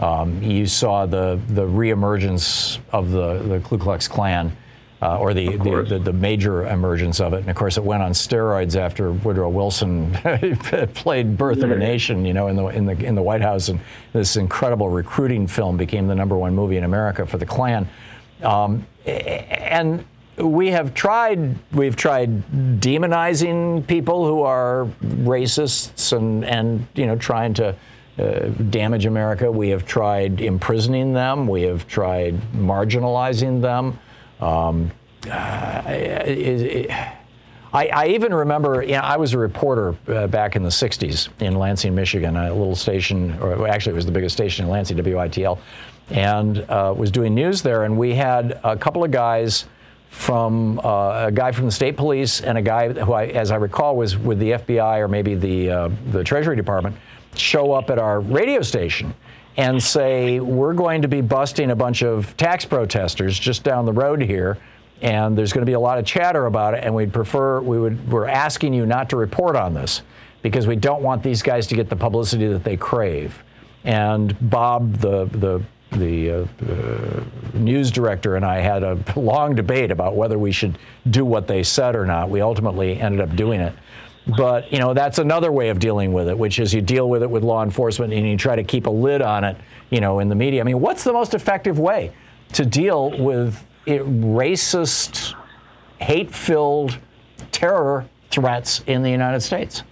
um, 0.00 0.42
you 0.42 0.66
saw 0.66 1.06
the, 1.06 1.40
the 1.48 1.66
reemergence 1.66 2.78
of 2.92 3.10
the, 3.10 3.38
the 3.38 3.60
Ku 3.60 3.78
Klux 3.78 4.06
Klan 4.06 4.56
uh, 5.00 5.18
or 5.18 5.32
the, 5.32 5.56
the, 5.58 5.82
the, 5.88 5.98
the, 5.98 6.12
major 6.12 6.66
emergence 6.66 7.20
of 7.20 7.32
it. 7.32 7.38
And 7.38 7.48
of 7.48 7.54
course, 7.54 7.76
it 7.76 7.84
went 7.84 8.02
on 8.02 8.12
steroids 8.12 8.74
after 8.74 9.12
Woodrow 9.12 9.48
Wilson 9.48 10.12
played 10.94 11.36
Birth 11.36 11.62
of 11.62 11.70
a 11.70 11.76
Nation, 11.76 12.24
you 12.24 12.34
know, 12.34 12.48
in 12.48 12.56
the, 12.56 12.66
in, 12.66 12.86
the, 12.86 13.04
in 13.04 13.14
the 13.14 13.22
White 13.22 13.40
House. 13.40 13.68
And 13.68 13.80
this 14.12 14.36
incredible 14.36 14.88
recruiting 14.88 15.46
film 15.46 15.76
became 15.76 16.08
the 16.08 16.16
number 16.16 16.36
one 16.36 16.54
movie 16.54 16.76
in 16.76 16.84
America 16.84 17.26
for 17.26 17.38
the 17.38 17.46
Klan. 17.46 17.88
Um, 18.42 18.86
and 19.06 20.04
we 20.36 20.70
have 20.70 20.94
tried 20.94 21.56
we've 21.72 21.96
tried 21.96 22.30
demonizing 22.80 23.86
people 23.86 24.26
who 24.26 24.42
are 24.42 24.86
racists 25.02 26.16
and 26.16 26.44
and 26.44 26.86
you 26.94 27.06
know 27.06 27.16
trying 27.16 27.54
to 27.54 27.74
uh, 28.18 28.48
damage 28.70 29.06
America. 29.06 29.50
We 29.50 29.70
have 29.70 29.84
tried 29.84 30.40
imprisoning 30.40 31.12
them. 31.12 31.46
We 31.46 31.62
have 31.62 31.86
tried 31.88 32.40
marginalizing 32.52 33.60
them. 33.62 33.98
Um, 34.40 34.90
uh, 35.30 35.82
it, 35.86 36.88
it, 36.88 36.90
I, 37.72 37.86
I, 37.88 38.06
even 38.08 38.32
remember, 38.32 38.82
you 38.82 38.92
know, 38.92 39.00
I 39.00 39.16
was 39.16 39.34
a 39.34 39.38
reporter 39.38 39.94
uh, 40.06 40.26
back 40.26 40.56
in 40.56 40.62
the 40.62 40.68
60s 40.68 41.28
in 41.40 41.56
Lansing, 41.56 41.94
Michigan, 41.94 42.36
a 42.36 42.52
little 42.52 42.76
station, 42.76 43.38
or 43.40 43.68
actually 43.68 43.92
it 43.92 43.96
was 43.96 44.06
the 44.06 44.12
biggest 44.12 44.34
station 44.34 44.64
in 44.64 44.70
Lansing, 44.70 44.96
WITL, 44.96 45.58
and 46.10 46.58
uh, 46.70 46.94
was 46.96 47.10
doing 47.10 47.34
news 47.34 47.60
there. 47.60 47.84
And 47.84 47.98
we 47.98 48.14
had 48.14 48.60
a 48.64 48.76
couple 48.76 49.04
of 49.04 49.10
guys 49.10 49.66
from 50.10 50.78
uh, 50.80 51.26
a 51.26 51.32
guy 51.32 51.52
from 51.52 51.66
the 51.66 51.70
state 51.70 51.96
police 51.96 52.40
and 52.40 52.56
a 52.56 52.62
guy 52.62 52.92
who, 52.92 53.12
I, 53.12 53.26
as 53.26 53.50
I 53.50 53.56
recall, 53.56 53.96
was 53.96 54.16
with 54.16 54.38
the 54.38 54.52
FBI 54.52 55.00
or 55.00 55.08
maybe 55.08 55.34
the, 55.34 55.70
uh, 55.70 55.90
the 56.10 56.24
Treasury 56.24 56.56
Department 56.56 56.96
show 57.36 57.72
up 57.72 57.90
at 57.90 57.98
our 57.98 58.20
radio 58.20 58.62
station 58.62 59.14
and 59.58 59.82
say, 59.82 60.38
we're 60.38 60.72
going 60.72 61.02
to 61.02 61.08
be 61.08 61.20
busting 61.20 61.72
a 61.72 61.76
bunch 61.76 62.04
of 62.04 62.34
tax 62.36 62.64
protesters 62.64 63.36
just 63.36 63.64
down 63.64 63.84
the 63.84 63.92
road 63.92 64.22
here. 64.22 64.56
And 65.02 65.36
there's 65.36 65.52
going 65.52 65.62
to 65.62 65.66
be 65.66 65.74
a 65.74 65.80
lot 65.80 65.98
of 65.98 66.06
chatter 66.06 66.46
about 66.46 66.74
it, 66.74 66.82
and 66.82 66.94
we'd 66.94 67.12
prefer 67.12 67.60
we 67.60 67.78
would 67.78 68.10
we're 68.10 68.26
asking 68.26 68.72
you 68.72 68.86
not 68.86 69.10
to 69.10 69.16
report 69.16 69.54
on 69.54 69.74
this 69.74 70.02
because 70.42 70.66
we 70.66 70.74
don't 70.74 71.02
want 71.02 71.22
these 71.22 71.40
guys 71.40 71.68
to 71.68 71.76
get 71.76 71.88
the 71.88 71.96
publicity 71.96 72.48
that 72.48 72.64
they 72.64 72.76
crave. 72.76 73.44
And 73.84 74.36
Bob, 74.50 74.94
the 74.96 75.26
the 75.26 75.62
the 75.96 76.30
uh, 76.30 76.46
uh, 76.68 77.22
news 77.54 77.92
director 77.92 78.34
and 78.36 78.44
I 78.44 78.58
had 78.58 78.82
a 78.82 78.98
long 79.14 79.54
debate 79.54 79.90
about 79.92 80.16
whether 80.16 80.38
we 80.38 80.50
should 80.50 80.78
do 81.10 81.24
what 81.24 81.46
they 81.46 81.62
said 81.62 81.94
or 81.94 82.04
not. 82.04 82.28
We 82.28 82.40
ultimately 82.40 83.00
ended 83.00 83.20
up 83.20 83.34
doing 83.36 83.60
it. 83.60 83.72
But, 84.36 84.70
you 84.72 84.78
know, 84.78 84.92
that's 84.92 85.18
another 85.18 85.50
way 85.50 85.70
of 85.70 85.78
dealing 85.78 86.12
with 86.12 86.28
it, 86.28 86.36
which 86.36 86.58
is 86.58 86.74
you 86.74 86.82
deal 86.82 87.08
with 87.08 87.22
it 87.22 87.30
with 87.30 87.42
law 87.42 87.62
enforcement 87.62 88.12
and 88.12 88.28
you 88.28 88.36
try 88.36 88.56
to 88.56 88.64
keep 88.64 88.86
a 88.86 88.90
lid 88.90 89.22
on 89.22 89.42
it, 89.42 89.56
you 89.90 90.00
know, 90.00 90.18
in 90.18 90.28
the 90.28 90.34
media. 90.34 90.60
I 90.60 90.64
mean, 90.64 90.80
what's 90.80 91.02
the 91.02 91.12
most 91.12 91.32
effective 91.32 91.78
way 91.78 92.12
to 92.52 92.66
deal 92.66 93.10
with 93.18 93.64
racist, 93.86 95.34
hate 95.98 96.34
filled 96.34 96.98
terror 97.52 98.06
threats 98.30 98.82
in 98.86 99.02
the 99.02 99.10
United 99.10 99.40
States? 99.40 99.82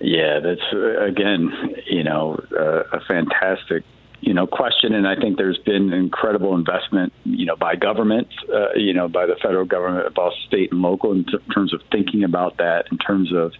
Yeah, 0.00 0.40
that's 0.40 0.60
uh, 0.74 1.04
again, 1.04 1.74
you 1.86 2.04
know, 2.04 2.38
uh, 2.58 2.82
a 2.92 3.00
fantastic 3.08 3.82
you 4.20 4.34
know 4.34 4.46
question 4.46 4.94
and 4.94 5.06
i 5.06 5.14
think 5.14 5.36
there's 5.36 5.58
been 5.58 5.92
incredible 5.92 6.54
investment 6.54 7.12
you 7.24 7.46
know 7.46 7.56
by 7.56 7.74
government 7.76 8.28
uh, 8.52 8.72
you 8.74 8.92
know 8.92 9.08
by 9.08 9.26
the 9.26 9.36
federal 9.42 9.64
government 9.64 10.12
both 10.14 10.32
state 10.46 10.72
and 10.72 10.82
local 10.82 11.12
in 11.12 11.24
t- 11.24 11.38
terms 11.52 11.72
of 11.72 11.80
thinking 11.90 12.24
about 12.24 12.56
that 12.56 12.86
in 12.90 12.98
terms 12.98 13.32
of 13.34 13.52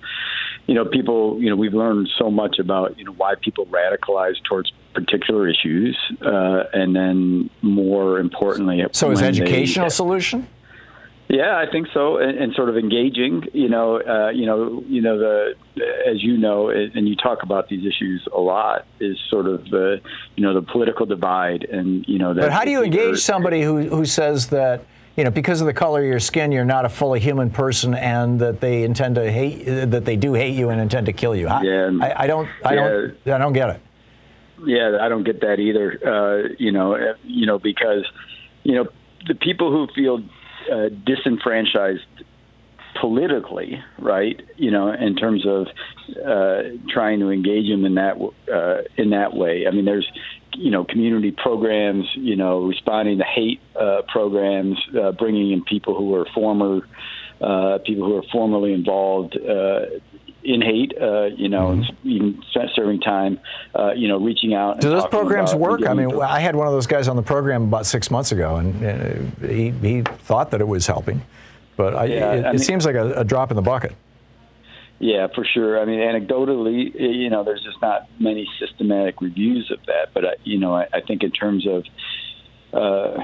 you 0.66 0.74
know 0.74 0.84
people 0.84 1.40
you 1.40 1.50
know 1.50 1.57
we've 1.57 1.74
learned 1.74 2.09
so 2.18 2.30
much 2.30 2.59
about 2.59 2.98
you 2.98 3.04
know 3.04 3.12
why 3.12 3.34
people 3.40 3.66
radicalize 3.66 4.42
towards 4.48 4.72
particular 4.94 5.48
issues 5.48 5.96
uh, 6.22 6.64
and 6.72 6.96
then 6.96 7.50
more 7.62 8.18
importantly 8.18 8.84
so 8.92 9.11
is 9.11 9.22
educational 9.22 9.86
they, 9.86 9.90
solution 9.90 10.46
yeah, 11.29 11.57
I 11.57 11.70
think 11.70 11.89
so, 11.93 12.18
and, 12.18 12.39
and 12.39 12.55
sort 12.55 12.68
of 12.68 12.77
engaging. 12.77 13.45
You 13.53 13.68
know, 13.68 14.01
uh, 14.01 14.31
you 14.31 14.47
know, 14.47 14.85
you 14.87 15.03
know 15.03 15.18
the 15.18 15.55
as 16.07 16.22
you 16.22 16.37
know, 16.37 16.70
and 16.70 17.09
you 17.09 17.16
talk 17.16 17.43
about 17.43 17.68
these 17.68 17.85
issues 17.85 18.27
a 18.33 18.39
lot, 18.39 18.87
is 19.01 19.18
sort 19.29 19.47
of 19.47 19.64
the 19.64 20.01
you 20.37 20.45
know 20.45 20.55
the 20.55 20.62
political 20.62 21.05
divide, 21.05 21.64
and 21.64 22.05
you 22.07 22.18
know. 22.18 22.33
But 22.33 22.53
how 22.53 22.64
do 22.64 22.70
you 22.70 22.83
engage 22.83 23.18
somebody 23.18 23.62
who 23.62 23.89
who 23.89 24.05
says 24.05 24.49
that? 24.49 24.85
You 25.16 25.24
know, 25.24 25.31
because 25.31 25.62
of 25.62 25.66
the 25.66 25.72
color 25.72 26.01
of 26.01 26.07
your 26.07 26.20
skin, 26.20 26.53
you're 26.53 26.66
not 26.66 26.85
a 26.85 26.91
fully 26.91 27.20
human 27.20 27.51
person, 27.51 27.95
and 27.95 28.39
that 28.41 28.61
they 28.61 28.83
intend 28.83 29.14
to 29.14 29.33
hate, 29.33 29.64
that 29.64 30.05
they 30.05 30.14
do 30.14 30.35
hate 30.35 30.55
you 30.55 30.68
and 30.68 30.79
intend 30.79 31.07
to 31.07 31.12
kill 31.14 31.35
you. 31.35 31.49
I, 31.49 31.62
yeah, 31.62 31.91
I, 32.03 32.24
I 32.24 32.27
don't, 32.27 32.49
I 32.62 32.74
yeah. 32.74 32.89
don't, 32.89 33.35
I 33.35 33.39
don't 33.39 33.55
get 33.55 33.70
it. 33.70 33.81
Yeah, 34.66 34.99
I 35.01 35.09
don't 35.09 35.24
get 35.24 35.41
that 35.41 35.59
either. 35.59 35.99
Uh, 36.07 36.49
you 36.59 36.70
know, 36.70 37.14
you 37.24 37.47
know, 37.47 37.59
because 37.59 38.05
you 38.62 38.74
know 38.74 38.89
the 39.27 39.35
people 39.35 39.70
who 39.72 39.89
feel 39.95 40.22
uh, 40.73 40.89
disenfranchised 41.05 42.07
politically, 43.01 43.83
right? 43.99 44.41
You 44.57 44.71
know, 44.71 44.93
in 44.93 45.17
terms 45.17 45.47
of 45.47 45.67
uh, 46.25 46.62
trying 46.89 47.21
to 47.21 47.31
engage 47.31 47.69
them 47.69 47.85
in 47.85 47.95
that 47.97 48.17
uh, 48.53 48.83
in 48.97 49.11
that 49.11 49.35
way. 49.35 49.67
I 49.67 49.71
mean, 49.71 49.85
there's 49.85 50.11
you 50.55 50.71
know 50.71 50.85
community 50.85 51.33
programs, 51.33 52.07
you 52.14 52.37
know, 52.37 52.62
responding 52.64 53.19
to 53.19 53.25
hate 53.25 53.61
uh, 53.79 54.03
programs, 54.09 54.79
uh, 54.99 55.12
bringing 55.12 55.53
in 55.53 55.64
people 55.64 55.97
who 55.97 56.14
are 56.14 56.27
former 56.35 56.81
uh, 57.41 57.79
people 57.85 58.07
who 58.07 58.17
are 58.17 58.25
formerly 58.33 58.73
involved. 58.73 59.37
In 60.47 60.62
hate, 60.62 60.94
uh, 61.01 61.24
you 61.24 61.49
know, 61.49 61.70
mm-hmm. 61.70 62.09
even 62.09 62.42
serving 62.76 63.01
time, 63.01 63.40
uh, 63.74 63.92
you 63.97 64.07
know, 64.07 64.18
reaching 64.20 64.55
out. 64.55 64.80
Do 64.80 64.90
those 64.90 65.07
programs 65.09 65.53
work? 65.53 65.84
I 65.84 65.92
mean, 65.92 66.20
I 66.20 66.38
had 66.38 66.55
one 66.55 66.68
of 66.68 66.72
those 66.72 66.86
guys 66.86 67.09
on 67.09 67.16
the 67.16 67.22
program 67.22 67.64
about 67.64 67.84
six 67.84 68.12
months 68.12 68.30
ago, 68.30 68.55
and 68.55 69.42
uh, 69.42 69.47
he, 69.49 69.70
he 69.70 70.03
thought 70.03 70.53
that 70.53 70.61
it 70.61 70.68
was 70.68 70.86
helping, 70.86 71.20
but 71.76 71.97
I, 71.97 72.05
yeah, 72.05 72.14
it, 72.14 72.44
I 72.44 72.53
mean, 72.53 72.55
it, 72.55 72.64
seems 72.64 72.86
like 72.86 72.94
a, 72.94 73.12
a, 73.14 73.24
drop 73.24 73.51
in 73.51 73.57
the 73.57 73.62
bucket. 73.62 73.97
Yeah, 75.01 75.26
for 75.34 75.44
sure. 75.44 75.80
I 75.80 75.84
mean, 75.84 75.99
anecdotally, 75.99 76.94
you 76.94 77.28
know, 77.28 77.42
there's 77.42 77.64
just 77.64 77.82
not 77.82 78.09
many 78.20 78.49
systematic 78.61 79.20
reviews 79.20 79.72
of 79.72 79.84
that, 79.86 80.14
but, 80.14 80.24
uh, 80.24 80.30
you 80.44 80.61
know, 80.61 80.76
I, 80.76 80.86
I 80.92 81.01
think 81.01 81.24
in 81.24 81.32
terms 81.32 81.66
of, 81.66 81.84
uh, 82.72 83.20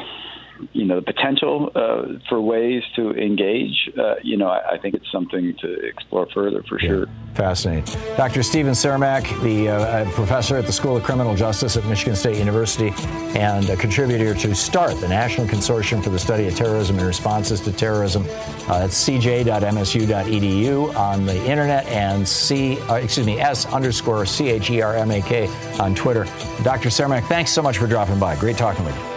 you 0.73 0.85
know, 0.85 0.97
the 0.97 1.13
potential 1.13 1.71
uh, 1.75 2.19
for 2.29 2.41
ways 2.41 2.83
to 2.97 3.13
engage, 3.13 3.91
uh, 3.99 4.15
you 4.23 4.37
know, 4.37 4.49
I, 4.49 4.73
I, 4.73 4.79
think 4.79 4.95
it's 4.95 5.11
something 5.11 5.55
to 5.61 5.87
explore 5.87 6.27
further 6.35 6.63
for 6.69 6.81
yeah, 6.81 6.89
sure. 6.89 7.07
Fascinating. 7.35 7.85
Dr. 8.17 8.43
Steven 8.43 8.73
Chermak, 8.73 9.43
the 9.43 9.69
uh, 9.69 9.75
uh, 9.75 10.11
professor 10.13 10.57
at 10.57 10.67
the 10.67 10.73
School 10.73 10.97
of 10.97 11.03
Criminal 11.03 11.35
Justice 11.35 11.77
at 11.77 11.85
Michigan 11.87 12.15
State 12.17 12.37
University 12.37 12.93
and 13.39 13.69
a 13.71 13.77
contributor 13.77 14.35
to 14.35 14.55
START, 14.55 15.01
the 15.01 15.09
National 15.09 15.47
Consortium 15.47 16.03
for 16.03 16.11
the 16.11 16.19
Study 16.19 16.47
of 16.47 16.55
Terrorism 16.55 16.99
and 16.99 17.07
Responses 17.07 17.61
to 17.63 17.73
Terrorism. 17.73 18.23
Uh, 18.69 18.85
it's 18.85 19.09
cj.msu.edu 19.09 20.95
on 20.95 21.27
the 21.27 21.37
internet 21.51 21.87
and 21.87 22.27
C, 22.27 22.79
uh, 22.83 22.95
excuse 22.97 23.27
me, 23.27 23.41
S 23.41 23.67
underscore 23.67 24.27
C 24.27 24.49
H 24.49 24.71
E 24.71 24.81
R 24.83 24.97
M 24.97 25.11
A 25.11 25.23
K 25.23 25.49
on 25.79 25.95
Twitter. 25.95 26.25
Dr. 26.63 26.89
Chermak, 26.89 27.25
thanks 27.25 27.51
so 27.51 27.63
much 27.63 27.79
for 27.79 27.87
dropping 27.87 28.19
by. 28.19 28.37
Great 28.37 28.57
talking 28.57 28.85
with 28.85 28.97
you. 28.97 29.12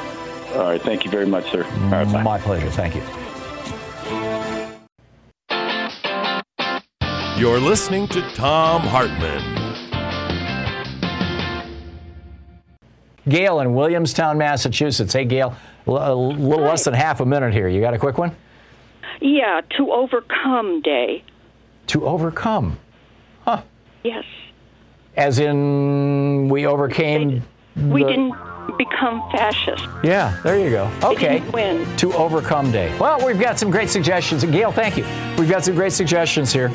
All 0.56 0.70
right. 0.70 0.82
Thank 0.82 1.03
you 1.03 1.12
very 1.12 1.26
much, 1.26 1.51
sir. 1.51 1.64
Right, 1.64 2.08
My 2.08 2.39
pleasure. 2.39 2.70
Thank 2.70 2.95
you. 2.95 3.01
You're 7.38 7.60
listening 7.60 8.08
to 8.10 8.22
Thom 8.32 8.82
Hartmann. 8.82 9.66
Gail 13.28 13.60
in 13.60 13.74
Williamstown, 13.74 14.38
Massachusetts. 14.38 15.12
Hey, 15.12 15.26
Gail, 15.26 15.53
a 15.86 15.91
little 16.16 16.60
Hi. 16.60 16.70
less 16.70 16.86
than 16.86 16.93
half 16.93 17.20
a 17.20 17.26
minute 17.26 17.51
here. 17.51 17.68
You 17.68 17.82
got 17.82 17.93
a 17.93 17.97
quick 17.97 18.18
one? 18.18 18.34
Yeah, 19.20 19.62
to 19.78 19.91
overcome 19.91 20.82
day. 20.82 21.24
To 21.88 22.06
overcome? 22.06 22.80
Huh. 23.43 23.64
Yes. 24.03 24.24
As 25.18 25.39
in, 25.39 26.47
we 26.47 26.66
overcame. 26.68 27.43
We 27.76 28.03
the... 28.03 28.10
didn't 28.10 28.32
become 28.78 29.22
fascist. 29.32 29.88
Yeah, 30.03 30.39
there 30.43 30.59
you 30.59 30.70
go. 30.70 30.91
Okay. 31.03 31.41
win. 31.51 31.86
To 31.97 32.13
overcome 32.13 32.72
day. 32.72 32.95
Well, 32.99 33.26
we've 33.26 33.39
got 33.39 33.59
some 33.59 33.70
great 33.70 33.89
suggestions. 33.89 34.43
Gail, 34.43 34.72
thank 34.72 34.97
you. 34.97 35.05
We've 35.38 35.49
got 35.49 35.63
some 35.63 35.76
great 35.76 35.93
suggestions 35.93 36.51
here. 36.51 36.72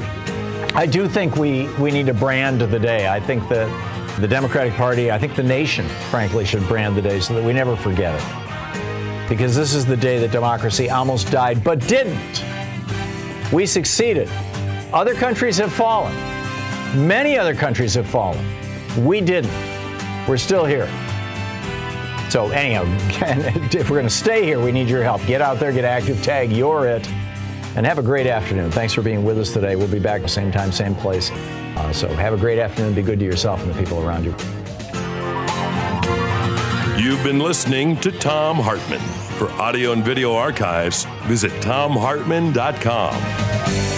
I 0.74 0.86
do 0.86 1.08
think 1.08 1.36
we, 1.36 1.68
we 1.74 1.90
need 1.90 2.06
to 2.06 2.14
brand 2.14 2.60
the 2.60 2.78
day. 2.78 3.08
I 3.08 3.18
think 3.20 3.48
that 3.48 3.68
the 4.20 4.28
Democratic 4.28 4.74
Party, 4.74 5.10
I 5.10 5.18
think 5.18 5.34
the 5.34 5.42
nation, 5.42 5.88
frankly, 6.10 6.44
should 6.44 6.66
brand 6.68 6.96
the 6.96 7.02
day 7.02 7.20
so 7.20 7.34
that 7.34 7.44
we 7.44 7.52
never 7.52 7.74
forget 7.74 8.14
it. 8.14 9.28
Because 9.28 9.56
this 9.56 9.74
is 9.74 9.86
the 9.86 9.96
day 9.96 10.18
that 10.18 10.30
democracy 10.30 10.90
almost 10.90 11.30
died, 11.30 11.64
but 11.64 11.80
didn't. 11.86 12.44
We 13.52 13.66
succeeded. 13.66 14.28
Other 14.92 15.14
countries 15.14 15.56
have 15.58 15.72
fallen. 15.72 16.14
Many 17.06 17.38
other 17.38 17.54
countries 17.54 17.94
have 17.94 18.06
fallen. 18.06 18.44
We 19.04 19.20
didn't. 19.20 19.52
We're 20.28 20.36
still 20.36 20.64
here. 20.64 20.88
So, 22.30 22.48
anyhow, 22.50 22.84
if 23.72 23.90
we're 23.90 23.96
going 23.96 24.06
to 24.06 24.14
stay 24.14 24.44
here, 24.44 24.60
we 24.60 24.70
need 24.70 24.88
your 24.88 25.02
help. 25.02 25.26
Get 25.26 25.42
out 25.42 25.58
there, 25.58 25.72
get 25.72 25.84
active, 25.84 26.22
tag 26.22 26.52
You're 26.52 26.86
It, 26.86 27.10
and 27.74 27.84
have 27.84 27.98
a 27.98 28.02
great 28.02 28.28
afternoon. 28.28 28.70
Thanks 28.70 28.94
for 28.94 29.02
being 29.02 29.24
with 29.24 29.36
us 29.36 29.52
today. 29.52 29.74
We'll 29.74 29.88
be 29.88 29.98
back 29.98 30.22
the 30.22 30.28
same 30.28 30.52
time, 30.52 30.70
same 30.70 30.94
place. 30.94 31.32
Uh, 31.32 31.92
so, 31.92 32.06
have 32.06 32.32
a 32.32 32.36
great 32.36 32.60
afternoon. 32.60 32.94
Be 32.94 33.02
good 33.02 33.18
to 33.18 33.24
yourself 33.24 33.60
and 33.64 33.74
the 33.74 33.76
people 33.76 34.06
around 34.06 34.24
you. 34.24 34.30
You've 36.96 37.24
been 37.24 37.40
listening 37.40 37.96
to 37.96 38.12
Thom 38.12 38.58
Hartmann. 38.58 39.00
For 39.36 39.50
audio 39.52 39.90
and 39.90 40.04
video 40.04 40.34
archives, 40.34 41.06
visit 41.26 41.50
thomhartmann.com. 41.62 43.89